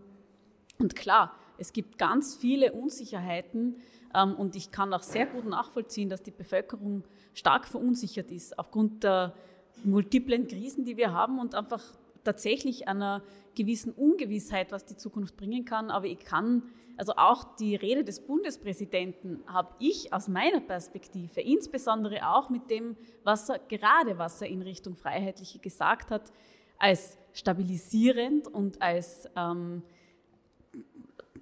Und 0.79 0.95
klar, 0.95 1.33
es 1.57 1.73
gibt 1.73 1.97
ganz 1.97 2.36
viele 2.36 2.71
Unsicherheiten 2.71 3.77
und 4.13 4.56
ich 4.56 4.72
kann 4.72 4.93
auch 4.93 5.04
sehr 5.04 5.26
gut 5.26 5.46
nachvollziehen, 5.46 6.10
dass 6.10 6.24
die 6.24 6.32
Bevölkerung 6.32 7.04
stark 7.34 7.65
verunsichert 7.65 8.32
ist 8.32 8.58
aufgrund 8.58 9.04
der 9.04 9.34
multiplen 9.84 10.48
Krisen, 10.48 10.86
die 10.86 10.98
wir 10.98 11.13
haben 11.13 11.39
und 11.39 11.56
einfach 11.56 11.84
tatsächlich 12.24 12.88
einer 12.88 13.22
gewissen 13.56 13.93
Ungewissheit, 13.93 14.72
was 14.72 14.86
die 14.86 14.98
Zukunft 14.98 15.38
bringen 15.38 15.65
kann. 15.65 15.89
Aber 15.89 16.06
ich 16.06 16.20
kann, 16.20 16.63
also 16.98 17.13
auch 17.15 17.56
die 17.56 17.76
Rede 17.76 18.04
des 18.04 18.20
Bundespräsidenten 18.20 19.43
habe 19.48 19.74
ich 19.80 20.13
aus 20.13 20.28
meiner 20.28 20.60
Perspektive, 20.60 21.41
insbesondere 21.41 22.28
auch 22.28 22.50
mit 22.50 22.70
dem, 22.70 22.98
was 23.24 23.50
er 23.50 23.60
gerade, 23.60 24.17
was 24.17 24.41
er 24.41 24.50
in 24.50 24.62
Richtung 24.62 24.96
Freiheitliche 24.96 25.60
gesagt 25.60 26.12
hat, 26.12 26.32
als 26.78 27.17
stabilisierend 27.34 28.48
und 28.48 28.82
als 28.82 29.28
ähm, 29.36 29.84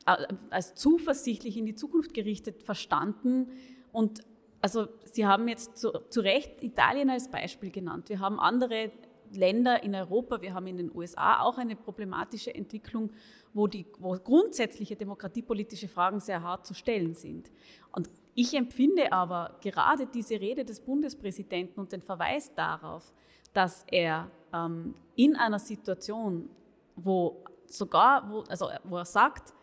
als 0.06 0.76
zuversichtlich 0.76 1.58
in 1.58 1.66
die 1.66 1.76
Zukunft 1.76 2.14
gerichtet 2.14 2.64
verstanden. 2.64 3.50
Und 3.92 4.22
also 4.62 4.88
Sie 5.06 5.26
haben 5.26 5.48
jetzt 5.48 5.78
zu, 5.78 5.92
zu 6.10 6.22
Recht 6.22 6.64
Italien 6.64 7.10
als 7.10 7.30
Beispiel 7.30 7.72
genannt. 7.72 8.10
Wir 8.10 8.20
haben 8.20 8.40
andere 8.40 8.92
Länder 9.32 9.84
in 9.84 9.96
Europa, 9.96 10.42
wir 10.42 10.54
haben 10.54 10.68
in 10.68 10.78
den 10.78 10.96
USA 10.96 11.42
auch 11.42 11.58
eine 11.58 11.76
problematische 11.76 12.54
Entwicklung, 12.54 13.12
wo, 13.54 13.68
die, 13.68 13.86
wo 14.00 14.12
grundsätzliche 14.14 14.96
demokratiepolitische 14.96 15.88
Fragen 15.88 16.20
sehr 16.20 16.44
hart 16.44 16.66
zu 16.66 16.74
stellen 16.74 17.14
sind. 17.14 17.50
Und 17.92 18.10
ich 18.34 18.54
empfinde 18.54 19.12
aber 19.12 19.58
gerade 19.62 20.08
diese 20.08 20.40
Rede 20.40 20.66
des 20.66 20.82
Bundespräsidenten 20.82 21.80
und 21.80 21.92
den 21.92 22.02
Verweis 22.02 22.54
darauf, 22.54 23.14
dass 23.54 23.86
er 23.90 24.30
ähm, 24.54 24.94
in 25.16 25.36
einer 25.36 25.60
Situation, 25.60 26.50
wo 26.96 27.44
sogar, 27.68 28.30
wo, 28.30 28.42
also 28.42 28.70
wo 28.84 28.98
er 28.98 29.06
sagt, 29.06 29.54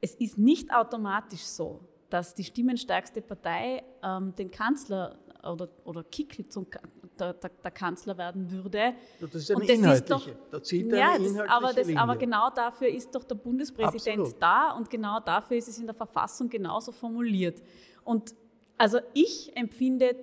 es 0.00 0.14
ist 0.14 0.38
nicht 0.38 0.72
automatisch 0.72 1.42
so, 1.42 1.80
dass 2.10 2.34
die 2.34 2.44
stimmenstärkste 2.44 3.20
Partei 3.20 3.82
ähm, 4.02 4.34
den 4.34 4.50
Kanzler 4.50 5.18
oder, 5.44 5.68
oder 5.84 6.04
Kickl 6.04 6.46
zum, 6.48 6.66
der, 7.18 7.34
der, 7.34 7.50
der, 7.50 7.70
Kanzler 7.70 8.16
werden 8.16 8.50
würde. 8.50 8.94
Das 9.20 9.34
ist 9.34 9.50
eine 9.50 9.60
und 9.60 9.68
das 9.68 9.76
inhaltliche. 9.78 10.30
Ist 10.30 10.38
doch, 10.38 10.50
da 10.50 10.62
zieht 10.62 10.92
ja, 10.92 11.12
eine 11.12 11.24
das, 11.24 11.48
aber, 11.48 11.72
das, 11.72 11.96
aber 11.96 12.16
genau 12.16 12.50
dafür 12.50 12.88
ist 12.88 13.14
doch 13.14 13.24
der 13.24 13.34
Bundespräsident 13.34 14.20
Absolut. 14.20 14.42
da 14.42 14.72
und 14.72 14.88
genau 14.90 15.20
dafür 15.20 15.56
ist 15.56 15.68
es 15.68 15.78
in 15.78 15.86
der 15.86 15.94
Verfassung 15.94 16.48
genauso 16.48 16.92
formuliert. 16.92 17.62
Und 18.04 18.34
also 18.76 18.98
ich 19.14 19.54
empfinde 19.56 20.16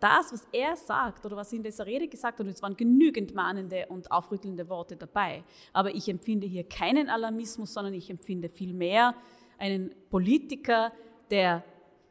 das, 0.00 0.32
was 0.32 0.46
er 0.52 0.76
sagt 0.76 1.24
oder 1.26 1.36
was 1.36 1.52
er 1.52 1.58
in 1.58 1.62
dieser 1.62 1.86
Rede 1.86 2.08
gesagt 2.08 2.38
hat, 2.38 2.46
es 2.46 2.62
waren 2.62 2.76
genügend 2.76 3.34
mahnende 3.34 3.86
und 3.88 4.10
aufrüttelnde 4.10 4.68
Worte 4.68 4.96
dabei, 4.96 5.44
aber 5.72 5.94
ich 5.94 6.08
empfinde 6.08 6.46
hier 6.46 6.64
keinen 6.64 7.08
Alarmismus, 7.08 7.74
sondern 7.74 7.94
ich 7.94 8.10
empfinde 8.10 8.48
vielmehr 8.48 9.14
einen 9.58 9.94
Politiker, 10.10 10.92
der 11.30 11.64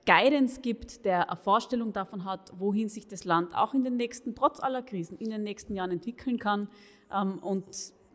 Guidance 0.06 0.62
gibt, 0.62 1.04
der 1.04 1.30
eine 1.30 1.38
Vorstellung 1.38 1.92
davon 1.92 2.24
hat, 2.24 2.54
wohin 2.58 2.88
sich 2.88 3.08
das 3.08 3.26
Land 3.26 3.56
auch 3.56 3.74
in 3.74 3.84
den 3.84 3.98
nächsten, 3.98 4.36
trotz 4.36 4.62
aller 4.62 4.82
Krisen, 4.82 5.18
in 5.18 5.30
den 5.30 5.44
nächsten 5.44 5.76
Jahren 5.76 5.92
entwickeln 5.92 6.40
kann 6.40 6.70
ähm, 7.14 7.40
und 7.40 7.66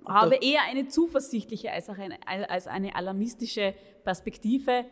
habe 0.07 0.37
eher 0.37 0.63
eine 0.63 0.89
zuversichtliche 0.89 1.71
als 1.71 1.89
eine, 1.89 2.19
als 2.27 2.67
eine 2.67 2.97
alarmistische 2.97 3.75
Perspektive. 4.05 4.87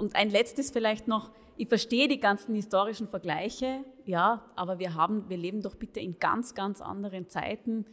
Und 0.00 0.16
ein 0.16 0.30
letztes 0.30 0.70
vielleicht 0.70 1.08
noch, 1.08 1.30
ich 1.58 1.68
verstehe 1.68 2.08
die 2.08 2.18
ganzen 2.18 2.54
historischen 2.54 3.06
Vergleiche, 3.06 3.84
ja, 4.06 4.50
aber 4.56 4.78
wir 4.78 4.94
haben, 4.94 5.28
wir 5.28 5.36
leben 5.36 5.60
doch 5.60 5.74
bitte 5.74 6.00
in 6.00 6.18
ganz, 6.18 6.54
ganz 6.54 6.80
anderen 6.80 7.28
Zeiten 7.28 7.84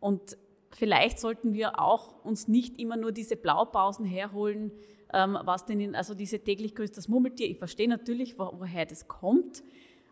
und 0.00 0.38
vielleicht 0.70 1.18
sollten 1.18 1.52
wir 1.52 1.78
auch 1.78 2.24
uns 2.24 2.48
nicht 2.48 2.80
immer 2.80 2.96
nur 2.96 3.12
diese 3.12 3.36
Blaupausen 3.36 4.06
herholen, 4.06 4.72
ähm, 5.12 5.36
was 5.44 5.66
denn 5.66 5.80
in, 5.80 5.94
also 5.94 6.14
diese 6.14 6.38
täglich 6.38 6.74
grüßt 6.74 6.96
das 6.96 7.08
Murmeltier. 7.08 7.50
Ich 7.50 7.58
verstehe 7.58 7.88
natürlich, 7.88 8.38
wo, 8.38 8.54
woher 8.58 8.86
das 8.86 9.06
kommt, 9.06 9.62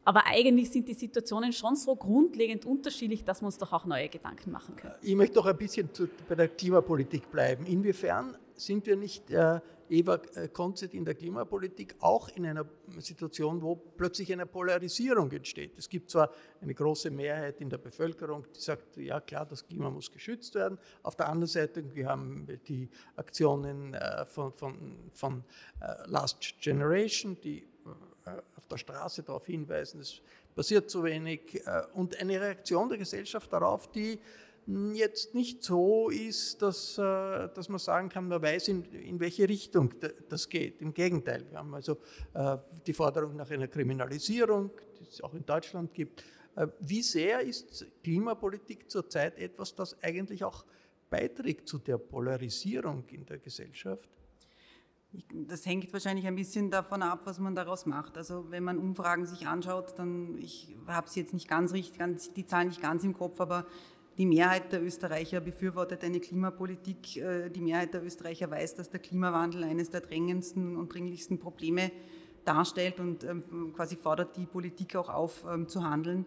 aber 0.04 0.26
eigentlich 0.26 0.70
sind 0.70 0.87
die 0.87 0.94
Situationen 0.94 1.54
schon 1.54 1.76
so 1.76 1.96
grundlegend 1.96 2.66
unterschiedlich, 2.66 3.24
dass 3.24 3.40
wir 3.40 3.46
uns 3.46 3.56
doch 3.56 3.72
auch 3.72 3.87
neue 3.87 4.11
Gedanken 4.11 4.50
machen 4.50 4.76
können. 4.76 4.94
Ich 5.00 5.14
möchte 5.14 5.37
doch 5.37 5.46
ein 5.46 5.56
bisschen 5.56 5.92
zu, 5.94 6.08
bei 6.28 6.34
der 6.34 6.48
Klimapolitik 6.48 7.30
bleiben. 7.30 7.64
Inwiefern 7.64 8.37
sind 8.54 8.87
wir 8.87 8.96
nicht 8.96 9.30
äh, 9.30 9.61
Eva 9.90 10.18
Konzett 10.53 10.94
in 10.94 11.05
der 11.05 11.14
Klimapolitik 11.14 11.94
auch 12.01 12.29
in 12.29 12.46
einer 12.46 12.66
Situation, 12.98 13.62
wo 13.62 13.77
plötzlich 13.77 14.33
eine 14.33 14.46
Polarisierung 14.46 15.31
entsteht. 15.33 15.77
Es 15.79 15.88
gibt 15.88 16.11
zwar 16.11 16.31
eine 16.61 16.74
große 16.74 17.11
Mehrheit 17.11 17.61
in 17.61 17.70
der 17.70 17.79
Bevölkerung, 17.79 18.46
die 18.55 18.61
sagt, 18.61 18.96
ja 18.96 19.20
klar, 19.20 19.46
das 19.46 19.66
Klima 19.66 19.90
muss 19.90 20.11
geschützt 20.11 20.55
werden. 20.55 20.79
Auf 21.03 21.16
der 21.16 21.29
anderen 21.29 21.48
Seite, 21.48 21.94
wir 21.94 22.09
haben 22.09 22.46
die 22.66 22.88
Aktionen 23.16 23.94
äh, 23.94 24.24
von, 24.27 24.53
von, 24.53 25.11
von 25.12 25.44
äh, 25.81 26.07
Last 26.07 26.61
Generation, 26.61 27.38
die 27.40 27.59
äh, 28.27 28.31
auf 28.57 28.66
der 28.66 28.79
Straße 28.79 29.22
darauf 29.22 29.46
hinweisen, 29.46 30.01
es 30.01 30.20
passiert 30.55 30.90
zu 30.90 31.05
wenig 31.05 31.62
und 31.94 32.20
eine 32.20 32.40
Reaktion 32.40 32.88
der 32.88 32.98
Gesellschaft 32.98 33.53
darauf, 33.53 33.92
die 33.92 34.18
jetzt 34.92 35.35
nicht 35.35 35.62
so 35.62 36.11
ist, 36.11 36.61
dass, 36.61 36.98
äh, 36.98 37.48
dass 37.54 37.68
man 37.68 37.78
sagen 37.78 38.09
kann, 38.09 38.28
man 38.28 38.42
weiß, 38.42 38.68
in, 38.68 38.85
in 38.85 39.18
welche 39.18 39.48
Richtung 39.48 39.94
das 40.28 40.48
geht. 40.48 40.83
Im 40.83 40.92
Gegenteil, 40.92 41.46
wir 41.50 41.59
haben 41.59 41.74
also 41.74 41.98
äh, 42.35 42.59
die 42.87 42.92
Forderung 42.92 43.37
nach 43.37 43.50
einer 43.50 43.68
Kriminalisierung, 43.68 44.70
die 45.00 45.04
es 45.09 45.22
auch 45.22 45.33
in 45.33 45.46
Deutschland 45.46 45.94
gibt. 45.94 46.22
Äh, 46.54 46.68
wie 46.81 47.02
sehr 47.02 47.40
ist 47.40 47.87
Klimapolitik 48.02 48.90
zurzeit 48.90 49.38
etwas, 49.38 49.74
das 49.74 50.02
eigentlich 50.02 50.44
auch 50.44 50.64
beiträgt 51.09 51.66
zu 51.66 51.78
der 51.78 51.96
Polarisierung 51.96 53.04
in 53.09 53.24
der 53.24 53.38
Gesellschaft? 53.38 54.11
Das 55.33 55.64
hängt 55.64 55.90
wahrscheinlich 55.94 56.26
ein 56.26 56.35
bisschen 56.35 56.70
davon 56.70 57.00
ab, 57.02 57.22
was 57.24 57.38
man 57.38 57.54
daraus 57.54 57.87
macht. 57.87 58.18
Also 58.18 58.50
wenn 58.50 58.62
man 58.62 58.76
Umfragen 58.76 59.24
sich 59.24 59.46
anschaut, 59.46 59.98
dann, 59.98 60.37
ich 60.37 60.76
habe 60.87 61.09
sie 61.09 61.20
jetzt 61.20 61.33
nicht 61.33 61.48
ganz 61.48 61.72
richtig, 61.72 62.35
die 62.35 62.44
Zahlen 62.44 62.68
nicht 62.68 62.83
ganz 62.83 63.04
im 63.04 63.14
Kopf, 63.14 63.40
aber 63.40 63.64
die 64.18 64.26
Mehrheit 64.26 64.72
der 64.72 64.83
Österreicher 64.83 65.40
befürwortet 65.40 66.02
eine 66.02 66.18
Klimapolitik. 66.18 67.16
Äh, 67.16 67.50
die 67.50 67.61
Mehrheit 67.61 67.94
der 67.94 68.04
Österreicher 68.04 68.50
weiß, 68.50 68.74
dass 68.74 68.90
der 68.90 68.98
Klimawandel 68.98 69.62
eines 69.62 69.90
der 69.90 70.00
drängendsten 70.00 70.76
und 70.76 70.92
dringlichsten 70.92 71.38
Probleme 71.38 71.92
darstellt 72.44 72.98
und 72.98 73.22
ähm, 73.22 73.72
quasi 73.74 73.94
fordert 73.96 74.37
die 74.37 74.46
Politik 74.46 74.96
auch 74.96 75.09
auf, 75.09 75.44
ähm, 75.48 75.68
zu 75.68 75.85
handeln. 75.85 76.26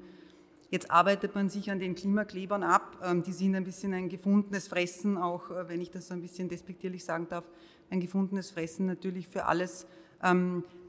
Jetzt 0.69 0.89
arbeitet 0.89 1.35
man 1.35 1.49
sich 1.49 1.69
an 1.69 1.79
den 1.79 1.95
Klimaklebern 1.95 2.63
ab. 2.63 2.97
Ähm, 3.03 3.23
die 3.23 3.33
sind 3.33 3.55
ein 3.55 3.65
bisschen 3.65 3.93
ein 3.93 4.07
gefundenes 4.07 4.69
Fressen, 4.69 5.17
auch 5.17 5.51
äh, 5.51 5.67
wenn 5.67 5.81
ich 5.81 5.91
das 5.91 6.07
so 6.07 6.13
ein 6.13 6.21
bisschen 6.21 6.47
despektierlich 6.47 7.03
sagen 7.03 7.27
darf, 7.29 7.43
ein 7.89 7.99
gefundenes 7.99 8.51
Fressen 8.51 8.85
natürlich 8.85 9.27
für 9.27 9.45
alles 9.45 9.85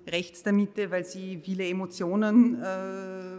rechts 0.07 0.43
der 0.43 0.53
Mitte, 0.53 0.91
weil 0.91 1.07
sie 1.07 1.41
viele 1.43 1.67
Emotionen 1.67 2.63
äh, 2.63 3.39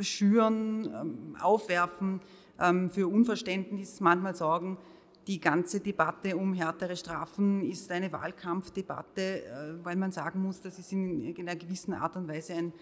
schüren, 0.00 0.84
ähm, 0.86 1.36
aufwerfen, 1.40 2.20
ähm, 2.58 2.90
für 2.90 3.08
Unverständnis 3.08 4.00
manchmal 4.00 4.34
sorgen. 4.34 4.78
Die 5.26 5.40
ganze 5.40 5.80
Debatte 5.80 6.36
um 6.36 6.54
härtere 6.54 6.96
Strafen 6.96 7.62
ist 7.62 7.90
eine 7.90 8.12
Wahlkampfdebatte, 8.12 9.44
äh, 9.44 9.84
weil 9.84 9.96
man 9.96 10.12
sagen 10.12 10.42
muss, 10.42 10.60
das 10.60 10.78
ist 10.78 10.92
in 10.92 11.34
einer 11.38 11.56
gewissen 11.56 11.92
Art 11.92 12.16
und 12.16 12.26
Weise 12.28 12.54
ein, 12.54 12.72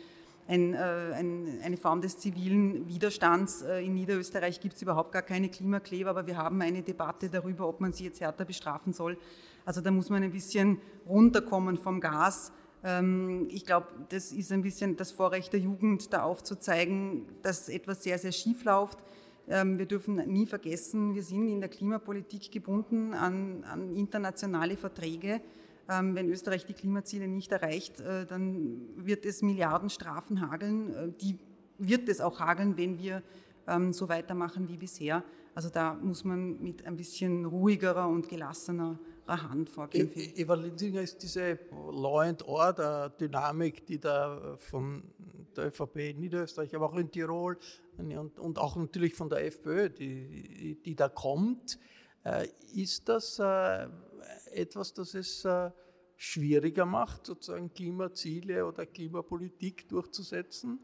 ein, 0.46 0.72
äh, 0.72 0.78
ein, 1.14 1.60
eine 1.62 1.76
Form 1.76 2.00
des 2.00 2.18
zivilen 2.18 2.88
Widerstands. 2.88 3.62
Äh, 3.62 3.84
in 3.84 3.94
Niederösterreich 3.94 4.60
gibt 4.60 4.76
es 4.76 4.82
überhaupt 4.82 5.12
gar 5.12 5.22
keine 5.22 5.48
Klimakleber, 5.48 6.10
aber 6.10 6.26
wir 6.26 6.36
haben 6.36 6.60
eine 6.62 6.82
Debatte 6.82 7.28
darüber, 7.28 7.68
ob 7.68 7.80
man 7.80 7.92
sie 7.92 8.04
jetzt 8.04 8.20
härter 8.20 8.44
bestrafen 8.44 8.92
soll. 8.92 9.18
Also 9.64 9.80
da 9.80 9.90
muss 9.90 10.08
man 10.08 10.22
ein 10.22 10.32
bisschen 10.32 10.80
runterkommen 11.06 11.76
vom 11.76 12.00
Gas 12.00 12.52
ich 13.48 13.66
glaube, 13.66 13.88
das 14.08 14.30
ist 14.30 14.52
ein 14.52 14.62
bisschen 14.62 14.96
das 14.96 15.10
Vorrecht 15.10 15.52
der 15.52 15.58
Jugend, 15.58 16.12
da 16.12 16.22
aufzuzeigen, 16.22 17.26
dass 17.42 17.68
etwas 17.68 18.04
sehr, 18.04 18.18
sehr 18.18 18.30
schief 18.30 18.62
läuft. 18.62 18.98
Ähm, 19.48 19.78
wir 19.78 19.86
dürfen 19.86 20.16
nie 20.30 20.46
vergessen, 20.46 21.14
wir 21.14 21.22
sind 21.22 21.48
in 21.48 21.60
der 21.60 21.70
Klimapolitik 21.70 22.52
gebunden 22.52 23.14
an, 23.14 23.64
an 23.64 23.94
internationale 23.94 24.76
Verträge. 24.76 25.40
Ähm, 25.88 26.14
wenn 26.14 26.28
Österreich 26.28 26.66
die 26.66 26.74
Klimaziele 26.74 27.28
nicht 27.28 27.50
erreicht, 27.50 28.00
äh, 28.00 28.26
dann 28.26 28.80
wird 28.96 29.24
es 29.24 29.40
Milliardenstrafen 29.40 30.48
hageln. 30.50 30.94
Äh, 30.94 31.08
die 31.20 31.38
wird 31.78 32.08
es 32.08 32.20
auch 32.20 32.40
hageln, 32.40 32.76
wenn 32.76 32.98
wir 32.98 33.22
so 33.90 34.08
weitermachen 34.08 34.66
wie 34.70 34.78
bisher. 34.78 35.22
Also 35.54 35.68
da 35.68 35.92
muss 35.92 36.24
man 36.24 36.58
mit 36.62 36.86
ein 36.86 36.96
bisschen 36.96 37.44
ruhigerer 37.44 38.08
und 38.08 38.30
gelassener 38.30 38.98
Hand 39.36 39.70
vorgehen. 39.70 40.10
E 40.14 40.32
Eva 40.36 40.54
Linsinger 40.54 41.02
ist 41.02 41.22
diese 41.22 41.58
Law 41.70 42.20
and 42.20 42.46
Order 42.46 43.10
Dynamik, 43.10 43.86
die 43.86 44.00
da 44.00 44.56
von 44.56 45.02
der 45.56 45.66
ÖVP 45.66 45.96
in 45.96 46.20
Niederösterreich, 46.20 46.74
aber 46.74 46.86
auch 46.86 46.96
in 46.96 47.10
Tirol 47.10 47.58
und, 47.98 48.38
und 48.38 48.58
auch 48.58 48.76
natürlich 48.76 49.14
von 49.14 49.28
der 49.28 49.44
FPÖ, 49.44 49.90
die, 49.90 50.80
die 50.84 50.94
da 50.94 51.08
kommt, 51.08 51.78
äh, 52.24 52.48
ist 52.74 53.08
das 53.08 53.38
äh, 53.38 53.88
etwas, 54.52 54.94
das 54.94 55.14
es 55.14 55.44
äh, 55.44 55.70
schwieriger 56.16 56.86
macht, 56.86 57.26
sozusagen 57.26 57.72
Klimaziele 57.72 58.66
oder 58.66 58.86
Klimapolitik 58.86 59.88
durchzusetzen? 59.88 60.80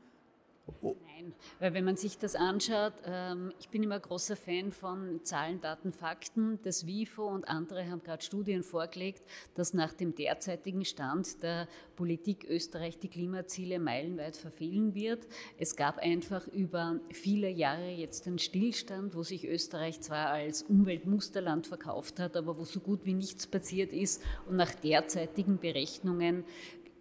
Nein, 0.66 1.35
weil 1.59 1.74
wenn 1.74 1.85
man 1.85 1.96
sich 1.96 2.16
das 2.16 2.35
anschaut, 2.35 2.94
ähm, 3.05 3.53
ich 3.59 3.68
bin 3.68 3.83
immer 3.83 4.00
großer 4.00 4.35
Fan 4.35 4.72
von 4.72 5.20
Zahlen, 5.22 5.61
Daten, 5.61 5.92
Fakten. 5.92 6.59
Das 6.62 6.87
WIFO 6.87 7.27
und 7.27 7.46
andere 7.48 7.88
haben 7.90 8.03
gerade 8.03 8.22
Studien 8.22 8.62
vorgelegt, 8.62 9.22
dass 9.55 9.74
nach 9.74 9.92
dem 9.92 10.14
derzeitigen 10.14 10.85
Stand 10.85 11.42
der 11.42 11.68
Politik 11.96 12.44
Österreich 12.48 12.98
die 12.98 13.09
Klimaziele 13.09 13.79
meilenweit 13.79 14.37
verfehlen 14.37 14.94
wird. 14.94 15.27
Es 15.59 15.77
gab 15.77 15.98
einfach 15.98 16.48
über 16.48 16.98
viele 17.11 17.50
Jahre 17.50 17.90
jetzt 17.90 18.27
einen 18.27 18.38
Stillstand, 18.38 19.14
wo 19.14 19.22
sich 19.22 19.46
Österreich 19.46 20.00
zwar 20.00 20.29
als 20.29 20.62
Umweltmusterland 20.62 21.66
verkauft 21.66 22.18
hat, 22.20 22.37
aber 22.37 22.59
wo 22.59 22.64
so 22.64 22.81
gut 22.81 23.05
wie 23.05 23.14
nichts 23.14 23.46
passiert 23.46 23.92
ist. 23.92 24.22
Und 24.46 24.57
nach 24.57 24.74
derzeitigen 24.74 25.59
Berechnungen 25.59 26.44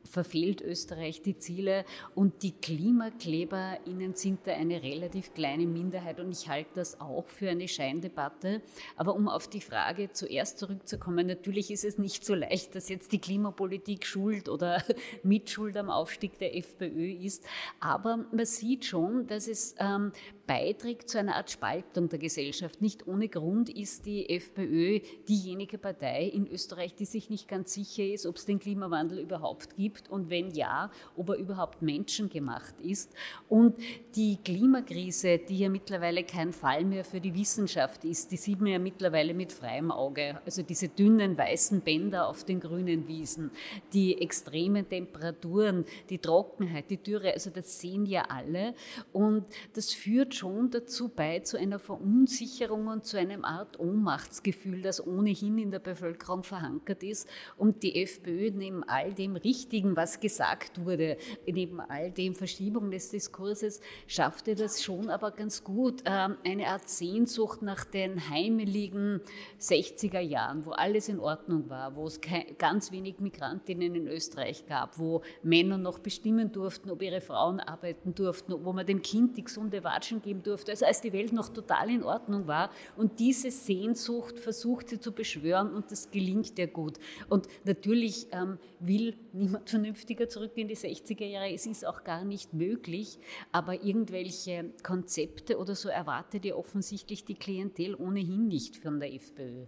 verfehlt 0.09 0.61
Österreich 0.61 1.21
die 1.21 1.37
Ziele 1.37 1.85
und 2.15 2.43
die 2.43 2.51
KlimakleberInnen 2.51 4.15
sind 4.15 4.41
da 4.45 4.53
eine 4.53 4.83
relativ 4.83 5.33
kleine 5.33 5.65
Minderheit 5.65 6.19
und 6.19 6.31
ich 6.31 6.49
halte 6.49 6.69
das 6.75 6.99
auch 6.99 7.27
für 7.27 7.49
eine 7.49 7.67
Scheindebatte. 7.67 8.61
Aber 8.95 9.15
um 9.15 9.27
auf 9.27 9.47
die 9.47 9.61
Frage 9.61 10.11
zuerst 10.11 10.59
zurückzukommen, 10.59 11.27
natürlich 11.27 11.71
ist 11.71 11.85
es 11.85 11.97
nicht 11.97 12.25
so 12.25 12.35
leicht, 12.35 12.75
dass 12.75 12.89
jetzt 12.89 13.11
die 13.11 13.19
Klimapolitik 13.19 14.05
schuld 14.05 14.49
oder 14.49 14.83
Mitschuld 15.23 15.77
am 15.77 15.89
Aufstieg 15.89 16.37
der 16.37 16.55
FPÖ 16.55 17.11
ist, 17.11 17.45
aber 17.79 18.25
man 18.31 18.45
sieht 18.45 18.85
schon, 18.85 19.27
dass 19.27 19.47
es 19.47 19.75
ähm, 19.79 20.11
beiträgt 20.45 21.09
zu 21.09 21.19
einer 21.19 21.35
Art 21.35 21.49
Spaltung 21.49 22.09
der 22.09 22.19
Gesellschaft. 22.19 22.81
Nicht 22.81 23.07
ohne 23.07 23.29
Grund 23.29 23.69
ist 23.69 24.05
die 24.05 24.29
FPÖ 24.29 24.99
diejenige 25.27 25.77
Partei 25.77 26.25
in 26.25 26.47
Österreich, 26.47 26.93
die 26.95 27.05
sich 27.05 27.29
nicht 27.29 27.47
ganz 27.47 27.73
sicher 27.73 28.03
ist, 28.03 28.25
ob 28.25 28.35
es 28.35 28.45
den 28.45 28.59
Klimawandel 28.59 29.19
überhaupt 29.19 29.75
gibt 29.77 30.09
und 30.09 30.29
wenn 30.29 30.51
ja, 30.51 30.91
ob 31.15 31.29
er 31.29 31.35
überhaupt 31.35 31.81
menschengemacht 31.81 32.79
ist. 32.81 33.11
Und 33.47 33.77
die 34.15 34.37
Klimakrise, 34.43 35.37
die 35.37 35.59
ja 35.59 35.69
mittlerweile 35.69 36.23
kein 36.23 36.51
Fall 36.51 36.83
mehr 36.83 37.05
für 37.05 37.21
die 37.21 37.33
Wissenschaft 37.33 38.03
ist, 38.03 38.31
die 38.31 38.37
sieht 38.37 38.59
man 38.59 38.71
ja 38.71 38.79
mittlerweile 38.79 39.33
mit 39.33 39.53
freiem 39.53 39.91
Auge. 39.91 40.41
Also 40.45 40.61
diese 40.61 40.89
dünnen 40.89 41.37
weißen 41.37 41.81
Bänder 41.81 42.27
auf 42.27 42.43
den 42.43 42.59
grünen 42.59 43.07
Wiesen, 43.07 43.51
die 43.93 44.21
extremen 44.21 44.87
Temperaturen, 44.89 45.85
die 46.09 46.17
Trockenheit, 46.17 46.89
die 46.89 46.97
Dürre, 46.97 47.33
also 47.33 47.49
das 47.49 47.79
sehen 47.79 48.05
ja 48.05 48.25
alle. 48.29 48.73
Und 49.13 49.45
das 49.73 49.93
führt 49.93 50.32
schon 50.33 50.69
dazu 50.71 51.09
bei, 51.09 51.39
zu 51.39 51.57
einer 51.57 51.79
Verunsicherung 51.79 52.87
und 52.87 53.05
zu 53.05 53.17
einem 53.17 53.45
Art 53.45 53.79
Ohnmachtsgefühl, 53.79 54.81
das 54.81 55.05
ohnehin 55.05 55.57
in 55.57 55.71
der 55.71 55.79
Bevölkerung 55.79 56.43
verankert 56.43 57.03
ist. 57.03 57.27
Und 57.57 57.83
die 57.83 58.01
FPÖ 58.01 58.51
neben 58.51 58.83
all 58.83 59.13
dem 59.13 59.35
Richtigen, 59.35 59.95
was 59.95 60.19
gesagt 60.19 60.83
wurde, 60.83 61.17
neben 61.45 61.79
all 61.79 62.11
dem 62.11 62.35
Verschiebung 62.35 62.91
des 62.91 63.09
Diskurses, 63.09 63.81
schaffte 64.07 64.55
das 64.55 64.83
schon 64.83 65.09
aber 65.09 65.31
ganz 65.31 65.63
gut, 65.63 66.03
ähm, 66.05 66.37
eine 66.43 66.67
Art 66.67 66.89
Sehnsucht 66.89 67.61
nach 67.61 67.85
den 67.85 68.29
heimeligen 68.29 69.21
60er 69.59 70.19
Jahren, 70.19 70.65
wo 70.65 70.71
alles 70.71 71.09
in 71.09 71.19
Ordnung 71.19 71.69
war, 71.69 71.95
wo 71.95 72.07
es 72.07 72.19
ganz 72.57 72.91
wenig 72.91 73.19
Migrantinnen 73.19 73.95
in 73.95 74.07
Österreich 74.07 74.65
gab, 74.65 74.97
wo 74.97 75.21
Männer 75.43 75.77
noch 75.77 75.99
bestimmen 75.99 76.51
durften, 76.51 76.89
ob 76.89 77.01
ihre 77.01 77.21
Frauen 77.21 77.59
arbeiten 77.59 78.15
durften, 78.15 78.53
wo 78.63 78.73
man 78.73 78.85
dem 78.85 79.01
Kind 79.01 79.37
die 79.37 79.43
gesunde 79.43 79.83
Watschen 79.83 80.21
geben 80.23 80.41
durfte, 80.41 80.71
also 80.71 80.85
als 80.85 81.01
die 81.01 81.13
Welt 81.13 81.33
noch 81.33 81.49
total 81.49 81.89
in 81.89 82.03
Ordnung 82.03 82.47
war. 82.47 82.71
Und 82.95 83.19
diese 83.19 83.51
Sehnsucht 83.51 84.39
versucht 84.39 84.89
sie 84.89 84.99
zu 84.99 85.11
beschwören 85.11 85.73
und 85.73 85.91
das 85.91 86.09
gelingt 86.09 86.57
ihr 86.57 86.67
gut. 86.67 86.97
Und 87.29 87.47
natürlich 87.65 88.27
ähm, 88.31 88.57
will 88.79 89.15
niemand 89.33 89.69
vernünftiger 89.73 90.27
zurück 90.27 90.53
in 90.55 90.67
die 90.67 90.75
60er 90.75 91.25
Jahre. 91.25 91.53
Es 91.53 91.65
ist 91.65 91.85
auch 91.85 92.03
gar 92.03 92.23
nicht 92.23 92.53
möglich, 92.53 93.19
aber 93.51 93.83
irgendwelche 93.83 94.71
Konzepte 94.81 95.57
oder 95.57 95.75
so 95.75 95.89
erwartet 95.89 96.45
ihr 96.45 96.57
offensichtlich 96.57 97.25
die 97.25 97.35
Klientel 97.35 97.95
ohnehin 97.95 98.47
nicht 98.47 98.77
von 98.77 98.99
der 98.99 99.13
FPÖ. 99.13 99.65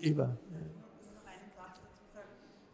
Über. 0.00 0.36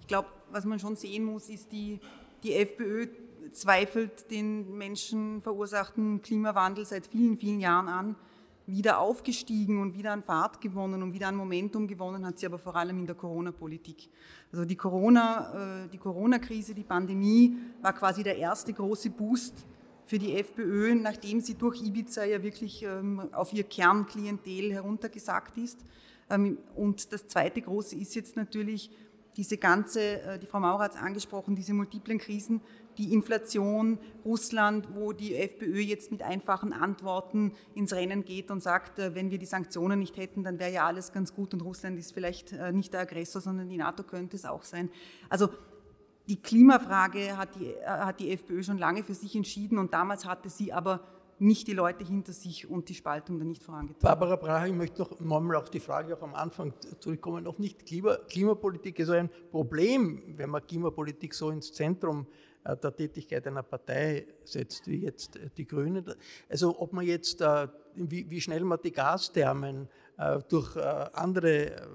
Ich 0.00 0.06
glaube, 0.06 0.28
was 0.50 0.64
man 0.64 0.78
schon 0.78 0.96
sehen 0.96 1.24
muss, 1.24 1.50
ist, 1.50 1.70
die, 1.70 2.00
die 2.42 2.54
FPÖ 2.54 3.08
zweifelt 3.52 4.30
den 4.30 4.76
menschenverursachten 4.76 6.22
Klimawandel 6.22 6.84
seit 6.87 7.06
vielen, 7.06 7.37
vielen 7.37 7.61
Jahren 7.61 7.88
an. 7.88 8.16
Wieder 8.66 8.98
aufgestiegen 8.98 9.80
und 9.80 9.94
wieder 9.94 10.12
an 10.12 10.22
Fahrt 10.22 10.61
gewonnen 10.61 11.02
und 11.02 11.14
wieder 11.14 11.28
an 11.28 11.37
Momentum 11.37 11.87
gewonnen 11.87 12.26
hat 12.26 12.38
sie 12.38 12.44
aber 12.44 12.58
vor 12.58 12.76
allem 12.76 12.98
in 12.98 13.06
der 13.06 13.14
Corona-Politik. 13.14 14.11
Also 14.52 14.66
die 14.66 14.76
Corona, 14.76 15.84
äh, 15.84 15.88
die 15.88 15.96
Corona-Krise, 15.96 16.74
die 16.74 16.82
Pandemie 16.82 17.56
war 17.80 17.94
quasi 17.94 18.22
der 18.22 18.37
erste 18.37 18.74
große 18.74 19.08
Boost 19.08 19.66
für 20.04 20.18
die 20.18 20.34
FPÖ, 20.34 20.94
nachdem 20.94 21.40
sie 21.40 21.54
durch 21.54 21.82
Ibiza 21.82 22.24
ja 22.24 22.42
wirklich 22.42 22.82
ähm, 22.82 23.28
auf 23.32 23.52
ihr 23.52 23.64
Kernklientel 23.64 24.72
heruntergesagt 24.72 25.56
ist. 25.56 25.78
Ähm, 26.30 26.58
und 26.76 27.12
das 27.12 27.26
zweite 27.26 27.62
große 27.62 27.96
ist 27.96 28.14
jetzt 28.14 28.37
natürlich 28.37 28.90
diese 29.37 29.56
ganze, 29.56 30.20
äh, 30.22 30.38
die 30.38 30.46
Frau 30.46 30.61
Maurer 30.61 30.84
hat 30.84 30.94
es 30.94 31.00
angesprochen, 31.00 31.54
diese 31.54 31.72
multiplen 31.72 32.18
Krisen, 32.18 32.61
die 32.98 33.12
Inflation, 33.12 33.98
Russland, 34.24 34.88
wo 34.94 35.12
die 35.12 35.37
FPÖ 35.37 35.78
jetzt 35.78 36.11
mit 36.11 36.22
einfachen 36.22 36.72
Antworten 36.72 37.52
ins 37.74 37.92
Rennen 37.92 38.24
geht 38.24 38.50
und 38.50 38.62
sagt, 38.62 38.98
äh, 38.98 39.14
wenn 39.14 39.30
wir 39.30 39.38
die 39.38 39.46
Sanktionen 39.46 40.00
nicht 40.00 40.16
hätten, 40.16 40.42
dann 40.42 40.58
wäre 40.58 40.72
ja 40.72 40.87
alles 40.87 41.12
ganz 41.12 41.34
gut 41.34 41.54
und 41.54 41.62
Russland 41.62 41.98
ist 41.98 42.12
vielleicht 42.12 42.52
äh, 42.52 42.72
nicht 42.72 42.92
der 42.92 43.00
Aggressor, 43.00 43.40
sondern 43.40 43.68
die 43.68 43.76
NATO 43.78 44.02
könnte 44.02 44.37
es 44.37 44.44
auch 44.44 44.64
sein. 44.64 44.90
Also 45.28 45.48
die 46.28 46.42
Klimafrage 46.42 47.38
hat 47.38 47.54
die, 47.54 47.74
hat 47.87 48.20
die 48.20 48.32
FPÖ 48.32 48.62
schon 48.62 48.76
lange 48.76 49.02
für 49.02 49.14
sich 49.14 49.34
entschieden 49.34 49.78
und 49.78 49.94
damals 49.94 50.26
hatte 50.26 50.50
sie 50.50 50.72
aber 50.72 51.00
nicht 51.40 51.68
die 51.68 51.72
Leute 51.72 52.04
hinter 52.04 52.32
sich 52.32 52.68
und 52.68 52.88
die 52.88 52.94
Spaltung 52.94 53.38
dann 53.38 53.48
nicht 53.48 53.62
vorangetrieben. 53.62 54.02
Barbara 54.02 54.37
Brach, 54.37 54.66
ich 54.66 54.74
möchte 54.74 55.02
noch 55.02 55.40
mal 55.40 55.56
auf 55.56 55.70
die 55.70 55.80
Frage 55.80 56.16
auch 56.16 56.22
am 56.22 56.34
Anfang 56.34 56.74
zurückkommen, 56.98 57.44
noch 57.44 57.58
nicht 57.58 57.87
Klima, 57.87 58.16
Klimapolitik 58.28 58.98
ist 58.98 59.11
ein 59.11 59.30
Problem, 59.50 60.22
wenn 60.37 60.50
man 60.50 60.66
Klimapolitik 60.66 61.32
so 61.34 61.50
ins 61.50 61.72
Zentrum 61.72 62.26
äh, 62.26 62.47
der 62.76 62.94
Tätigkeit 62.94 63.46
einer 63.46 63.62
Partei 63.62 64.26
setzt, 64.44 64.87
wie 64.87 65.04
jetzt 65.04 65.37
äh, 65.37 65.50
die 65.57 65.66
Grünen. 65.66 66.04
Also 66.48 66.78
ob 66.78 66.92
man 66.92 67.04
jetzt, 67.04 67.40
äh, 67.40 67.68
wie, 67.94 68.40
schnell 68.40 68.64
man 68.64 68.78
die 68.83 68.92
Gasthermen 68.92 69.88
durch 70.48 70.76
andere 70.76 71.87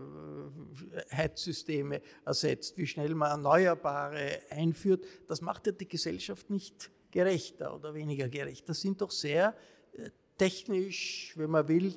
Heizsysteme 1.12 2.02
ersetzt, 2.26 2.78
wie 2.78 2.88
schnell 2.88 3.16
man 3.16 3.32
Erneuerbare 3.32 4.40
einführt, 4.50 5.06
das 5.28 5.42
macht 5.42 5.68
ja 5.68 5.74
die 5.74 5.88
Gesellschaft 5.88 6.50
nicht 6.50 6.90
gerechter 7.14 7.74
oder 7.74 7.94
weniger 7.94 8.28
gerecht. 8.28 8.68
Das 8.68 8.82
sind 8.82 9.00
doch 9.02 9.12
sehr 9.12 9.56
äh, 9.94 10.10
technisch, 10.38 11.34
wenn 11.38 11.52
man 11.52 11.68
will, 11.68 11.96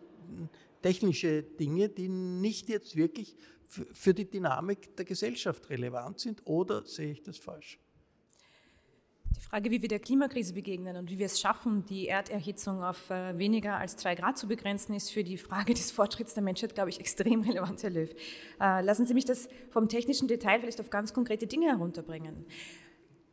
technische 0.82 1.42
Dinge, 1.42 1.88
die 1.88 2.08
nicht 2.08 2.68
jetzt 2.68 2.94
wirklich 2.94 3.34
für 3.68 4.14
die 4.14 4.30
Dynamik 4.30 4.94
der 4.96 5.04
Gesellschaft 5.04 5.68
relevant 5.70 6.20
sind. 6.20 6.42
Oder 6.44 6.84
sehe 6.84 7.10
ich 7.10 7.22
das 7.22 7.38
falsch? 7.38 7.80
Frage, 9.56 9.70
wie 9.70 9.80
wir 9.80 9.88
der 9.88 10.00
Klimakrise 10.00 10.52
begegnen 10.52 10.98
und 10.98 11.08
wie 11.08 11.18
wir 11.18 11.24
es 11.24 11.40
schaffen, 11.40 11.82
die 11.86 12.08
Erderhitzung 12.08 12.82
auf 12.82 13.08
äh, 13.08 13.38
weniger 13.38 13.78
als 13.78 13.96
zwei 13.96 14.14
Grad 14.14 14.36
zu 14.36 14.46
begrenzen, 14.46 14.94
ist 14.94 15.10
für 15.10 15.24
die 15.24 15.38
Frage 15.38 15.72
des 15.72 15.92
Fortschritts 15.92 16.34
der 16.34 16.42
Menschheit, 16.42 16.74
glaube 16.74 16.90
ich, 16.90 17.00
extrem 17.00 17.40
relevant, 17.40 17.82
Herr 17.82 17.88
Löw. 17.88 18.10
Äh, 18.60 18.82
lassen 18.82 19.06
Sie 19.06 19.14
mich 19.14 19.24
das 19.24 19.48
vom 19.70 19.88
technischen 19.88 20.28
Detail 20.28 20.60
vielleicht 20.60 20.78
auf 20.78 20.90
ganz 20.90 21.14
konkrete 21.14 21.46
Dinge 21.46 21.68
herunterbringen. 21.68 22.44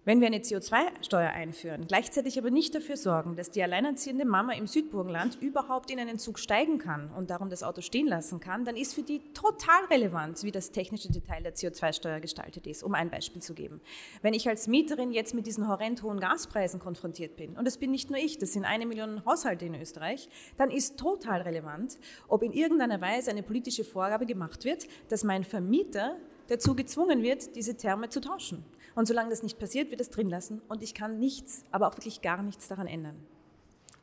Wenn 0.06 0.20
wir 0.20 0.28
eine 0.28 0.40
CO2-Steuer 0.40 1.30
einführen, 1.30 1.88
gleichzeitig 1.88 2.38
aber 2.38 2.52
nicht 2.52 2.76
dafür 2.76 2.98
sorgen, 2.98 3.38
dass 3.38 3.52
die 3.52 3.64
alleinerziehende 3.64 4.26
Mama 4.26 4.52
im 4.52 4.68
Südburgenland 4.68 5.38
überhaupt 5.40 5.90
in 5.90 5.98
einen 5.98 6.20
Zug 6.20 6.40
steigen 6.40 6.78
kann 6.78 7.10
und 7.12 7.30
darum 7.30 7.50
das 7.50 7.64
Auto 7.64 7.80
stehen 7.80 8.08
lassen 8.08 8.42
kann, 8.42 8.66
dann 8.66 8.76
ist 8.76 8.96
für 8.96 9.04
die 9.04 9.22
total 9.34 9.86
relevant, 9.90 10.44
wie 10.44 10.52
das 10.52 10.72
technische 10.72 11.10
Detail 11.10 11.42
der 11.42 11.56
CO2-Steuer 11.56 12.20
gestaltet 12.20 12.68
ist, 12.68 12.84
um 12.84 12.96
ein 12.96 13.10
Beispiel 13.10 13.42
zu 13.42 13.54
geben. 13.54 13.80
Wenn 14.22 14.34
ich 14.34 14.50
als 14.50 14.68
Mieterin 14.68 15.14
jetzt 15.14 15.34
mit 15.34 15.48
diesen 15.48 15.70
horrend 15.70 16.04
hohen 16.04 16.20
Gaspreisen 16.20 16.82
konfrontiert 16.82 17.38
bin, 17.38 17.56
und 17.56 17.64
das 17.64 17.78
bin 17.78 17.92
nicht 17.92 18.10
nur 18.10 18.20
ich, 18.20 18.38
das 18.38 18.52
sind 18.52 18.66
eine 18.66 18.86
Million 18.86 19.24
Haushalte 19.26 19.66
in 19.66 19.76
Österreich, 19.76 20.28
dann 20.58 20.70
ist 20.70 21.00
total 21.00 21.44
relevant, 21.44 21.98
ob 22.28 22.44
in 22.44 22.52
irgendeiner 22.52 23.00
Weise 23.00 23.32
eine 23.32 23.42
politische 23.42 23.86
Vorgabe 23.86 24.26
gemacht 24.26 24.66
wird, 24.66 24.86
dass 25.08 25.24
mein 25.24 25.46
Vermieter 25.46 26.18
dazu 26.50 26.76
gezwungen 26.76 27.24
wird, 27.24 27.56
diese 27.56 27.78
Therme 27.78 28.10
zu 28.10 28.20
tauschen. 28.20 28.66
Und 28.96 29.08
solange 29.08 29.30
das 29.30 29.44
nicht 29.44 29.60
passiert, 29.60 29.90
wird 29.92 30.02
es 30.02 30.10
drin 30.10 30.30
lassen 30.30 30.62
und 30.68 30.84
ich 30.84 30.94
kann 30.94 31.20
nichts, 31.20 31.66
aber 31.72 31.88
auch 31.88 31.98
wirklich 31.98 32.22
gar 32.22 32.42
nichts 32.44 32.68
daran 32.68 32.88
ändern. 32.88 33.16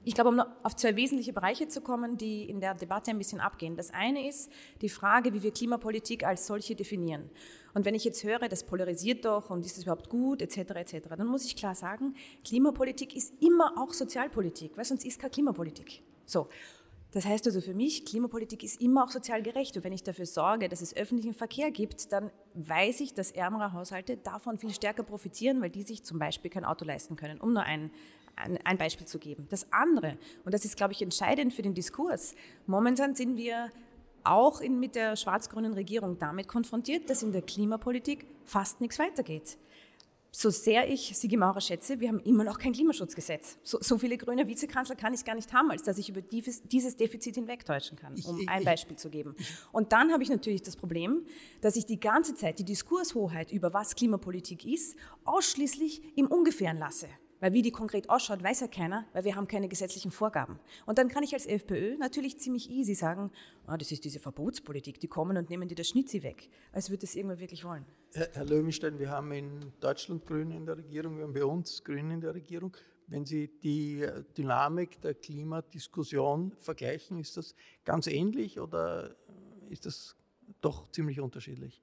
Ich 0.03 0.14
glaube, 0.14 0.31
um 0.31 0.40
auf 0.62 0.76
zwei 0.76 0.96
wesentliche 0.96 1.35
Bereiche 1.35 1.68
zu 1.68 1.83
kommen, 1.83 2.16
die 2.16 2.48
in 2.48 2.61
der 2.61 2.74
Debatte 2.74 3.11
ein 3.11 3.18
bisschen 3.18 3.38
abgehen. 3.38 3.76
Das 3.76 3.92
eine 3.92 4.26
ist 4.26 4.50
die 4.81 4.88
Frage, 4.88 5.35
wie 5.35 5.42
wir 5.42 5.53
Klimapolitik 5.53 6.24
als 6.24 6.46
solche 6.46 6.74
definieren. 6.74 7.29
Und 7.74 7.85
wenn 7.85 7.94
ich 7.94 8.05
jetzt 8.05 8.24
höre, 8.24 8.48
das 8.48 8.64
polarisiert 8.64 9.26
doch 9.26 9.50
und 9.50 9.64
ist 9.66 9.76
das 9.76 9.85
überhaupt 9.85 10.09
gut, 10.09 10.40
etc., 10.40 10.59
etc., 10.59 11.09
dann 11.18 11.26
muss 11.26 11.44
ich 11.44 11.55
klar 11.55 11.74
sagen, 11.74 12.14
Klimapolitik 12.46 13.14
ist 13.14 13.35
immer 13.42 13.74
auch 13.76 13.92
Sozialpolitik, 13.92 14.74
weil 14.76 14.87
sonst 14.87 15.05
ist 15.05 15.20
keine 15.20 15.33
Klimapolitik. 15.33 16.03
So. 16.24 16.48
Das 17.12 17.27
heißt 17.27 17.46
also 17.46 17.61
für 17.61 17.75
mich, 17.75 18.05
Klimapolitik 18.05 18.62
ist 18.62 18.81
immer 18.81 19.05
auch 19.05 19.11
sozial 19.11 19.42
gerecht. 19.42 19.77
Und 19.77 19.85
wenn 19.85 19.92
ich 19.92 20.03
dafür 20.03 20.27
sorge, 20.27 20.68
dass 20.68 20.81
es 20.81 20.94
öffentlichen 20.94 21.35
Verkehr 21.35 21.70
gibt, 21.70 22.12
dann 22.12 22.31
weiß 22.55 23.01
ich, 23.01 23.14
dass 23.14 23.33
ärmere 23.33 23.73
Haushalte 23.73 24.16
davon 24.16 24.59
viel 24.59 24.70
stärker 24.70 25.03
profitieren, 25.03 25.61
weil 25.61 25.70
die 25.70 25.83
sich 25.83 26.05
zum 26.05 26.18
Beispiel 26.18 26.51
kein 26.51 26.64
Auto 26.64 26.85
leisten 26.85 27.16
können, 27.16 27.40
um 27.40 27.53
nur 27.53 27.64
ein, 27.64 27.90
ein, 28.37 28.59
ein 28.64 28.79
Beispiel 28.79 29.07
zu 29.07 29.18
geben. 29.18 29.46
Das 29.51 29.73
andere, 29.73 30.18
und 30.44 30.55
das 30.55 30.64
ist, 30.64 30.77
glaube 30.77 30.92
ich, 30.92 31.03
entscheidend 31.03 31.53
für 31.53 31.62
den 31.62 31.75
Diskurs, 31.75 32.35
momentan 32.66 33.14
sind 33.16 33.37
wir 33.37 33.70
auch 34.23 34.61
in, 34.61 34.79
mit 34.79 34.94
der 34.94 35.16
schwarz-grünen 35.16 35.73
Regierung 35.73 36.18
damit 36.18 36.46
konfrontiert, 36.46 37.11
dass 37.11 37.23
in 37.23 37.33
der 37.33 37.42
Klimapolitik 37.42 38.27
fast 38.44 38.81
nichts 38.81 38.99
weitergeht 38.99 39.57
so 40.32 40.50
sehr 40.50 40.88
ich 40.90 41.16
Sigi 41.16 41.36
Maurer 41.36 41.60
schätze, 41.60 42.00
wir 42.00 42.08
haben 42.08 42.20
immer 42.20 42.44
noch 42.44 42.58
kein 42.58 42.72
Klimaschutzgesetz. 42.72 43.58
So, 43.62 43.78
so 43.80 43.98
viele 43.98 44.16
grüne 44.16 44.46
Vizekanzler 44.46 44.96
kann 44.96 45.12
ich 45.14 45.24
gar 45.24 45.34
nicht 45.34 45.52
haben, 45.52 45.70
als 45.70 45.82
dass 45.82 45.98
ich 45.98 46.08
über 46.08 46.20
dieses, 46.20 46.62
dieses 46.62 46.96
Defizit 46.96 47.34
hinwegtäuschen 47.34 47.98
kann, 47.98 48.14
um 48.24 48.48
ein 48.48 48.64
Beispiel 48.64 48.96
zu 48.96 49.10
geben. 49.10 49.34
Und 49.72 49.92
dann 49.92 50.12
habe 50.12 50.22
ich 50.22 50.30
natürlich 50.30 50.62
das 50.62 50.76
Problem, 50.76 51.26
dass 51.60 51.76
ich 51.76 51.86
die 51.86 51.98
ganze 51.98 52.34
Zeit 52.34 52.58
die 52.58 52.64
Diskurshoheit 52.64 53.52
über 53.52 53.72
was 53.74 53.94
Klimapolitik 53.94 54.64
ist, 54.64 54.96
ausschließlich 55.24 56.16
im 56.16 56.26
Ungefähren 56.26 56.78
lasse. 56.78 57.08
Weil 57.40 57.53
wie 57.55 57.62
die 57.62 57.70
konkret 57.70 58.11
ausschaut, 58.11 58.42
weiß 58.42 58.61
ja 58.61 58.68
keiner, 58.68 59.07
weil 59.12 59.24
wir 59.24 59.35
haben 59.35 59.48
keine 59.48 59.68
gesetzlichen 59.68 60.11
Vorgaben. 60.11 60.61
Und 60.87 60.98
dann 60.98 61.09
kann 61.09 61.22
ich 61.22 61.33
als 61.33 61.46
FPÖ 61.46 61.96
natürlich 61.96 62.38
ziemlich 62.38 62.70
easy 62.70 62.94
sagen, 62.94 63.31
oh, 63.66 63.77
das 63.77 63.90
ist 63.92 64.04
diese 64.04 64.21
Verbotspolitik, 64.21 65.00
die 65.00 65.08
kommen 65.08 65.37
und 65.37 65.48
nehmen 65.48 65.67
dir 65.69 65.75
das 65.75 65.88
Schnitzi 65.88 66.23
weg, 66.23 66.50
als 66.73 66.90
würde 66.90 67.06
es 67.06 67.17
irgendwer 67.17 67.40
wirklich 67.40 67.64
wollen. 67.64 67.87
Herr, 68.12 68.29
Herr 68.33 68.44
Löwenstein, 68.44 68.98
wir 68.98 69.10
haben 69.10 69.33
in 69.33 69.73
Deutschland 69.81 70.27
Grüne 70.27 70.56
in 70.56 70.67
der 70.67 70.77
Regierung, 70.77 71.17
wir 71.17 71.25
haben 71.25 71.33
bei 71.33 71.44
uns 71.44 71.83
Grüne 71.83 72.14
in 72.14 72.21
der 72.21 72.35
Regierung. 72.35 72.77
wenn 73.10 73.27
Sie 73.27 73.48
die 73.62 74.06
Dynamik 74.38 75.00
der 75.00 75.14
Klimadiskussion 75.14 76.52
vergleichen, 76.58 77.19
ist 77.19 77.37
das 77.37 77.54
ganz 77.85 78.06
ähnlich 78.06 78.60
oder 78.60 79.17
ist 79.69 79.85
das 79.85 80.17
doch 80.60 80.90
ziemlich 80.92 81.21
unterschiedlich? 81.21 81.83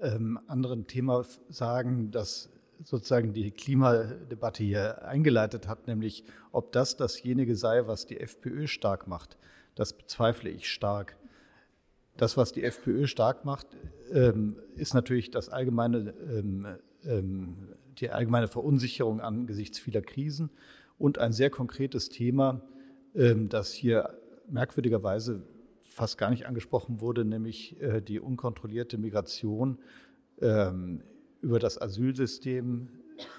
ähm, 0.00 0.38
anderen 0.46 0.86
Thema 0.86 1.24
sagen, 1.48 2.10
das 2.10 2.50
sozusagen 2.82 3.32
die 3.32 3.50
Klimadebatte 3.50 4.62
hier 4.62 5.04
eingeleitet 5.06 5.68
hat, 5.68 5.86
nämlich 5.86 6.24
ob 6.52 6.72
das 6.72 6.96
dasjenige 6.96 7.56
sei, 7.56 7.86
was 7.86 8.06
die 8.06 8.20
FPÖ 8.20 8.66
stark 8.66 9.06
macht. 9.06 9.38
Das 9.74 9.92
bezweifle 9.92 10.50
ich 10.50 10.68
stark. 10.68 11.16
Das, 12.16 12.36
was 12.36 12.52
die 12.52 12.62
FPÖ 12.62 13.06
stark 13.06 13.44
macht, 13.44 13.66
ähm, 14.12 14.56
ist 14.76 14.94
natürlich 14.94 15.30
das 15.30 15.48
allgemeine, 15.48 16.14
ähm, 16.30 16.66
ähm, 17.04 17.56
die 17.98 18.10
allgemeine 18.10 18.48
Verunsicherung 18.48 19.20
angesichts 19.20 19.78
vieler 19.78 20.02
Krisen 20.02 20.50
und 20.98 21.18
ein 21.18 21.32
sehr 21.32 21.50
konkretes 21.50 22.08
Thema, 22.08 22.60
ähm, 23.14 23.48
das 23.48 23.72
hier 23.72 24.10
merkwürdigerweise 24.48 25.42
fast 25.84 26.18
gar 26.18 26.30
nicht 26.30 26.46
angesprochen 26.46 27.00
wurde, 27.00 27.24
nämlich 27.24 27.80
äh, 27.80 28.00
die 28.00 28.18
unkontrollierte 28.18 28.98
Migration 28.98 29.78
ähm, 30.40 31.02
über 31.40 31.58
das 31.58 31.80
Asylsystem 31.80 32.88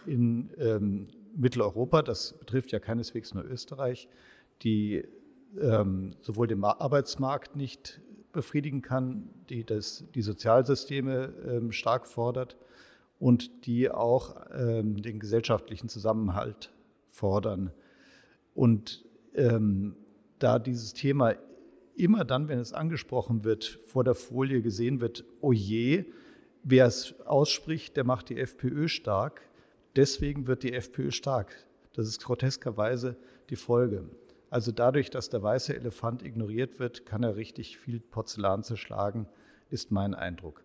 in 0.05 0.51
ähm, 0.57 1.07
Mitteleuropa. 1.35 2.01
Das 2.01 2.33
betrifft 2.39 2.71
ja 2.71 2.79
keineswegs 2.79 3.33
nur 3.33 3.43
Österreich, 3.43 4.07
die 4.61 5.03
ähm, 5.59 6.11
sowohl 6.21 6.47
den 6.47 6.59
Ma- 6.59 6.77
Arbeitsmarkt 6.79 7.55
nicht 7.55 7.99
befriedigen 8.31 8.81
kann, 8.81 9.29
die 9.49 9.63
das, 9.63 10.05
die 10.13 10.21
Sozialsysteme 10.21 11.61
stark 11.71 12.05
fordert 12.05 12.57
und 13.17 13.65
die 13.65 13.89
auch 13.89 14.35
den 14.51 15.19
gesellschaftlichen 15.21 15.87
Zusammenhalt 15.87 16.73
fordern. 17.07 17.71
Und 18.53 19.05
da 20.39 20.59
dieses 20.59 20.93
Thema 20.93 21.35
immer 21.95 22.25
dann, 22.25 22.47
wenn 22.47 22.59
es 22.59 22.73
angesprochen 22.73 23.43
wird, 23.43 23.79
vor 23.87 24.03
der 24.03 24.15
Folie 24.15 24.61
gesehen 24.61 25.01
wird, 25.01 25.25
oh 25.41 25.51
je, 25.51 26.05
wer 26.63 26.87
es 26.87 27.15
ausspricht, 27.25 27.95
der 27.97 28.03
macht 28.03 28.29
die 28.29 28.39
FPÖ 28.39 28.87
stark. 28.87 29.41
Deswegen 29.95 30.47
wird 30.47 30.63
die 30.63 30.73
FPÖ 30.73 31.11
stark. 31.11 31.55
Das 31.93 32.07
ist 32.07 32.21
groteskerweise 32.23 33.15
die 33.49 33.55
Folge. 33.55 34.09
Also 34.49 34.71
dadurch, 34.71 35.09
dass 35.09 35.29
der 35.29 35.41
weiße 35.41 35.75
Elefant 35.75 36.23
ignoriert 36.23 36.79
wird, 36.79 37.05
kann 37.05 37.23
er 37.23 37.35
richtig 37.35 37.77
viel 37.77 37.99
Porzellan 37.99 38.63
zerschlagen, 38.63 39.27
ist 39.69 39.91
mein 39.91 40.13
Eindruck. 40.13 40.63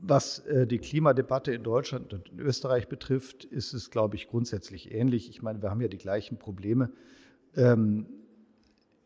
Was 0.00 0.40
äh, 0.40 0.66
die 0.66 0.78
Klimadebatte 0.78 1.52
in 1.52 1.64
Deutschland 1.64 2.12
und 2.12 2.28
in 2.28 2.38
Österreich 2.38 2.88
betrifft, 2.88 3.44
ist 3.44 3.72
es, 3.72 3.90
glaube 3.90 4.16
ich, 4.16 4.28
grundsätzlich 4.28 4.92
ähnlich. 4.92 5.28
Ich 5.28 5.42
meine, 5.42 5.60
wir 5.60 5.70
haben 5.70 5.80
ja 5.80 5.88
die 5.88 5.98
gleichen 5.98 6.38
Probleme. 6.38 6.90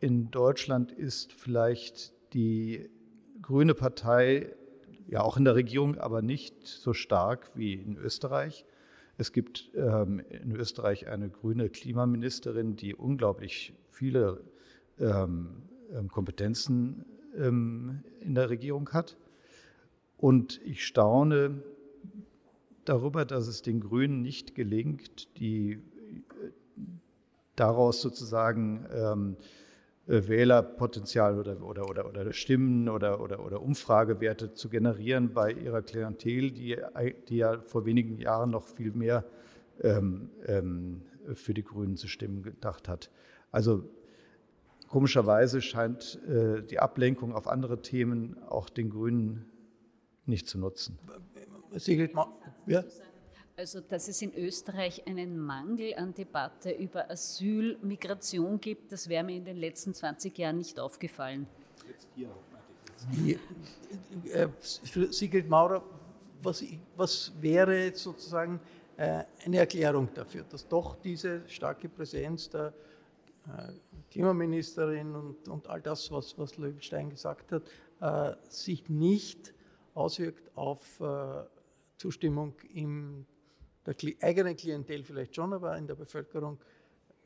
In 0.02 0.32
Deutschland 0.32 0.90
ist 0.90 1.32
vielleicht 1.32 2.12
die 2.32 2.90
Grüne 3.40 3.72
Partei 3.72 4.52
ja 5.06 5.20
auch 5.20 5.36
in 5.36 5.44
der 5.44 5.54
Regierung, 5.54 5.96
aber 5.96 6.22
nicht 6.22 6.66
so 6.66 6.92
stark 6.92 7.56
wie 7.56 7.74
in 7.74 7.96
Österreich. 7.96 8.64
Es 9.16 9.30
gibt 9.30 9.70
ähm, 9.76 10.20
in 10.28 10.50
Österreich 10.56 11.06
eine 11.06 11.30
grüne 11.30 11.68
Klimaministerin, 11.68 12.74
die 12.74 12.96
unglaublich 12.96 13.74
viele 13.92 14.42
ähm, 14.98 15.68
ähm, 15.92 16.08
Kompetenzen 16.08 17.04
ähm, 17.36 18.02
in 18.18 18.34
der 18.34 18.50
Regierung 18.50 18.88
hat. 18.88 19.16
Und 20.16 20.60
ich 20.64 20.84
staune 20.84 21.62
darüber, 22.84 23.24
dass 23.24 23.46
es 23.46 23.62
den 23.62 23.78
Grünen 23.78 24.20
nicht 24.20 24.56
gelingt, 24.56 25.38
die 25.38 25.74
äh, 25.74 25.80
daraus 27.54 28.02
sozusagen 28.02 28.84
ähm, 28.92 29.36
äh, 29.38 29.61
Wählerpotenzial 30.06 31.38
oder, 31.38 31.62
oder, 31.62 31.88
oder, 31.88 32.08
oder 32.08 32.32
Stimmen 32.32 32.88
oder, 32.88 33.20
oder, 33.20 33.44
oder 33.44 33.62
Umfragewerte 33.62 34.52
zu 34.52 34.68
generieren 34.68 35.32
bei 35.32 35.52
ihrer 35.52 35.82
Klientel, 35.82 36.50
die, 36.50 36.76
die 37.28 37.36
ja 37.36 37.60
vor 37.62 37.84
wenigen 37.84 38.18
Jahren 38.18 38.50
noch 38.50 38.66
viel 38.66 38.92
mehr 38.92 39.24
ähm, 39.80 40.30
ähm, 40.46 41.02
für 41.34 41.54
die 41.54 41.62
Grünen 41.62 41.96
zu 41.96 42.08
stimmen 42.08 42.42
gedacht 42.42 42.88
hat. 42.88 43.10
Also 43.52 43.88
komischerweise 44.88 45.62
scheint 45.62 46.20
äh, 46.26 46.62
die 46.62 46.80
Ablenkung 46.80 47.32
auf 47.32 47.46
andere 47.46 47.80
Themen 47.80 48.42
auch 48.42 48.68
den 48.68 48.90
Grünen 48.90 49.46
nicht 50.26 50.48
zu 50.48 50.58
nutzen. 50.58 50.98
Sigrid, 51.76 52.12
ja? 52.66 52.84
Also, 53.54 53.80
dass 53.80 54.08
es 54.08 54.22
in 54.22 54.34
Österreich 54.34 55.06
einen 55.06 55.38
Mangel 55.38 55.94
an 55.94 56.14
Debatte 56.14 56.70
über 56.70 57.10
Asyl, 57.10 57.76
Migration 57.82 58.58
gibt, 58.58 58.92
das 58.92 59.08
wäre 59.08 59.22
mir 59.22 59.36
in 59.36 59.44
den 59.44 59.58
letzten 59.58 59.92
20 59.92 60.36
Jahren 60.38 60.56
nicht 60.56 60.80
aufgefallen. 60.80 61.46
Die, 63.12 63.38
äh, 64.30 64.48
für 64.58 65.12
Sigrid 65.12 65.50
Maurer, 65.50 65.82
was, 66.42 66.64
was 66.96 67.32
wäre 67.40 67.84
jetzt 67.84 68.02
sozusagen 68.02 68.58
äh, 68.96 69.24
eine 69.44 69.58
Erklärung 69.58 70.08
dafür, 70.14 70.44
dass 70.48 70.66
doch 70.66 70.96
diese 70.96 71.42
starke 71.46 71.90
Präsenz 71.90 72.48
der 72.48 72.72
äh, 73.46 73.72
Klimaministerin 74.10 75.14
und, 75.14 75.48
und 75.48 75.66
all 75.68 75.82
das, 75.82 76.10
was, 76.10 76.38
was 76.38 76.56
Löwenstein 76.56 77.10
gesagt 77.10 77.52
hat, 77.52 77.62
äh, 78.00 78.34
sich 78.48 78.88
nicht 78.88 79.52
auswirkt 79.94 80.56
auf 80.56 81.00
äh, 81.00 81.44
Zustimmung 81.98 82.54
im 82.72 83.26
der 83.86 83.94
eigenen 84.22 84.56
Klientel 84.56 85.02
vielleicht 85.04 85.34
schon, 85.34 85.52
aber 85.52 85.76
in 85.76 85.86
der 85.86 85.94
Bevölkerung 85.94 86.58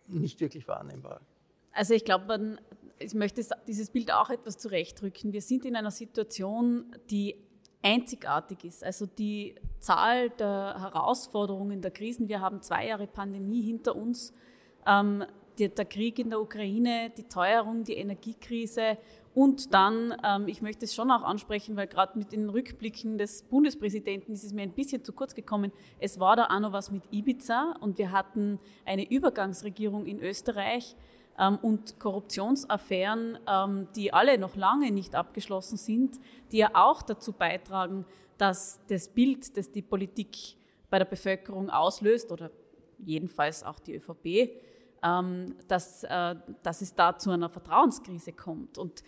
nicht 0.07 0.41
wirklich 0.41 0.67
wahrnehmbar. 0.69 1.21
Also 1.73 1.95
ich 1.95 2.05
glaube, 2.05 2.59
ich 2.99 3.15
möchte 3.15 3.41
es- 3.41 3.51
dieses 3.67 3.91
Bild 3.91 4.13
auch 4.13 4.31
etwas 4.31 4.57
zurechtrücken. 4.57 5.33
Wir 5.33 5.43
sind 5.43 5.65
in 5.67 5.77
einer 5.77 5.91
Situation, 5.91 6.87
die 7.11 7.37
einzigartig 7.83 8.65
ist. 8.65 8.83
Also 8.83 9.07
die 9.07 9.55
Zahl 9.81 10.31
der 10.31 10.77
Herausforderungen, 10.81 11.83
der 11.83 11.91
Krisen, 11.91 12.29
wir 12.29 12.41
haben 12.41 12.63
zwei 12.63 12.87
Jahre 12.89 13.07
Pandemie 13.07 13.63
hinter 13.63 13.95
uns, 13.95 14.33
ähm, 14.87 15.25
der, 15.59 15.69
der 15.69 15.85
Krieg 15.85 16.19
in 16.19 16.31
der 16.31 16.41
Ukraine, 16.41 17.13
die 17.17 17.25
Teuerung, 17.25 17.85
die 17.85 17.95
Energiekrise 17.95 18.99
und 19.37 19.74
dann, 19.74 20.16
ähm, 20.24 20.49
ich 20.49 20.62
möchte 20.62 20.87
es 20.87 20.95
schon 20.95 21.11
auch 21.11 21.22
ansprechen, 21.22 21.76
weil 21.76 21.89
gerade 21.89 22.18
mit 22.18 22.32
den 22.32 22.49
Rückblicken 22.49 23.18
des 23.18 23.43
Bundespräsidenten 23.43 24.32
ist 24.32 24.45
es 24.45 24.55
mir 24.55 24.62
ein 24.62 24.72
bisschen 24.72 25.05
zu 25.05 25.12
kurz 25.12 25.34
gekommen. 25.34 25.72
Es 26.01 26.18
war 26.18 26.37
da 26.37 26.47
auch 26.47 26.59
noch 26.59 26.72
was 26.72 26.91
mit 26.91 27.03
Ibiza 27.12 27.74
und 27.80 27.99
wir 27.99 28.12
hatten 28.12 28.59
eine 28.87 29.11
Übergangsregierung 29.11 30.07
in 30.07 30.20
Österreich 30.20 30.97
ähm, 31.39 31.59
und 31.61 32.01
Korruptionsaffären, 32.01 33.39
ähm, 33.47 33.89
die 33.95 34.11
alle 34.11 34.39
noch 34.39 34.57
lange 34.57 34.91
nicht 34.91 35.14
abgeschlossen 35.14 35.76
sind, 35.76 36.18
die 36.51 36.57
ja 36.57 36.70
auch 36.72 37.03
dazu 37.03 37.34
beitragen, 37.34 38.07
dass 38.39 38.80
das 38.89 39.07
Bild, 39.07 39.55
das 39.59 39.70
die 39.70 39.82
Politik 39.82 40.57
bei 40.89 40.99
der 40.99 41.05
Bevölkerung 41.05 41.68
auslöst, 41.68 42.32
oder 42.32 42.51
jedenfalls 43.05 43.64
auch 43.64 43.80
die 43.80 43.97
ÖVP, 43.97 44.62
dass, 45.03 46.05
äh, 46.05 46.35
dass 46.63 46.83
es 46.83 46.95
da 46.95 47.17
zu 47.19 47.31
einer 47.31 47.49
Vertrauenskrise 47.49 48.33
kommt. 48.33 48.79
Und 48.79 49.03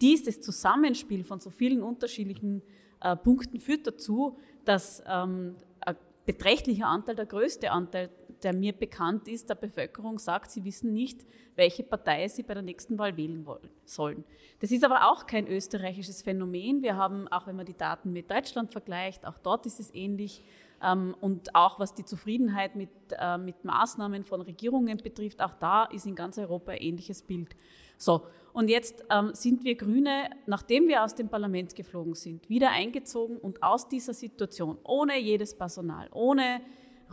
dieses 0.00 0.40
Zusammenspiel 0.40 1.24
von 1.24 1.40
so 1.40 1.50
vielen 1.50 1.82
unterschiedlichen 1.82 2.62
äh, 3.00 3.16
Punkten 3.16 3.60
führt 3.60 3.86
dazu, 3.86 4.38
dass 4.64 5.02
ähm, 5.06 5.56
ein 5.80 5.96
beträchtlicher 6.24 6.86
Anteil, 6.86 7.16
der 7.16 7.26
größte 7.26 7.70
Anteil, 7.70 8.10
der 8.42 8.54
mir 8.54 8.72
bekannt 8.72 9.28
ist, 9.28 9.48
der 9.48 9.54
Bevölkerung 9.54 10.18
sagt, 10.18 10.50
sie 10.50 10.64
wissen 10.64 10.92
nicht, 10.92 11.24
welche 11.56 11.82
Partei 11.82 12.28
sie 12.28 12.42
bei 12.42 12.54
der 12.54 12.62
nächsten 12.62 12.98
Wahl 12.98 13.16
wählen 13.16 13.46
wollen, 13.46 13.68
sollen. 13.84 14.24
Das 14.60 14.70
ist 14.70 14.84
aber 14.84 15.10
auch 15.10 15.26
kein 15.26 15.46
österreichisches 15.46 16.22
Phänomen. 16.22 16.82
Wir 16.82 16.96
haben, 16.96 17.28
auch 17.28 17.46
wenn 17.46 17.56
man 17.56 17.66
die 17.66 17.76
Daten 17.76 18.12
mit 18.12 18.30
Deutschland 18.30 18.72
vergleicht, 18.72 19.26
auch 19.26 19.38
dort 19.38 19.66
ist 19.66 19.80
es 19.80 19.94
ähnlich. 19.94 20.42
Ähm, 20.82 21.14
und 21.20 21.54
auch 21.54 21.78
was 21.78 21.94
die 21.94 22.04
Zufriedenheit 22.04 22.76
mit, 22.76 22.90
äh, 23.18 23.38
mit 23.38 23.64
Maßnahmen 23.64 24.24
von 24.24 24.40
Regierungen 24.40 24.98
betrifft, 24.98 25.40
auch 25.42 25.54
da 25.54 25.84
ist 25.84 26.06
in 26.06 26.14
ganz 26.14 26.38
Europa 26.38 26.72
ein 26.72 26.78
ähnliches 26.78 27.22
Bild. 27.22 27.54
So, 27.96 28.26
und 28.52 28.68
jetzt 28.68 29.04
ähm, 29.10 29.30
sind 29.34 29.64
wir 29.64 29.76
Grüne, 29.76 30.30
nachdem 30.46 30.88
wir 30.88 31.04
aus 31.04 31.14
dem 31.14 31.28
Parlament 31.28 31.74
geflogen 31.74 32.14
sind, 32.14 32.48
wieder 32.48 32.70
eingezogen 32.70 33.38
und 33.38 33.62
aus 33.62 33.88
dieser 33.88 34.14
Situation, 34.14 34.78
ohne 34.84 35.18
jedes 35.18 35.56
Personal, 35.56 36.08
ohne 36.12 36.60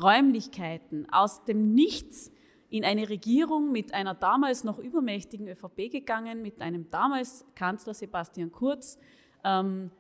Räumlichkeiten, 0.02 1.08
aus 1.12 1.44
dem 1.46 1.74
Nichts 1.74 2.32
in 2.70 2.86
eine 2.86 3.10
Regierung 3.10 3.72
mit 3.72 3.94
einer 3.94 4.14
damals 4.14 4.64
noch 4.64 4.80
übermächtigen 4.80 5.48
ÖVP 5.48 5.92
gegangen, 5.92 6.42
mit 6.42 6.62
einem 6.62 6.90
damals 6.90 7.46
Kanzler 7.54 7.94
Sebastian 7.94 8.52
Kurz, 8.52 8.98
ähm, 9.44 9.92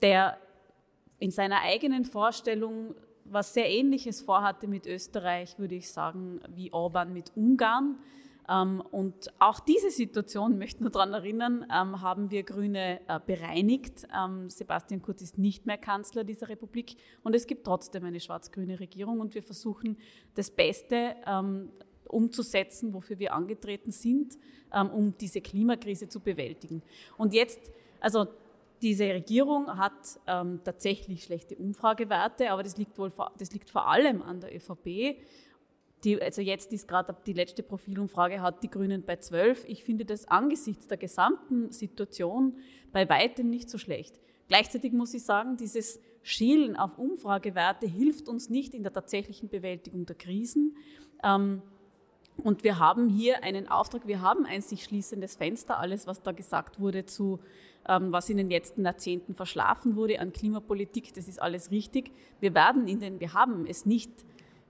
der 0.00 0.38
in 1.18 1.30
seiner 1.30 1.60
eigenen 1.62 2.04
Vorstellung 2.04 2.94
was 3.24 3.54
sehr 3.54 3.70
Ähnliches 3.70 4.20
vorhatte 4.20 4.66
mit 4.66 4.86
Österreich, 4.86 5.58
würde 5.58 5.74
ich 5.74 5.90
sagen, 5.90 6.40
wie 6.54 6.72
Orban 6.72 7.12
mit 7.12 7.32
Ungarn. 7.34 7.98
Ähm, 8.48 8.82
und 8.90 9.32
auch 9.38 9.60
diese 9.60 9.90
Situation, 9.90 10.58
möchte 10.58 10.82
nur 10.82 10.90
daran 10.90 11.14
erinnern, 11.14 11.66
ähm, 11.72 12.02
haben 12.02 12.30
wir 12.30 12.42
Grüne 12.42 13.00
äh, 13.08 13.18
bereinigt. 13.24 14.06
Ähm, 14.14 14.50
Sebastian 14.50 15.00
Kurz 15.00 15.22
ist 15.22 15.38
nicht 15.38 15.66
mehr 15.66 15.78
Kanzler 15.78 16.24
dieser 16.24 16.48
Republik 16.48 16.96
und 17.22 17.34
es 17.34 17.46
gibt 17.46 17.64
trotzdem 17.64 18.04
eine 18.04 18.20
schwarz-grüne 18.20 18.78
Regierung 18.80 19.20
und 19.20 19.34
wir 19.34 19.42
versuchen 19.42 19.96
das 20.34 20.50
Beste 20.50 21.16
umzusetzen, 22.08 22.92
wofür 22.92 23.18
wir 23.18 23.32
angetreten 23.32 23.90
sind, 23.90 24.36
um 24.92 25.16
diese 25.18 25.40
Klimakrise 25.40 26.08
zu 26.08 26.20
bewältigen. 26.20 26.82
Und 27.16 27.32
jetzt, 27.32 27.72
also 28.00 28.26
diese 28.84 29.06
Regierung 29.06 29.78
hat 29.78 30.20
ähm, 30.26 30.60
tatsächlich 30.62 31.24
schlechte 31.24 31.56
Umfragewerte, 31.56 32.50
aber 32.50 32.62
das 32.62 32.76
liegt, 32.76 32.98
wohl, 32.98 33.10
das 33.38 33.50
liegt 33.52 33.70
vor 33.70 33.88
allem 33.88 34.20
an 34.20 34.40
der 34.40 34.54
ÖVP. 34.54 35.16
Die, 36.04 36.20
also 36.20 36.42
jetzt 36.42 36.70
ist 36.70 36.86
gerade 36.86 37.16
die 37.26 37.32
letzte 37.32 37.62
Profilumfrage, 37.62 38.42
hat 38.42 38.62
die 38.62 38.68
Grünen 38.68 39.02
bei 39.02 39.16
12. 39.16 39.64
Ich 39.68 39.84
finde 39.84 40.04
das 40.04 40.28
angesichts 40.28 40.86
der 40.86 40.98
gesamten 40.98 41.72
Situation 41.72 42.58
bei 42.92 43.08
weitem 43.08 43.48
nicht 43.48 43.70
so 43.70 43.78
schlecht. 43.78 44.20
Gleichzeitig 44.48 44.92
muss 44.92 45.14
ich 45.14 45.24
sagen, 45.24 45.56
dieses 45.56 45.98
Schielen 46.22 46.76
auf 46.76 46.98
Umfragewerte 46.98 47.86
hilft 47.86 48.28
uns 48.28 48.50
nicht 48.50 48.74
in 48.74 48.82
der 48.82 48.92
tatsächlichen 48.92 49.48
Bewältigung 49.48 50.04
der 50.04 50.16
Krisen. 50.16 50.76
Ähm, 51.22 51.62
und 52.36 52.64
wir 52.64 52.78
haben 52.78 53.08
hier 53.08 53.44
einen 53.44 53.68
Auftrag, 53.68 54.06
wir 54.06 54.20
haben 54.20 54.44
ein 54.44 54.60
sich 54.60 54.84
schließendes 54.84 55.36
Fenster. 55.36 55.78
Alles, 55.78 56.06
was 56.06 56.20
da 56.22 56.32
gesagt 56.32 56.80
wurde 56.80 57.06
zu, 57.06 57.38
ähm, 57.88 58.12
was 58.12 58.28
in 58.28 58.36
den 58.36 58.50
letzten 58.50 58.84
Jahrzehnten 58.84 59.34
verschlafen 59.34 59.96
wurde 59.96 60.18
an 60.20 60.32
Klimapolitik, 60.32 61.14
das 61.14 61.28
ist 61.28 61.40
alles 61.40 61.70
richtig. 61.70 62.10
Wir 62.40 62.54
werden 62.54 62.88
in 62.88 63.00
den, 63.00 63.20
wir 63.20 63.34
haben 63.34 63.66
es 63.66 63.86
nicht 63.86 64.10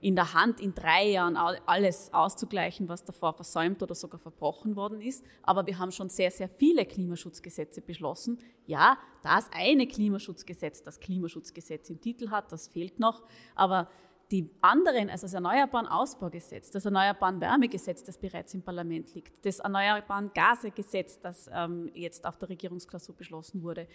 in 0.01 0.15
der 0.15 0.35
Hand, 0.35 0.59
in 0.59 0.75
drei 0.75 1.09
Jahren 1.09 1.35
alles 1.35 2.13
auszugleichen, 2.13 2.87
was 2.87 3.03
davor 3.03 3.33
versäumt 3.33 3.81
oder 3.81 3.95
sogar 3.95 4.19
verbrochen 4.19 4.75
worden 4.75 5.01
ist. 5.01 5.25
Aber 5.41 5.65
wir 5.65 5.79
haben 5.79 5.91
schon 5.91 6.09
sehr, 6.09 6.29
sehr 6.29 6.47
viele 6.47 6.85
Klimaschutzgesetze 6.85 7.81
beschlossen. 7.81 8.37
Ja, 8.67 8.99
das 9.23 9.49
eine 9.51 9.87
Klimaschutzgesetz, 9.87 10.83
das 10.83 10.99
Klimaschutzgesetz 10.99 11.89
im 11.89 11.99
Titel 12.01 12.29
hat, 12.29 12.51
das 12.51 12.67
fehlt 12.67 12.99
noch. 12.99 13.23
Aber 13.55 13.87
die 14.31 14.49
anderen, 14.61 15.09
also 15.09 15.25
das 15.25 15.33
Erneuerbaren 15.33 15.87
Ausbaugesetz, 15.87 16.71
das 16.71 16.85
Erneuerbaren 16.85 17.39
Wärmegesetz, 17.39 18.03
das 18.03 18.17
bereits 18.17 18.53
im 18.53 18.63
Parlament 18.63 19.13
liegt, 19.13 19.45
das 19.45 19.59
Erneuerbaren 19.59 20.31
Gasegesetz, 20.33 21.19
das 21.19 21.49
ähm, 21.53 21.91
jetzt 21.93 22.25
auf 22.25 22.37
der 22.37 22.49
Regierungsklausur 22.49 23.15
beschlossen 23.15 23.61
wurde, 23.61 23.87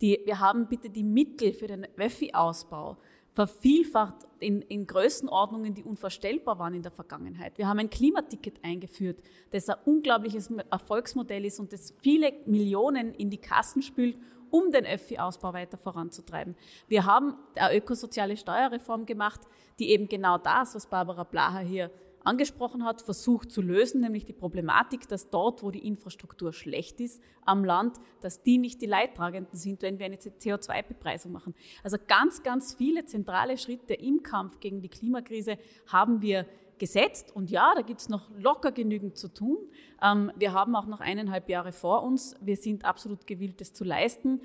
die, 0.00 0.20
wir 0.24 0.40
haben 0.40 0.66
bitte 0.68 0.88
die 0.90 1.04
Mittel 1.04 1.52
für 1.52 1.66
den 1.66 1.86
Öffi-Ausbau 1.96 2.96
vervielfacht 3.34 4.26
in, 4.38 4.62
in 4.62 4.86
Größenordnungen, 4.86 5.74
die 5.74 5.82
unvorstellbar 5.82 6.58
waren 6.58 6.74
in 6.74 6.82
der 6.82 6.92
Vergangenheit. 6.92 7.58
Wir 7.58 7.66
haben 7.66 7.80
ein 7.80 7.90
Klimaticket 7.90 8.62
eingeführt, 8.62 9.18
das 9.50 9.68
ein 9.68 9.76
unglaubliches 9.84 10.50
Erfolgsmodell 10.70 11.44
ist 11.44 11.58
und 11.58 11.72
das 11.72 11.94
viele 12.00 12.32
Millionen 12.46 13.12
in 13.12 13.30
die 13.30 13.38
Kassen 13.38 13.82
spült, 13.82 14.16
um 14.54 14.70
den 14.70 14.86
Öffi-Ausbau 14.86 15.52
weiter 15.52 15.76
voranzutreiben. 15.76 16.54
Wir 16.86 17.06
haben 17.06 17.34
eine 17.56 17.76
ökosoziale 17.76 18.36
Steuerreform 18.36 19.04
gemacht, 19.04 19.40
die 19.80 19.90
eben 19.90 20.06
genau 20.06 20.38
das, 20.38 20.76
was 20.76 20.86
Barbara 20.86 21.24
Blaha 21.24 21.58
hier 21.58 21.90
angesprochen 22.22 22.84
hat, 22.84 23.02
versucht 23.02 23.50
zu 23.50 23.60
lösen, 23.60 24.00
nämlich 24.00 24.24
die 24.24 24.32
Problematik, 24.32 25.08
dass 25.08 25.28
dort, 25.28 25.64
wo 25.64 25.72
die 25.72 25.84
Infrastruktur 25.84 26.52
schlecht 26.52 27.00
ist 27.00 27.20
am 27.44 27.64
Land, 27.64 27.96
dass 28.20 28.44
die 28.44 28.58
nicht 28.58 28.80
die 28.80 28.86
Leidtragenden 28.86 29.58
sind, 29.58 29.82
wenn 29.82 29.98
wir 29.98 30.06
eine 30.06 30.16
CO2-Bepreisung 30.16 31.32
machen. 31.32 31.56
Also 31.82 31.96
ganz, 32.06 32.44
ganz 32.44 32.74
viele 32.74 33.04
zentrale 33.06 33.58
Schritte 33.58 33.94
im 33.94 34.22
Kampf 34.22 34.60
gegen 34.60 34.82
die 34.82 34.88
Klimakrise 34.88 35.58
haben 35.88 36.22
wir 36.22 36.46
gesetzt. 36.78 37.34
Und 37.34 37.50
ja, 37.50 37.72
da 37.74 37.82
gibt 37.82 38.00
es 38.00 38.08
noch 38.08 38.30
locker 38.36 38.72
genügend 38.72 39.16
zu 39.16 39.28
tun. 39.28 39.58
Ähm, 40.02 40.32
wir 40.36 40.52
haben 40.52 40.74
auch 40.76 40.86
noch 40.86 41.00
eineinhalb 41.00 41.48
Jahre 41.48 41.72
vor 41.72 42.02
uns. 42.02 42.34
Wir 42.40 42.56
sind 42.56 42.84
absolut 42.84 43.26
gewillt, 43.26 43.60
das 43.60 43.72
zu 43.72 43.84
leisten. 43.84 44.40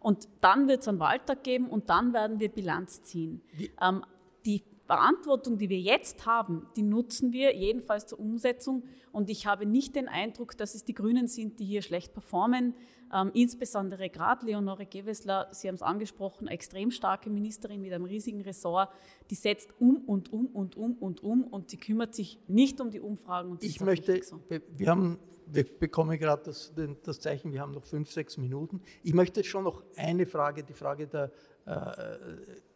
Und 0.00 0.28
dann 0.40 0.68
wird 0.68 0.82
es 0.82 0.88
einen 0.88 1.00
Wahltag 1.00 1.42
geben 1.42 1.68
und 1.68 1.90
dann 1.90 2.12
werden 2.12 2.38
wir 2.38 2.48
Bilanz 2.48 3.02
ziehen. 3.02 3.42
Ähm, 3.82 4.04
die 4.44 4.62
Verantwortung, 4.86 5.58
die 5.58 5.68
wir 5.68 5.80
jetzt 5.80 6.24
haben, 6.24 6.66
die 6.76 6.82
nutzen 6.82 7.32
wir 7.32 7.54
jedenfalls 7.54 8.06
zur 8.06 8.20
Umsetzung. 8.20 8.84
Und 9.12 9.28
ich 9.28 9.46
habe 9.46 9.66
nicht 9.66 9.96
den 9.96 10.08
Eindruck, 10.08 10.56
dass 10.56 10.74
es 10.74 10.84
die 10.84 10.94
Grünen 10.94 11.28
sind, 11.28 11.60
die 11.60 11.66
hier 11.66 11.82
schlecht 11.82 12.14
performen. 12.14 12.74
Ähm, 13.14 13.30
insbesondere 13.34 14.10
gerade 14.10 14.44
Leonore 14.46 14.86
Gewessler, 14.86 15.48
Sie 15.52 15.68
haben 15.68 15.76
es 15.76 15.82
angesprochen, 15.82 16.46
eine 16.46 16.54
extrem 16.54 16.90
starke 16.90 17.30
Ministerin 17.30 17.80
mit 17.80 17.92
einem 17.92 18.04
riesigen 18.04 18.40
Ressort, 18.42 18.90
die 19.30 19.34
setzt 19.34 19.70
um 19.80 19.96
und 20.06 20.32
um 20.32 20.46
und 20.46 20.76
um 20.76 20.94
und 20.94 21.22
um 21.22 21.44
und 21.44 21.70
sie 21.70 21.78
kümmert 21.78 22.14
sich 22.14 22.38
nicht 22.48 22.80
um 22.80 22.90
die 22.90 23.00
Umfragen. 23.00 23.52
Und 23.52 23.64
ich 23.64 23.80
möchte, 23.80 24.22
so. 24.22 24.40
wir 24.48 24.88
haben, 24.88 25.18
wir 25.46 25.64
bekommen 25.64 26.18
gerade 26.18 26.42
das, 26.44 26.72
das 27.02 27.20
Zeichen, 27.20 27.52
wir 27.52 27.60
haben 27.60 27.72
noch 27.72 27.84
fünf, 27.84 28.10
sechs 28.10 28.36
Minuten. 28.36 28.82
Ich 29.02 29.14
möchte 29.14 29.42
schon 29.42 29.64
noch 29.64 29.82
eine 29.96 30.26
Frage, 30.26 30.62
die 30.62 30.74
Frage 30.74 31.06
der 31.06 31.32
äh, 31.64 32.16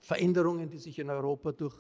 Veränderungen, 0.01 0.71
die 0.71 0.79
sich 0.79 0.99
in 0.99 1.11
Europa 1.11 1.53
durch 1.53 1.77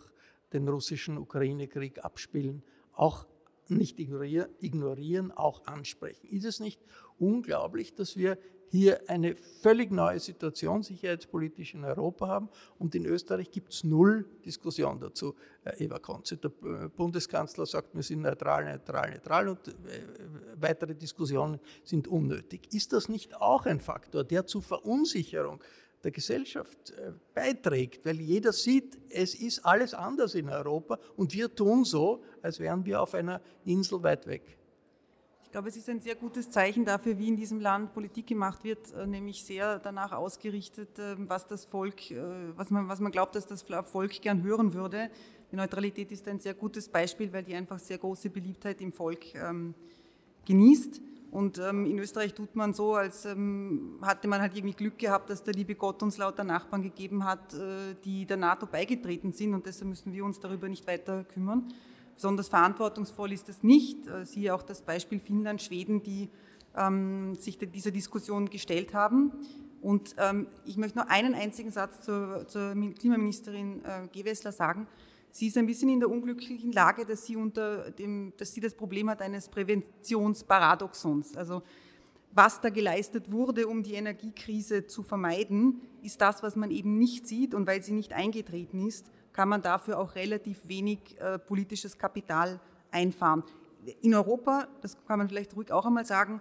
den 0.52 0.68
russischen 0.68 1.16
Ukraine-Krieg 1.16 2.04
abspielen, 2.04 2.62
auch 2.92 3.26
nicht 3.68 3.98
ignorieren, 3.98 5.32
auch 5.32 5.66
ansprechen. 5.66 6.28
Ist 6.28 6.44
es 6.44 6.60
nicht 6.60 6.80
unglaublich, 7.22 7.94
dass 7.94 8.16
wir 8.16 8.36
hier 8.72 9.02
eine 9.06 9.36
völlig 9.36 9.90
neue 9.90 10.18
Situation 10.18 10.82
sicherheitspolitisch 10.82 11.74
in 11.74 11.84
Europa 11.84 12.26
haben 12.26 12.48
und 12.78 12.94
in 12.94 13.04
Österreich 13.04 13.50
gibt 13.50 13.70
es 13.74 13.84
null 13.84 14.24
Diskussion 14.46 14.98
dazu. 14.98 15.34
Äh, 15.62 15.84
Eva 15.84 15.98
Konze, 15.98 16.38
der 16.38 16.50
äh, 16.50 16.88
Bundeskanzler 16.88 17.66
sagt, 17.66 17.94
wir 17.94 18.02
sind 18.02 18.22
neutral, 18.22 18.64
neutral, 18.64 19.10
neutral 19.10 19.48
und 19.50 19.68
äh, 19.68 19.72
weitere 20.58 20.94
Diskussionen 20.94 21.60
sind 21.84 22.08
unnötig. 22.08 22.72
Ist 22.72 22.94
das 22.94 23.10
nicht 23.10 23.34
auch 23.36 23.66
ein 23.66 23.78
Faktor, 23.78 24.24
der 24.24 24.46
zur 24.46 24.62
Verunsicherung 24.62 25.62
der 26.02 26.10
Gesellschaft 26.10 26.92
beiträgt, 27.32 28.04
weil 28.04 28.20
jeder 28.20 28.52
sieht, 28.52 28.98
es 29.08 29.36
ist 29.36 29.64
alles 29.64 29.94
anders 29.94 30.34
in 30.34 30.48
Europa 30.48 30.98
und 31.14 31.32
wir 31.32 31.54
tun 31.54 31.84
so, 31.84 32.24
als 32.42 32.58
wären 32.58 32.84
wir 32.84 33.00
auf 33.00 33.14
einer 33.14 33.40
Insel 33.64 34.02
weit 34.02 34.26
weg. 34.26 34.58
Ich 35.52 35.54
glaube, 35.54 35.68
es 35.68 35.76
ist 35.76 35.90
ein 35.90 36.00
sehr 36.00 36.14
gutes 36.14 36.50
Zeichen 36.50 36.86
dafür, 36.86 37.18
wie 37.18 37.28
in 37.28 37.36
diesem 37.36 37.60
Land 37.60 37.92
Politik 37.92 38.26
gemacht 38.26 38.64
wird, 38.64 38.90
äh, 38.94 39.06
nämlich 39.06 39.44
sehr 39.44 39.78
danach 39.80 40.12
ausgerichtet, 40.12 40.98
äh, 40.98 41.14
was 41.28 41.46
das 41.46 41.66
Volk, 41.66 42.00
was 42.56 42.70
man, 42.70 42.88
was 42.88 43.00
man 43.00 43.12
glaubt, 43.12 43.34
dass 43.34 43.46
das 43.46 43.62
Volk 43.62 44.22
gern 44.22 44.42
hören 44.42 44.72
würde. 44.72 45.10
Die 45.52 45.56
Neutralität 45.56 46.10
ist 46.10 46.26
ein 46.26 46.38
sehr 46.38 46.54
gutes 46.54 46.88
Beispiel, 46.88 47.30
weil 47.34 47.42
die 47.42 47.54
einfach 47.54 47.78
sehr 47.78 47.98
große 47.98 48.30
Beliebtheit 48.30 48.80
im 48.80 48.94
Volk 48.94 49.34
ähm, 49.34 49.74
genießt. 50.46 51.02
Und 51.30 51.58
ähm, 51.58 51.84
in 51.84 51.98
Österreich 51.98 52.32
tut 52.32 52.56
man 52.56 52.72
so, 52.72 52.94
als 52.94 53.26
ähm, 53.26 53.98
hatte 54.00 54.28
man 54.28 54.40
halt 54.40 54.56
irgendwie 54.56 54.74
Glück 54.74 54.98
gehabt, 54.98 55.28
dass 55.28 55.42
der 55.42 55.52
liebe 55.52 55.74
Gott 55.74 56.02
uns 56.02 56.16
lauter 56.16 56.44
Nachbarn 56.44 56.80
gegeben 56.80 57.24
hat, 57.24 57.52
äh, 57.52 57.94
die 58.06 58.24
der 58.24 58.38
NATO 58.38 58.64
beigetreten 58.64 59.34
sind 59.34 59.52
und 59.52 59.66
deshalb 59.66 59.90
müssen 59.90 60.14
wir 60.14 60.24
uns 60.24 60.40
darüber 60.40 60.70
nicht 60.70 60.86
weiter 60.86 61.24
kümmern. 61.24 61.70
Besonders 62.14 62.48
verantwortungsvoll 62.48 63.32
ist 63.32 63.48
das 63.48 63.62
nicht. 63.62 64.06
Äh, 64.06 64.24
siehe 64.24 64.54
auch 64.54 64.62
das 64.62 64.82
Beispiel 64.82 65.20
Finnland, 65.20 65.62
Schweden, 65.62 66.02
die 66.02 66.28
ähm, 66.76 67.34
sich 67.34 67.58
dieser 67.58 67.90
Diskussion 67.90 68.48
gestellt 68.48 68.94
haben. 68.94 69.32
Und 69.80 70.14
ähm, 70.18 70.46
ich 70.64 70.76
möchte 70.76 70.98
nur 70.98 71.10
einen 71.10 71.34
einzigen 71.34 71.70
Satz 71.70 72.02
zur, 72.02 72.46
zur 72.46 72.74
Klimaministerin 72.98 73.84
äh, 73.84 74.06
Gewessler 74.12 74.52
sagen. 74.52 74.86
Sie 75.32 75.48
ist 75.48 75.56
ein 75.56 75.66
bisschen 75.66 75.88
in 75.88 75.98
der 75.98 76.10
unglücklichen 76.10 76.72
Lage, 76.72 77.04
dass 77.04 77.26
sie, 77.26 77.36
unter 77.36 77.90
dem, 77.90 78.32
dass 78.36 78.52
sie 78.52 78.60
das 78.60 78.74
Problem 78.74 79.08
hat 79.10 79.22
eines 79.22 79.48
Präventionsparadoxons. 79.48 81.36
Also 81.36 81.62
was 82.34 82.60
da 82.60 82.70
geleistet 82.70 83.30
wurde, 83.32 83.66
um 83.66 83.82
die 83.82 83.94
Energiekrise 83.94 84.86
zu 84.86 85.02
vermeiden, 85.02 85.80
ist 86.02 86.20
das, 86.20 86.42
was 86.42 86.56
man 86.56 86.70
eben 86.70 86.98
nicht 86.98 87.26
sieht. 87.26 87.54
Und 87.54 87.66
weil 87.66 87.82
sie 87.82 87.92
nicht 87.92 88.12
eingetreten 88.12 88.86
ist, 88.86 89.10
kann 89.32 89.48
man 89.48 89.62
dafür 89.62 89.98
auch 89.98 90.14
relativ 90.14 90.68
wenig 90.68 91.18
äh, 91.20 91.38
politisches 91.38 91.98
Kapital 91.98 92.60
einfahren. 92.90 93.44
In 94.00 94.14
Europa, 94.14 94.68
das 94.80 94.96
kann 95.06 95.18
man 95.18 95.28
vielleicht 95.28 95.56
ruhig 95.56 95.72
auch 95.72 95.86
einmal 95.86 96.04
sagen, 96.04 96.40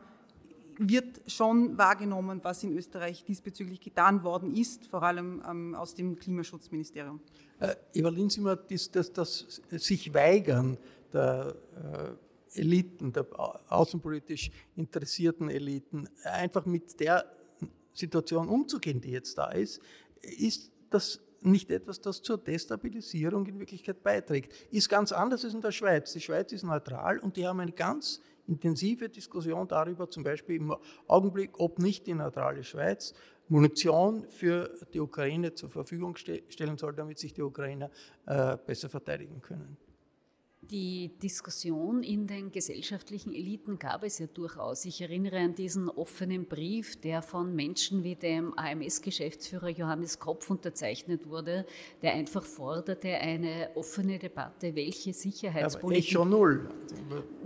wird 0.78 1.22
schon 1.28 1.78
wahrgenommen, 1.78 2.40
was 2.44 2.64
in 2.64 2.76
Österreich 2.76 3.24
diesbezüglich 3.24 3.82
getan 3.82 4.24
worden 4.24 4.56
ist, 4.56 4.88
vor 4.88 5.04
allem 5.04 5.42
ähm, 5.48 5.76
aus 5.76 5.96
dem 5.96 6.18
Klimaschutzministerium. 6.18 7.20
Äh, 7.60 7.76
Eva 7.94 8.10
Linsimer, 8.10 8.56
das, 8.56 8.92
das, 8.92 9.12
das 9.14 9.62
sich 9.70 10.14
weigern 10.14 10.78
der 11.14 11.56
Eliten, 12.54 13.14
der 13.14 13.26
außenpolitisch 13.70 14.52
interessierten 14.76 15.50
Eliten, 15.50 16.08
einfach 16.24 16.66
mit 16.66 17.00
der 17.00 17.26
Situation 17.94 18.48
umzugehen, 18.50 19.02
die 19.02 19.12
jetzt 19.12 19.38
da 19.38 19.52
ist, 19.52 19.82
ist 20.22 20.72
das 20.90 21.20
nicht 21.42 21.72
etwas, 21.72 22.00
das 22.02 22.22
zur 22.22 22.38
Destabilisierung 22.38 23.46
in 23.48 23.60
Wirklichkeit 23.60 24.04
beiträgt. 24.04 24.54
Ist 24.72 24.90
ganz 24.90 25.12
anders 25.12 25.44
als 25.44 25.54
in 25.54 25.62
der 25.62 25.72
Schweiz. 25.72 26.14
Die 26.14 26.22
Schweiz 26.22 26.52
ist 26.52 26.64
neutral 26.64 27.20
und 27.20 27.36
die 27.36 27.48
haben 27.48 27.60
eine 27.60 27.72
ganz 27.72 28.22
intensive 28.48 29.10
Diskussion 29.10 29.68
darüber, 29.68 30.10
zum 30.10 30.24
Beispiel 30.24 30.58
im 30.58 30.76
Augenblick, 31.08 31.60
ob 31.60 31.80
nicht 31.80 32.08
die 32.08 32.14
neutrale 32.14 32.64
Schweiz 32.64 33.14
Munition 33.48 34.30
für 34.30 34.74
die 34.94 35.00
Ukraine 35.00 35.54
zur 35.54 35.70
Verfügung 35.70 36.16
stellen 36.16 36.78
soll, 36.78 36.94
damit 36.94 37.20
sich 37.20 37.34
die 37.34 37.42
Ukrainer 37.42 37.90
äh, 38.26 38.58
besser 38.66 38.88
verteidigen 38.88 39.42
können. 39.42 39.78
Die 40.70 41.12
Diskussion 41.22 42.04
in 42.04 42.28
den 42.28 42.52
gesellschaftlichen 42.52 43.34
Eliten 43.34 43.80
gab 43.80 44.04
es 44.04 44.20
ja 44.20 44.28
durchaus. 44.28 44.86
Ich 44.86 45.02
erinnere 45.02 45.40
an 45.40 45.56
diesen 45.56 45.90
offenen 45.90 46.46
Brief, 46.46 47.02
der 47.02 47.24
von 47.24 47.56
Menschen 47.56 48.04
wie 48.04 48.16
dem 48.16 48.54
AMS-Geschäftsführer 48.58 49.70
Johannes 49.70 50.20
Kropf 50.20 50.50
unterzeichnet 50.52 51.28
wurde, 51.28 51.66
der 52.04 52.14
einfach 52.14 52.46
forderte 52.46 53.10
eine 53.10 53.72
offene 53.74 54.20
Debatte, 54.20 54.76
welche 54.76 55.14
Sicherheitspolitik. 55.14 56.16
Aber 56.16 56.26
Echo 56.26 56.30
Null. 56.30 56.70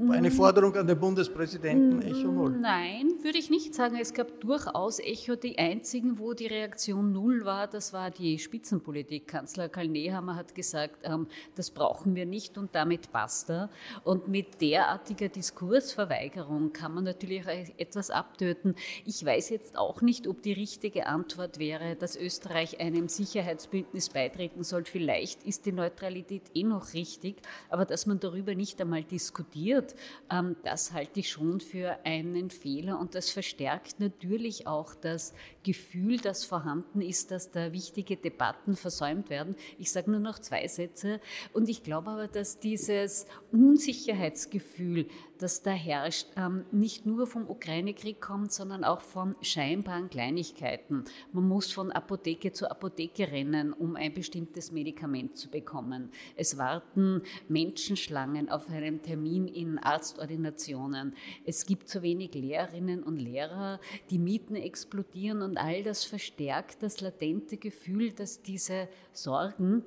Eine 0.10 0.30
Forderung 0.30 0.76
an 0.76 0.86
den 0.86 1.00
Bundespräsidenten, 1.00 2.02
Echo 2.02 2.32
Null. 2.32 2.52
Nein, 2.60 3.14
würde 3.24 3.40
ich 3.40 3.50
nicht 3.50 3.74
sagen. 3.74 3.96
Es 3.96 4.14
gab 4.14 4.40
durchaus 4.42 5.00
Echo. 5.00 5.36
Die 5.36 5.58
einzigen, 5.58 6.20
wo 6.20 6.34
die 6.34 6.48
Reaktion 6.48 7.14
Null 7.14 7.46
war, 7.46 7.68
das 7.68 7.94
war 7.94 8.12
die 8.12 8.38
Spitzenpolitik. 8.38 9.26
Kanzler 9.26 9.70
Karl 9.70 9.88
Nehammer 9.88 10.36
hat 10.36 10.54
gesagt, 10.54 11.00
ähm, 11.04 11.28
das 11.56 11.72
brauchen 11.72 12.14
wir 12.14 12.26
nicht 12.26 12.58
und 12.58 12.76
damit 12.76 13.06
basta. 13.16 13.70
Und 14.04 14.28
mit 14.28 14.60
derartiger 14.60 15.30
Diskursverweigerung 15.30 16.74
kann 16.74 16.94
man 16.94 17.06
natürlich 17.06 17.48
auch 17.48 17.78
etwas 17.78 18.12
abtöten. 18.12 18.76
Ich 19.06 19.26
weiß 19.26 19.52
jetzt 19.52 19.78
auch 19.78 20.02
nicht, 20.02 20.28
ob 20.28 20.42
die 20.42 20.52
richtige 20.52 21.06
Antwort 21.06 21.58
wäre, 21.58 21.96
dass 21.96 22.18
Österreich 22.18 22.82
einem 22.82 23.08
Sicherheitsbündnis 23.08 24.10
beitreten 24.10 24.66
soll. 24.66 24.84
Vielleicht 24.84 25.46
ist 25.46 25.66
die 25.66 25.72
Neutralität 25.72 26.42
eh 26.54 26.64
noch 26.64 26.94
richtig, 26.94 27.38
aber 27.70 27.86
dass 27.86 28.06
man 28.06 28.20
darüber 28.20 28.54
nicht 28.54 28.82
einmal 28.82 29.06
diskutiert, 29.06 29.96
ähm, 30.30 30.58
das 30.64 30.92
halte 30.92 31.22
ich 31.22 31.30
schon 31.30 31.62
für 31.62 31.98
einen 32.04 32.50
Fehler 32.50 33.00
und 33.00 33.16
das 33.16 33.30
verstärkt 33.30 34.02
natürlich 34.02 34.68
auch 34.68 34.94
das 34.94 35.34
Gefühl, 35.64 36.18
das 36.18 36.44
vorhanden 36.44 37.00
ist, 37.00 37.32
dass 37.32 37.50
da 37.50 37.72
wichtige 37.72 38.18
Debatten 38.18 38.76
versäumt 38.76 39.30
werden. 39.30 39.56
Ich 39.80 39.94
sage 39.94 40.12
nur 40.12 40.20
noch 40.20 40.40
zwei 40.40 40.68
Sätze 40.68 41.22
und 41.54 41.70
ich 41.70 41.82
glaube 41.82 42.10
aber, 42.10 42.28
dass 42.28 42.58
diese 42.58 42.95
dieses 42.96 43.28
Unsicherheitsgefühl, 43.52 45.08
das 45.38 45.62
da 45.62 45.72
herrscht, 45.72 46.28
ähm, 46.38 46.66
nicht 46.72 47.06
nur 47.06 47.28
vom 47.28 47.50
Ukraine-Krieg 47.50 48.22
kommt, 48.22 48.52
sondern 48.52 48.84
auch 48.84 49.02
von 49.02 49.36
scheinbaren 49.42 50.10
Kleinigkeiten. 50.10 51.04
Man 51.34 51.48
muss 51.48 51.72
von 51.72 51.92
Apotheke 51.92 52.52
zu 52.52 52.70
Apotheke 52.70 53.32
rennen, 53.32 53.74
um 53.74 53.96
ein 53.96 54.14
bestimmtes 54.14 54.72
Medikament 54.72 55.38
zu 55.38 55.50
bekommen. 55.50 56.10
Es 56.36 56.58
warten 56.58 57.22
Menschenschlangen 57.50 58.50
auf 58.50 58.70
einen 58.70 59.02
Termin 59.02 59.48
in 59.48 59.78
Arztordinationen. 59.78 61.16
Es 61.46 61.66
gibt 61.66 61.90
zu 61.90 62.02
wenig 62.02 62.34
Lehrerinnen 62.34 63.04
und 63.04 63.18
Lehrer, 63.18 63.80
die 64.10 64.20
Mieten 64.20 64.56
explodieren 64.56 65.42
und 65.42 65.58
all 65.58 65.84
das 65.84 66.04
verstärkt 66.06 66.82
das 66.82 67.02
latente 67.02 67.58
Gefühl, 67.58 68.12
dass 68.12 68.42
diese 68.42 68.88
Sorgen 69.12 69.84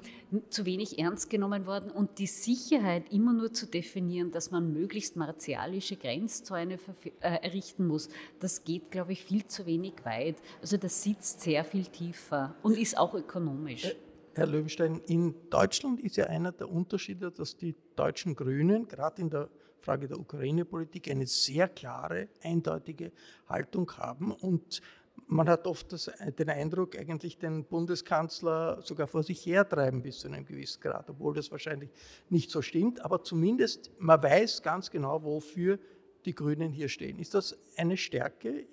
zu 0.50 0.66
wenig 0.66 0.98
ernst 0.98 1.30
genommen 1.30 1.66
worden 1.66 1.90
und 1.90 2.18
die 2.18 2.26
Sicherheit 2.26 2.97
immer 3.06 3.32
nur 3.32 3.52
zu 3.52 3.66
definieren, 3.66 4.30
dass 4.30 4.50
man 4.50 4.72
möglichst 4.72 5.16
martialische 5.16 5.96
Grenzzäune 5.96 6.78
äh, 7.20 7.28
errichten 7.42 7.86
muss, 7.86 8.08
das 8.40 8.64
geht, 8.64 8.90
glaube 8.90 9.12
ich, 9.12 9.24
viel 9.24 9.46
zu 9.46 9.66
wenig 9.66 10.04
weit. 10.04 10.36
Also 10.60 10.76
das 10.76 11.02
sitzt 11.02 11.40
sehr 11.40 11.64
viel 11.64 11.86
tiefer 11.86 12.54
und 12.62 12.76
ist 12.76 12.98
auch 12.98 13.14
ökonomisch. 13.14 13.84
Äh, 13.84 13.94
Herr 14.34 14.46
Löwenstein, 14.46 15.00
in 15.06 15.34
Deutschland 15.50 16.00
ist 16.00 16.16
ja 16.16 16.26
einer 16.26 16.52
der 16.52 16.70
Unterschiede, 16.70 17.32
dass 17.32 17.56
die 17.56 17.74
deutschen 17.96 18.36
Grünen 18.36 18.86
gerade 18.86 19.20
in 19.20 19.30
der 19.30 19.48
Frage 19.80 20.06
der 20.06 20.18
Ukraine-Politik 20.18 21.10
eine 21.10 21.26
sehr 21.26 21.68
klare, 21.68 22.28
eindeutige 22.42 23.12
Haltung 23.48 23.90
haben 23.96 24.32
und 24.32 24.80
man 25.28 25.48
hat 25.48 25.66
oft 25.66 25.92
das, 25.92 26.10
den 26.38 26.48
Eindruck, 26.48 26.98
eigentlich 26.98 27.38
den 27.38 27.64
Bundeskanzler 27.64 28.80
sogar 28.82 29.06
vor 29.06 29.22
sich 29.22 29.44
hertreiben 29.44 30.02
bis 30.02 30.20
zu 30.20 30.28
einem 30.28 30.44
gewissen 30.44 30.80
Grad, 30.80 31.08
obwohl 31.10 31.34
das 31.34 31.50
wahrscheinlich 31.50 31.90
nicht 32.30 32.50
so 32.50 32.62
stimmt. 32.62 33.04
Aber 33.04 33.22
zumindest, 33.22 33.90
man 33.98 34.22
weiß 34.22 34.62
ganz 34.62 34.90
genau, 34.90 35.22
wofür 35.22 35.78
die 36.24 36.34
Grünen 36.34 36.72
hier 36.72 36.88
stehen. 36.88 37.18
Ist 37.18 37.34
das 37.34 37.56
eine 37.76 37.96
Stärke 37.96 38.66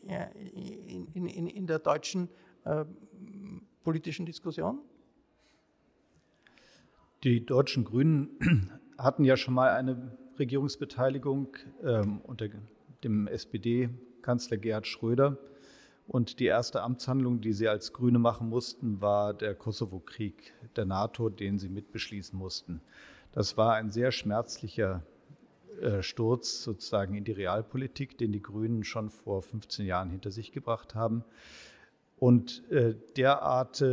in, 1.14 1.28
in, 1.28 1.48
in 1.48 1.68
der 1.68 1.80
deutschen 1.80 2.30
äh, 2.64 2.86
politischen 3.84 4.26
Diskussion? 4.26 4.80
Die 7.24 7.46
deutschen 7.46 7.84
Grünen 7.84 8.72
hatten 8.98 9.26
ja 9.26 9.36
schon 9.36 9.54
mal 9.54 9.72
eine 9.72 10.18
Regierungsbeteiligung 10.40 11.56
ähm, 11.84 12.22
unter 12.22 12.48
dem 13.04 13.28
SPD-Kanzler 13.28 14.58
Gerhard 14.58 14.88
Schröder. 14.88 15.38
Und 16.08 16.40
die 16.40 16.46
erste 16.46 16.82
Amtshandlung, 16.82 17.42
die 17.42 17.54
sie 17.54 17.68
als 17.68 17.94
Grüne 17.94 18.20
machen 18.20 18.50
mussten, 18.50 19.02
war 19.02 19.34
der 19.34 19.56
Kosovo-Krieg 19.56 20.54
der 20.76 20.86
NATO, 20.86 21.30
den 21.30 21.58
sie 21.58 21.70
mitbeschließen 21.70 22.38
mussten. 22.38 22.82
Das 23.32 23.58
war 23.58 23.74
ein 23.74 23.90
sehr 23.90 24.12
schmerzlicher 24.12 25.02
äh, 25.82 26.04
Sturz 26.04 26.64
sozusagen 26.64 27.16
in 27.16 27.24
die 27.24 27.32
Realpolitik, 27.32 28.18
den 28.18 28.32
die 28.32 28.42
Grünen 28.42 28.84
schon 28.84 29.10
vor 29.10 29.42
15 29.42 29.86
Jahren 29.86 30.10
hinter 30.10 30.32
sich 30.32 30.52
gebracht 30.52 30.96
haben. 30.96 31.24
Und 32.18 32.64
äh, 32.72 32.96
derart 33.18 33.84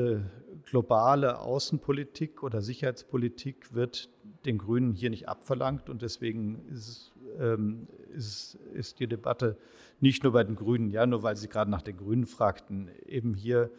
globale 0.64 1.40
Außenpolitik 1.40 2.42
oder 2.42 2.60
Sicherheitspolitik 2.60 3.74
wird 3.74 4.08
den 4.44 4.58
Grünen 4.58 4.94
hier 4.94 5.10
nicht 5.10 5.28
abverlangt 5.28 5.88
und 5.88 6.02
deswegen 6.02 6.64
ist, 6.68 7.12
ähm, 7.38 7.86
ist, 8.12 8.58
ist 8.74 9.00
die 9.00 9.06
Debatte 9.06 9.56
nicht 10.00 10.22
nur 10.24 10.32
bei 10.32 10.44
den 10.44 10.56
Grünen, 10.56 10.90
ja, 10.90 11.06
nur 11.06 11.22
weil 11.22 11.36
Sie 11.36 11.48
gerade 11.48 11.70
nach 11.70 11.82
den 11.82 11.96
Grünen 11.96 12.26
fragten, 12.26 12.90
eben 13.06 13.34
hier 13.34 13.70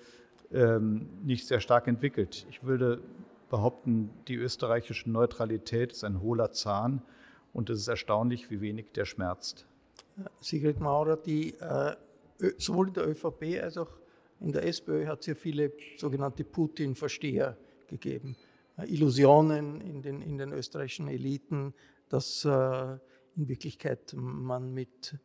ähm, 0.52 1.08
nicht 1.24 1.48
sehr 1.48 1.60
stark 1.60 1.88
entwickelt. 1.88 2.46
Ich 2.50 2.64
würde 2.64 3.02
behaupten, 3.50 4.10
die 4.28 4.36
österreichische 4.36 5.10
Neutralität 5.10 5.92
ist 5.92 6.04
ein 6.04 6.22
hohler 6.22 6.52
Zahn 6.52 7.02
und 7.54 7.70
es 7.70 7.82
ist 7.82 7.88
erstaunlich, 7.88 8.50
wie 8.50 8.62
wenig 8.62 8.92
der 8.94 9.06
schmerzt. 9.06 9.68
Sigrid 10.40 10.80
Maurer, 10.80 11.18
die, 11.18 11.54
äh, 11.60 11.96
sowohl 12.58 12.88
in 12.88 12.94
der 12.94 13.08
ÖVP 13.08 13.62
als 13.62 13.78
auch 13.78 13.90
in 14.40 14.52
der 14.52 14.66
SPÖ 14.66 15.08
hat 15.08 15.22
es 15.22 15.28
ja 15.28 15.36
viele 15.36 15.72
sogenannte 15.98 16.44
Putin-Versteher 16.44 17.58
gegeben. 17.88 18.36
Äh, 18.78 18.94
Illusionen 18.94 19.82
in 19.82 20.02
den, 20.02 20.22
in 20.22 20.38
den 20.38 20.52
österreichischen 20.52 21.08
Eliten, 21.08 21.74
dass 22.10 22.46
äh, 22.46 22.98
in 23.36 23.48
Wirklichkeit 23.48 24.14
man 24.16 24.74
mit 24.74 25.18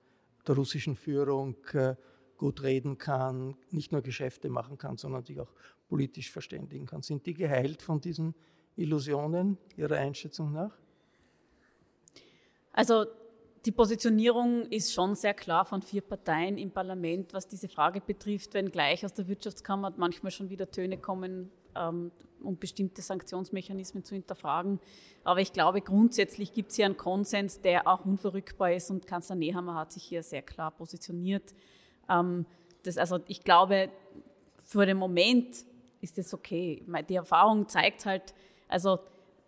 der 0.47 0.55
russischen 0.55 0.97
Führung 0.97 1.57
äh, 1.73 1.95
gut 2.37 2.63
reden 2.63 2.99
kann, 2.99 3.57
nicht 3.71 3.93
nur 3.93 4.01
Geschäfte 4.01 4.49
machen 4.49 4.79
kann, 4.79 4.97
sondern 4.97 5.25
sich 5.25 5.41
auch 5.41 5.53
politisch 5.89 6.31
verständigen 6.31 6.87
kann. 6.87 7.03
Sind 7.03 7.27
die 7.27 7.35
geheilt 7.35 7.83
von 7.83 8.01
diesen 8.01 8.35
Illusionen 8.77 9.59
Ihrer 9.77 9.97
Einschätzung 9.97 10.53
nach? 10.53 10.79
Also 12.73 13.07
die 13.67 13.73
Positionierung 13.73 14.67
ist 14.71 14.95
schon 14.95 15.17
sehr 15.17 15.35
klar 15.35 15.65
von 15.65 15.83
vier 15.83 16.01
Parteien 16.01 16.57
im 16.59 16.71
Parlament, 16.71 17.35
was 17.35 17.49
diese 17.49 17.69
Frage 17.69 18.01
betrifft, 18.01 18.55
wenngleich 18.55 19.05
aus 19.05 19.13
der 19.13 19.27
Wirtschaftskammer 19.27 19.93
manchmal 19.97 20.31
schon 20.31 20.49
wieder 20.49 20.71
Töne 20.71 20.97
kommen, 20.97 21.51
ähm, 21.75 22.11
um 22.43 22.57
bestimmte 22.57 23.03
Sanktionsmechanismen 23.03 24.05
zu 24.05 24.14
hinterfragen. 24.14 24.81
Aber 25.25 25.41
ich 25.41 25.53
glaube, 25.53 25.81
grundsätzlich 25.81 26.53
gibt 26.53 26.71
es 26.71 26.77
hier 26.77 26.87
einen 26.87 26.97
Konsens, 26.97 27.61
der 27.61 27.87
auch 27.87 28.05
unverrückbar 28.05 28.73
ist 28.73 28.91
und 28.91 29.07
Kanzler 29.07 29.37
Nehammer 29.37 29.75
hat 29.75 29.93
sich 29.93 30.05
hier 30.05 30.23
sehr 30.23 30.43
klar 30.43 30.71
positioniert. 30.71 31.55
Ähm, 32.09 32.47
das, 32.85 32.99
also 32.99 33.19
ich 33.27 33.43
glaube, 33.43 33.91
für 34.57 34.87
den 34.87 34.97
Moment 34.97 35.64
ist 36.01 36.19
das 36.19 36.33
okay. 36.33 36.85
Die 37.09 37.16
Erfahrung 37.16 37.69
zeigt 37.69 38.07
halt, 38.07 38.35
also 38.69 39.01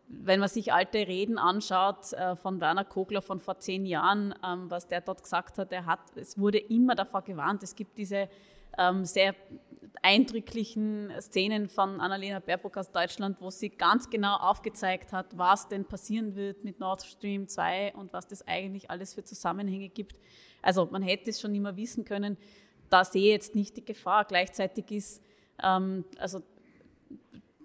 wenn 0.09 0.41
man 0.41 0.49
sich 0.49 0.73
alte 0.73 0.99
Reden 0.99 1.39
anschaut 1.39 2.13
äh, 2.13 2.35
von 2.35 2.61
Werner 2.61 2.85
Kogler 2.85 3.23
von 3.23 3.39
vor 3.39 3.59
zehn 3.61 3.87
Jahren, 3.87 4.35
ähm, 4.45 4.69
was 4.69 4.89
der 4.89 5.01
dort 5.01 5.23
gesagt 5.23 5.59
hat, 5.59 5.71
er 5.71 5.87
hat, 5.87 6.01
es 6.17 6.37
wurde 6.37 6.59
immer 6.59 6.97
davor 6.97 7.23
gewarnt, 7.23 7.63
es 7.63 7.77
gibt 7.77 7.97
diese 7.97 8.29
ähm, 8.79 9.05
sehr 9.05 9.35
eindrücklichen 10.03 11.13
Szenen 11.21 11.69
von 11.69 12.01
Annalena 12.01 12.39
Baerbock 12.41 12.77
aus 12.77 12.91
Deutschland, 12.91 13.37
wo 13.41 13.51
sie 13.51 13.69
ganz 13.69 14.09
genau 14.09 14.37
aufgezeigt 14.37 15.13
hat, 15.13 15.37
was 15.37 15.69
denn 15.69 15.85
passieren 15.85 16.35
wird 16.37 16.65
mit 16.65 16.81
Nord 16.81 17.03
Stream 17.03 17.49
2 17.49 17.95
und 17.95 18.13
was 18.13 18.27
das 18.27 18.47
eigentlich 18.47 18.91
alles 18.91 19.15
für 19.15 19.25
Zusammenhänge 19.25 19.89
gibt. 19.89 20.19
Also 20.63 20.89
man 20.91 21.03
hätte 21.03 21.31
es 21.31 21.41
schon 21.41 21.55
immer 21.55 21.77
wissen 21.77 22.05
können. 22.05 22.39
Da 22.89 23.05
sehe 23.05 23.25
ich 23.25 23.31
jetzt 23.31 23.55
nicht 23.55 23.77
die 23.77 23.85
Gefahr. 23.85 24.25
Gleichzeitig 24.25 24.91
ist, 24.91 25.23
ähm, 25.63 26.05
also 26.19 26.43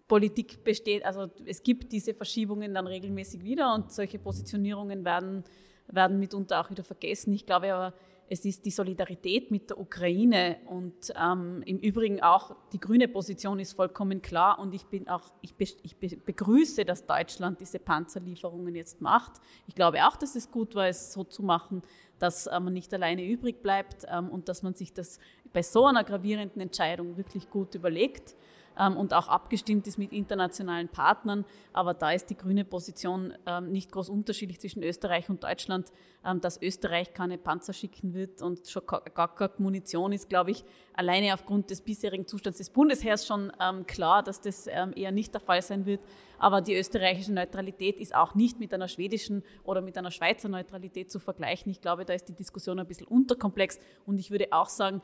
Politik 0.08 0.64
besteht, 0.64 1.04
also 1.06 1.32
es 1.46 1.64
gibt 1.64 1.92
diese 1.92 2.14
Verschiebungen 2.14 2.74
dann 2.74 2.86
regelmäßig 2.86 3.44
wieder 3.44 3.74
und 3.74 3.92
solche 3.92 4.20
Positionierungen 4.20 5.04
werden 5.04 5.44
werden 5.88 6.20
mitunter 6.20 6.62
auch 6.62 6.70
wieder 6.70 6.84
vergessen. 6.84 7.34
Ich 7.34 7.46
glaube 7.46 7.74
aber, 7.74 7.94
es 8.28 8.44
ist 8.44 8.66
die 8.66 8.72
Solidarität 8.72 9.52
mit 9.52 9.70
der 9.70 9.80
Ukraine 9.80 10.58
und 10.68 11.14
ähm, 11.16 11.62
im 11.66 11.78
Übrigen 11.78 12.22
auch 12.22 12.56
die 12.74 12.80
grüne 12.80 13.08
Position 13.08 13.60
ist 13.60 13.74
vollkommen 13.74 14.22
klar 14.22 14.58
und 14.60 14.74
ich 14.74 14.86
bin 14.86 15.08
auch 15.08 15.32
ich, 15.42 15.54
be, 15.54 15.66
ich 15.84 15.96
begrüße, 15.98 16.86
dass 16.86 17.06
Deutschland 17.06 17.60
diese 17.60 17.78
Panzerlieferungen 17.78 18.74
jetzt 18.76 19.00
macht. 19.02 19.34
Ich 19.68 19.76
glaube 19.76 20.06
auch, 20.08 20.16
dass 20.16 20.36
es 20.36 20.50
gut 20.50 20.74
war, 20.74 20.88
es 20.88 21.14
so 21.14 21.24
zu 21.24 21.44
machen, 21.44 21.84
dass 22.18 22.48
äh, 22.48 22.60
man 22.60 22.74
nicht 22.74 22.94
alleine 22.94 23.24
übrig 23.24 23.62
bleibt 23.62 24.06
ähm, 24.10 24.30
und 24.30 24.50
dass 24.50 24.64
man 24.64 24.74
sich 24.74 24.94
das 24.94 25.20
bei 25.54 25.62
so 25.62 25.86
einer 25.86 26.04
gravierenden 26.04 26.62
Entscheidung 26.62 27.18
wirklich 27.18 27.50
gut 27.50 27.76
überlegt 27.76 28.36
und 28.78 29.14
auch 29.14 29.28
abgestimmt 29.28 29.88
ist 29.88 29.98
mit 29.98 30.12
internationalen 30.12 30.90
Partnern. 30.90 31.46
Aber 31.74 31.94
da 31.94 32.12
ist 32.12 32.30
die 32.30 32.38
grüne 32.38 32.66
Position 32.66 33.34
ähm, 33.46 33.72
nicht 33.72 33.92
groß 33.92 34.10
unterschiedlich 34.10 34.60
zwischen 34.60 34.84
Österreich 34.84 35.30
und 35.30 35.44
Deutschland. 35.44 35.92
Ähm, 36.26 36.42
dass 36.42 36.60
Österreich 36.60 37.14
keine 37.14 37.38
Panzer 37.38 37.72
schicken 37.72 38.16
wird 38.16 38.42
und 38.42 38.68
schon 38.68 38.82
gar 38.88 39.36
keine 39.36 39.52
Munition 39.60 40.12
ist, 40.12 40.28
glaube 40.28 40.50
ich, 40.50 40.66
alleine 40.94 41.36
aufgrund 41.36 41.70
des 41.70 41.82
bisherigen 41.82 42.26
Zustands 42.26 42.58
des 42.58 42.72
Bundesheers 42.72 43.28
schon 43.28 43.52
ähm, 43.62 43.86
klar, 43.86 44.24
dass 44.24 44.42
das 44.42 44.66
ähm, 44.68 44.92
eher 44.96 45.12
nicht 45.12 45.36
der 45.36 45.42
Fall 45.42 45.62
sein 45.62 45.86
wird. 45.86 46.02
Aber 46.40 46.62
die 46.62 46.76
österreichische 46.76 47.32
Neutralität 47.32 48.00
ist 48.00 48.16
auch 48.16 48.34
nicht 48.34 48.60
mit 48.60 48.74
einer 48.74 48.88
schwedischen 48.88 49.44
oder 49.64 49.82
mit 49.82 50.00
einer 50.00 50.10
Schweizer 50.10 50.50
Neutralität 50.50 51.12
zu 51.12 51.20
vergleichen. 51.20 51.72
Ich 51.72 51.80
glaube, 51.80 52.06
da 52.06 52.14
ist 52.14 52.28
die 52.28 52.36
Diskussion 52.36 52.80
ein 52.80 52.88
bisschen 52.88 53.08
unterkomplex. 53.08 53.80
Und 54.08 54.18
ich 54.18 54.32
würde 54.32 54.48
auch 54.50 54.70
sagen, 54.70 55.04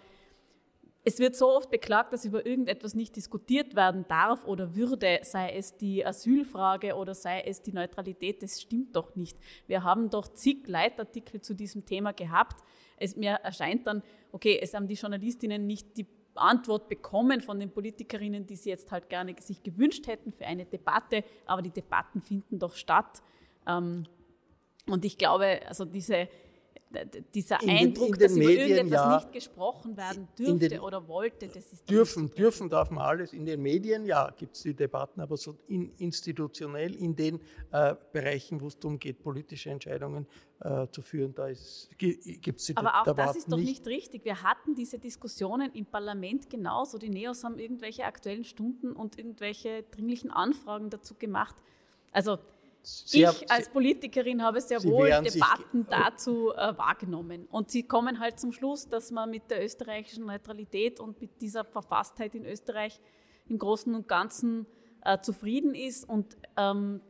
es 1.04 1.18
wird 1.18 1.36
so 1.36 1.49
oft 1.49 1.72
beklagt, 1.72 2.14
dass 2.14 2.26
über 2.26 2.45
irgendetwas 2.45 2.93
nicht 2.93 3.16
diskutiert 3.16 3.76
werden 3.76 4.06
darf 4.08 4.45
oder 4.45 4.76
würde, 4.76 5.20
sei 5.24 5.52
es 5.52 5.76
die 5.78 6.06
Asylfrage 6.06 6.95
oder 6.95 7.16
sei 7.16 7.41
es 7.41 7.64
die 7.64 7.74
Neutralität. 7.74 8.43
Das 8.43 8.62
stimmt 8.62 8.95
doch 8.95 9.16
nicht. 9.16 9.38
Wir 9.66 9.84
haben 9.84 10.12
doch 10.12 10.28
zig 10.28 10.68
Leitartikel 10.68 11.41
zu 11.41 11.56
diesem 11.56 11.86
Thema 11.86 12.14
gehabt. 12.14 12.64
Es 12.97 13.16
mir 13.16 13.32
erscheint 13.32 13.88
dann, 13.88 14.04
okay, 14.32 14.60
es 14.62 14.76
haben 14.76 14.88
die 14.88 14.93
Journalistinnen 14.93 15.66
nicht 15.66 15.97
die 15.97 16.06
Antwort 16.36 16.88
bekommen 16.88 17.41
von 17.41 17.60
den 17.60 17.72
Politikerinnen, 17.72 18.45
die 18.45 18.56
sie 18.56 18.70
jetzt 18.70 18.91
halt 18.91 19.10
gerne 19.10 19.36
sich 19.39 19.64
gewünscht 19.64 20.08
hätten 20.08 20.32
für 20.32 20.45
eine 20.45 20.66
Debatte, 20.66 21.24
aber 21.45 21.64
die 21.64 21.72
Debatten 21.72 22.22
finden 22.22 22.60
doch 22.60 22.76
statt. 22.76 23.22
Ähm, 23.68 24.06
und 24.88 25.04
ich 25.04 25.18
glaube, 25.18 25.62
also 25.68 25.84
diese 25.84 26.30
dieser 27.34 27.62
in 27.62 27.70
Eindruck, 27.70 28.18
den, 28.18 28.20
dass 28.20 28.34
Medien, 28.34 28.52
über 28.52 28.62
irgendetwas 28.62 29.00
ja, 29.00 29.16
nicht 29.16 29.32
gesprochen 29.32 29.98
werden 29.98 30.28
dürfte 30.38 30.70
den, 30.70 30.80
oder 30.80 31.08
wollte, 31.08 31.48
das 31.48 31.74
ist 31.74 31.89
dürfen, 31.89 32.30
dürfen 32.32 32.70
darf 32.70 32.89
man 32.92 33.04
alles. 33.04 33.34
In 33.34 33.46
den 33.46 33.62
Medien, 33.62 34.06
ja, 34.06 34.30
gibt 34.32 34.56
es 34.56 34.64
die 34.64 34.74
Debatten, 34.74 35.22
aber 35.22 35.38
so 35.38 35.58
in, 35.68 35.92
institutionell 35.98 36.96
in 36.96 37.16
den 37.16 37.39
äh, 37.72 37.96
Bereichen, 38.12 38.62
wo 38.62 38.68
es 38.68 38.78
darum 38.78 39.00
geht, 39.00 39.22
politische 39.22 39.70
Entscheidungen 39.70 40.28
äh, 40.60 40.88
zu 40.92 41.02
führen, 41.02 41.34
da 41.34 41.48
gibt 41.98 42.60
es 42.60 42.66
die 42.66 42.78
Aber 42.78 43.02
auch 43.02 43.04
Debatten 43.04 43.28
das 43.28 43.36
ist 43.36 43.52
doch 43.52 43.58
nicht. 43.58 43.68
nicht 43.68 43.88
richtig. 43.88 44.26
Wir 44.26 44.44
hatten 44.44 44.76
diese 44.76 45.00
Diskussionen 45.00 45.72
im 45.74 45.86
Parlament 45.86 46.50
genauso. 46.50 46.98
Die 46.98 47.10
Neos 47.10 47.44
haben 47.44 47.58
irgendwelche 47.58 48.06
aktuellen 48.06 48.44
Stunden 48.44 48.92
und 48.92 49.18
irgendwelche 49.18 49.84
dringlichen 49.84 50.32
Anfragen 50.32 50.89
dazu 50.89 51.16
gemacht. 51.16 51.56
Also 52.12 52.38
Sie 52.84 53.23
ich 53.23 53.51
als 53.51 53.69
Politikerin 53.69 54.41
habe 54.41 54.59
sehr 54.59 54.84
wohl 54.84 55.09
Debatten 55.09 55.86
dazu 55.89 56.51
äh, 56.53 56.77
wahrgenommen. 56.77 57.47
Und 57.51 57.69
sie 57.69 57.84
kommen 57.84 58.19
halt 58.19 58.39
zum 58.39 58.51
Schluss, 58.51 58.88
dass 58.88 59.11
man 59.11 59.29
mit 59.29 59.51
der 59.51 59.63
österreichischen 59.63 60.25
Neutralität 60.25 60.99
und 60.99 61.21
mit 61.21 61.41
dieser 61.41 61.63
Verfasstheit 61.63 62.34
in 62.34 62.45
Österreich 62.45 62.99
im 63.47 63.59
Großen 63.59 63.93
und 63.93 64.07
Ganzen 64.07 64.65
äh, 65.03 65.19
zufrieden 65.19 65.75
ist. 65.75 66.07
Und 66.07 66.38
ähm, 66.57 67.01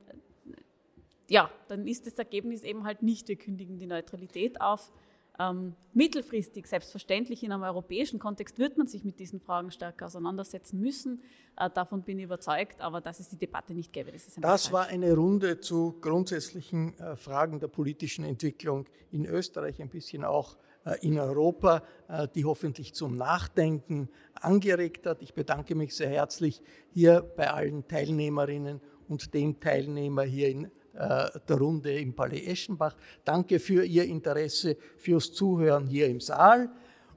ja, 1.30 1.50
dann 1.70 1.88
ist 1.88 2.06
das 2.06 2.16
Ergebnis 2.16 2.64
eben 2.64 2.84
halt 2.84 3.02
nicht, 3.02 3.30
wir 3.30 3.38
kündigen 3.38 3.80
die 3.80 3.88
Neutralität 3.88 4.60
auf, 4.60 4.92
ähm, 5.40 5.76
mittelfristig, 5.94 6.68
selbstverständlich 6.68 7.44
in 7.44 7.52
einem 7.52 7.64
europäischen 7.64 8.20
Kontext, 8.20 8.60
wird 8.60 8.78
man 8.78 8.88
sich 8.88 9.04
mit 9.04 9.20
diesen 9.20 9.40
Fragen 9.40 9.72
stärker 9.72 10.06
auseinandersetzen 10.06 10.80
müssen. 10.80 11.22
Äh, 11.58 11.70
davon 11.70 12.04
bin 12.04 12.20
ich 12.20 12.26
überzeugt, 12.26 12.82
aber 12.82 13.02
dass 13.02 13.20
es 13.20 13.30
die 13.30 13.38
Debatte 13.38 13.74
nicht 13.74 13.94
gäbe. 13.94 14.12
Das, 14.12 14.28
das 14.40 14.72
war 14.72 14.88
eine 14.88 15.14
Runde 15.14 15.60
zu 15.60 15.98
grundsätzlichen 16.02 16.98
äh, 17.00 17.16
Fragen 17.16 17.60
der 17.60 17.68
politischen 17.68 18.26
Entwicklung 18.26 18.88
in 19.12 19.26
Österreich, 19.26 19.82
ein 19.82 19.90
bisschen 19.90 20.24
auch 20.24 20.58
äh, 20.86 20.96
in 21.02 21.20
Europa, 21.20 21.84
äh, 22.08 22.28
die 22.34 22.46
hoffentlich 22.46 22.94
zum 22.96 23.16
Nachdenken 23.16 24.10
angeregt 24.34 25.06
hat. 25.06 25.22
Ich 25.22 25.34
bedanke 25.34 25.76
mich 25.76 25.96
sehr 25.96 26.10
herzlich 26.10 26.62
hier 26.92 27.22
bei 27.22 27.52
allen 27.52 27.88
Teilnehmerinnen 27.88 28.82
und 29.08 29.34
dem 29.34 29.60
Teilnehmer 29.60 30.24
hier 30.24 30.50
in 30.50 30.66
äh, 30.66 30.70
der 30.94 31.58
Runde 31.58 31.94
im 31.94 32.14
Palais 32.14 32.46
Eschenbach. 32.48 32.96
Danke 33.24 33.60
für 33.60 33.84
Ihr 33.84 34.04
Interesse, 34.06 34.78
fürs 34.98 35.32
Zuhören 35.32 35.88
hier 35.88 36.08
im 36.08 36.20
Saal 36.20 36.70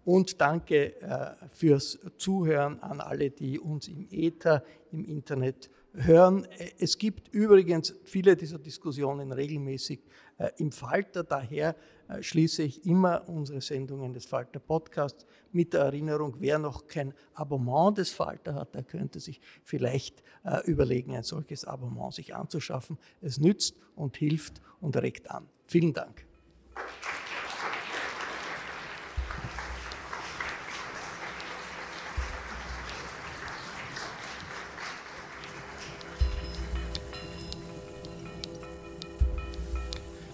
und 0.05 0.41
danke 0.41 1.01
äh, 1.01 1.35
fürs 1.49 1.99
Zuhören 2.19 2.79
an 2.81 3.01
alle, 3.01 3.31
die 3.31 3.59
uns 3.59 3.89
im 3.89 4.07
Äther, 4.11 4.63
im 4.93 5.05
Internet 5.05 5.71
hören. 5.95 6.47
Es 6.79 6.99
gibt 6.99 7.29
übrigens 7.29 7.95
viele 8.05 8.37
dieser 8.37 8.59
Diskussionen 8.59 9.33
regelmäßig 9.33 10.01
äh, 10.39 10.51
im 10.59 10.73
Falter, 10.73 11.25
daher 11.25 11.71
äh, 11.71 11.75
schließe 12.21 12.63
ich 12.63 12.87
immer 12.87 13.29
unsere 13.29 13.61
Sendungen 13.61 14.13
des 14.13 14.27
Falter 14.27 14.61
Podcasts 14.61 15.27
mit 15.53 15.73
der 15.73 15.83
Erinnerung, 15.83 16.37
wer 16.39 16.59
noch 16.59 16.87
kein 16.87 17.15
Abonnement 17.35 17.97
des 17.97 18.11
Falter 18.11 18.55
hat, 18.55 18.75
der 18.75 18.83
könnte 18.83 19.21
sich 19.21 19.41
vielleicht 19.63 20.23
äh, 20.45 20.61
überlegen, 20.71 21.15
ein 21.15 21.23
solches 21.23 21.65
Abonnement 21.65 22.13
sich 22.15 22.35
anzuschaffen. 22.35 22.99
Es 23.21 23.39
nützt 23.39 23.77
und 23.95 24.17
hilft 24.17 24.61
und 24.81 24.97
regt 24.97 25.31
an. 25.31 25.49
Vielen 25.67 25.93
Dank. 25.93 26.24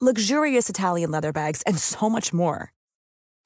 luxurious 0.00 0.68
Italian 0.68 1.10
leather 1.10 1.32
bags, 1.32 1.62
and 1.62 1.78
so 1.78 2.10
much 2.10 2.34
more. 2.34 2.72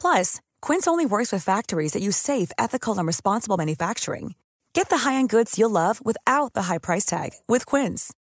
Plus, 0.00 0.40
Quince 0.60 0.88
only 0.88 1.06
works 1.06 1.30
with 1.30 1.44
factories 1.44 1.92
that 1.92 2.02
use 2.02 2.16
safe, 2.16 2.50
ethical, 2.58 2.98
and 2.98 3.06
responsible 3.06 3.56
manufacturing. 3.56 4.34
Get 4.72 4.88
the 4.88 4.98
high-end 5.08 5.28
goods 5.28 5.58
you'll 5.58 5.70
love 5.70 6.04
without 6.04 6.54
the 6.54 6.62
high 6.62 6.78
price 6.78 7.04
tag 7.04 7.30
with 7.46 7.66
Quince. 7.66 8.12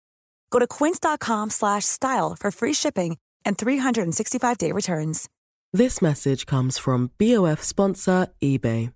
Go 0.52 0.60
to 0.60 0.68
quince.com/style 0.68 2.36
for 2.40 2.52
free 2.52 2.74
shipping 2.74 3.18
and 3.46 3.58
365-day 3.58 4.72
returns. 4.72 5.28
This 5.74 6.02
message 6.02 6.46
comes 6.46 6.78
from 6.78 7.12
BOF 7.18 7.64
sponsor 7.64 8.28
eBay. 8.42 8.94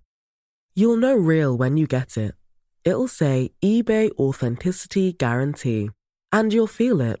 You'll 0.74 0.96
know 0.96 1.14
real 1.14 1.56
when 1.56 1.76
you 1.76 1.86
get 1.86 2.16
it. 2.16 2.34
It'll 2.84 3.08
say 3.08 3.52
eBay 3.62 4.10
authenticity 4.18 5.12
guarantee, 5.12 5.90
and 6.32 6.52
you'll 6.52 6.66
feel 6.66 7.00
it. 7.00 7.20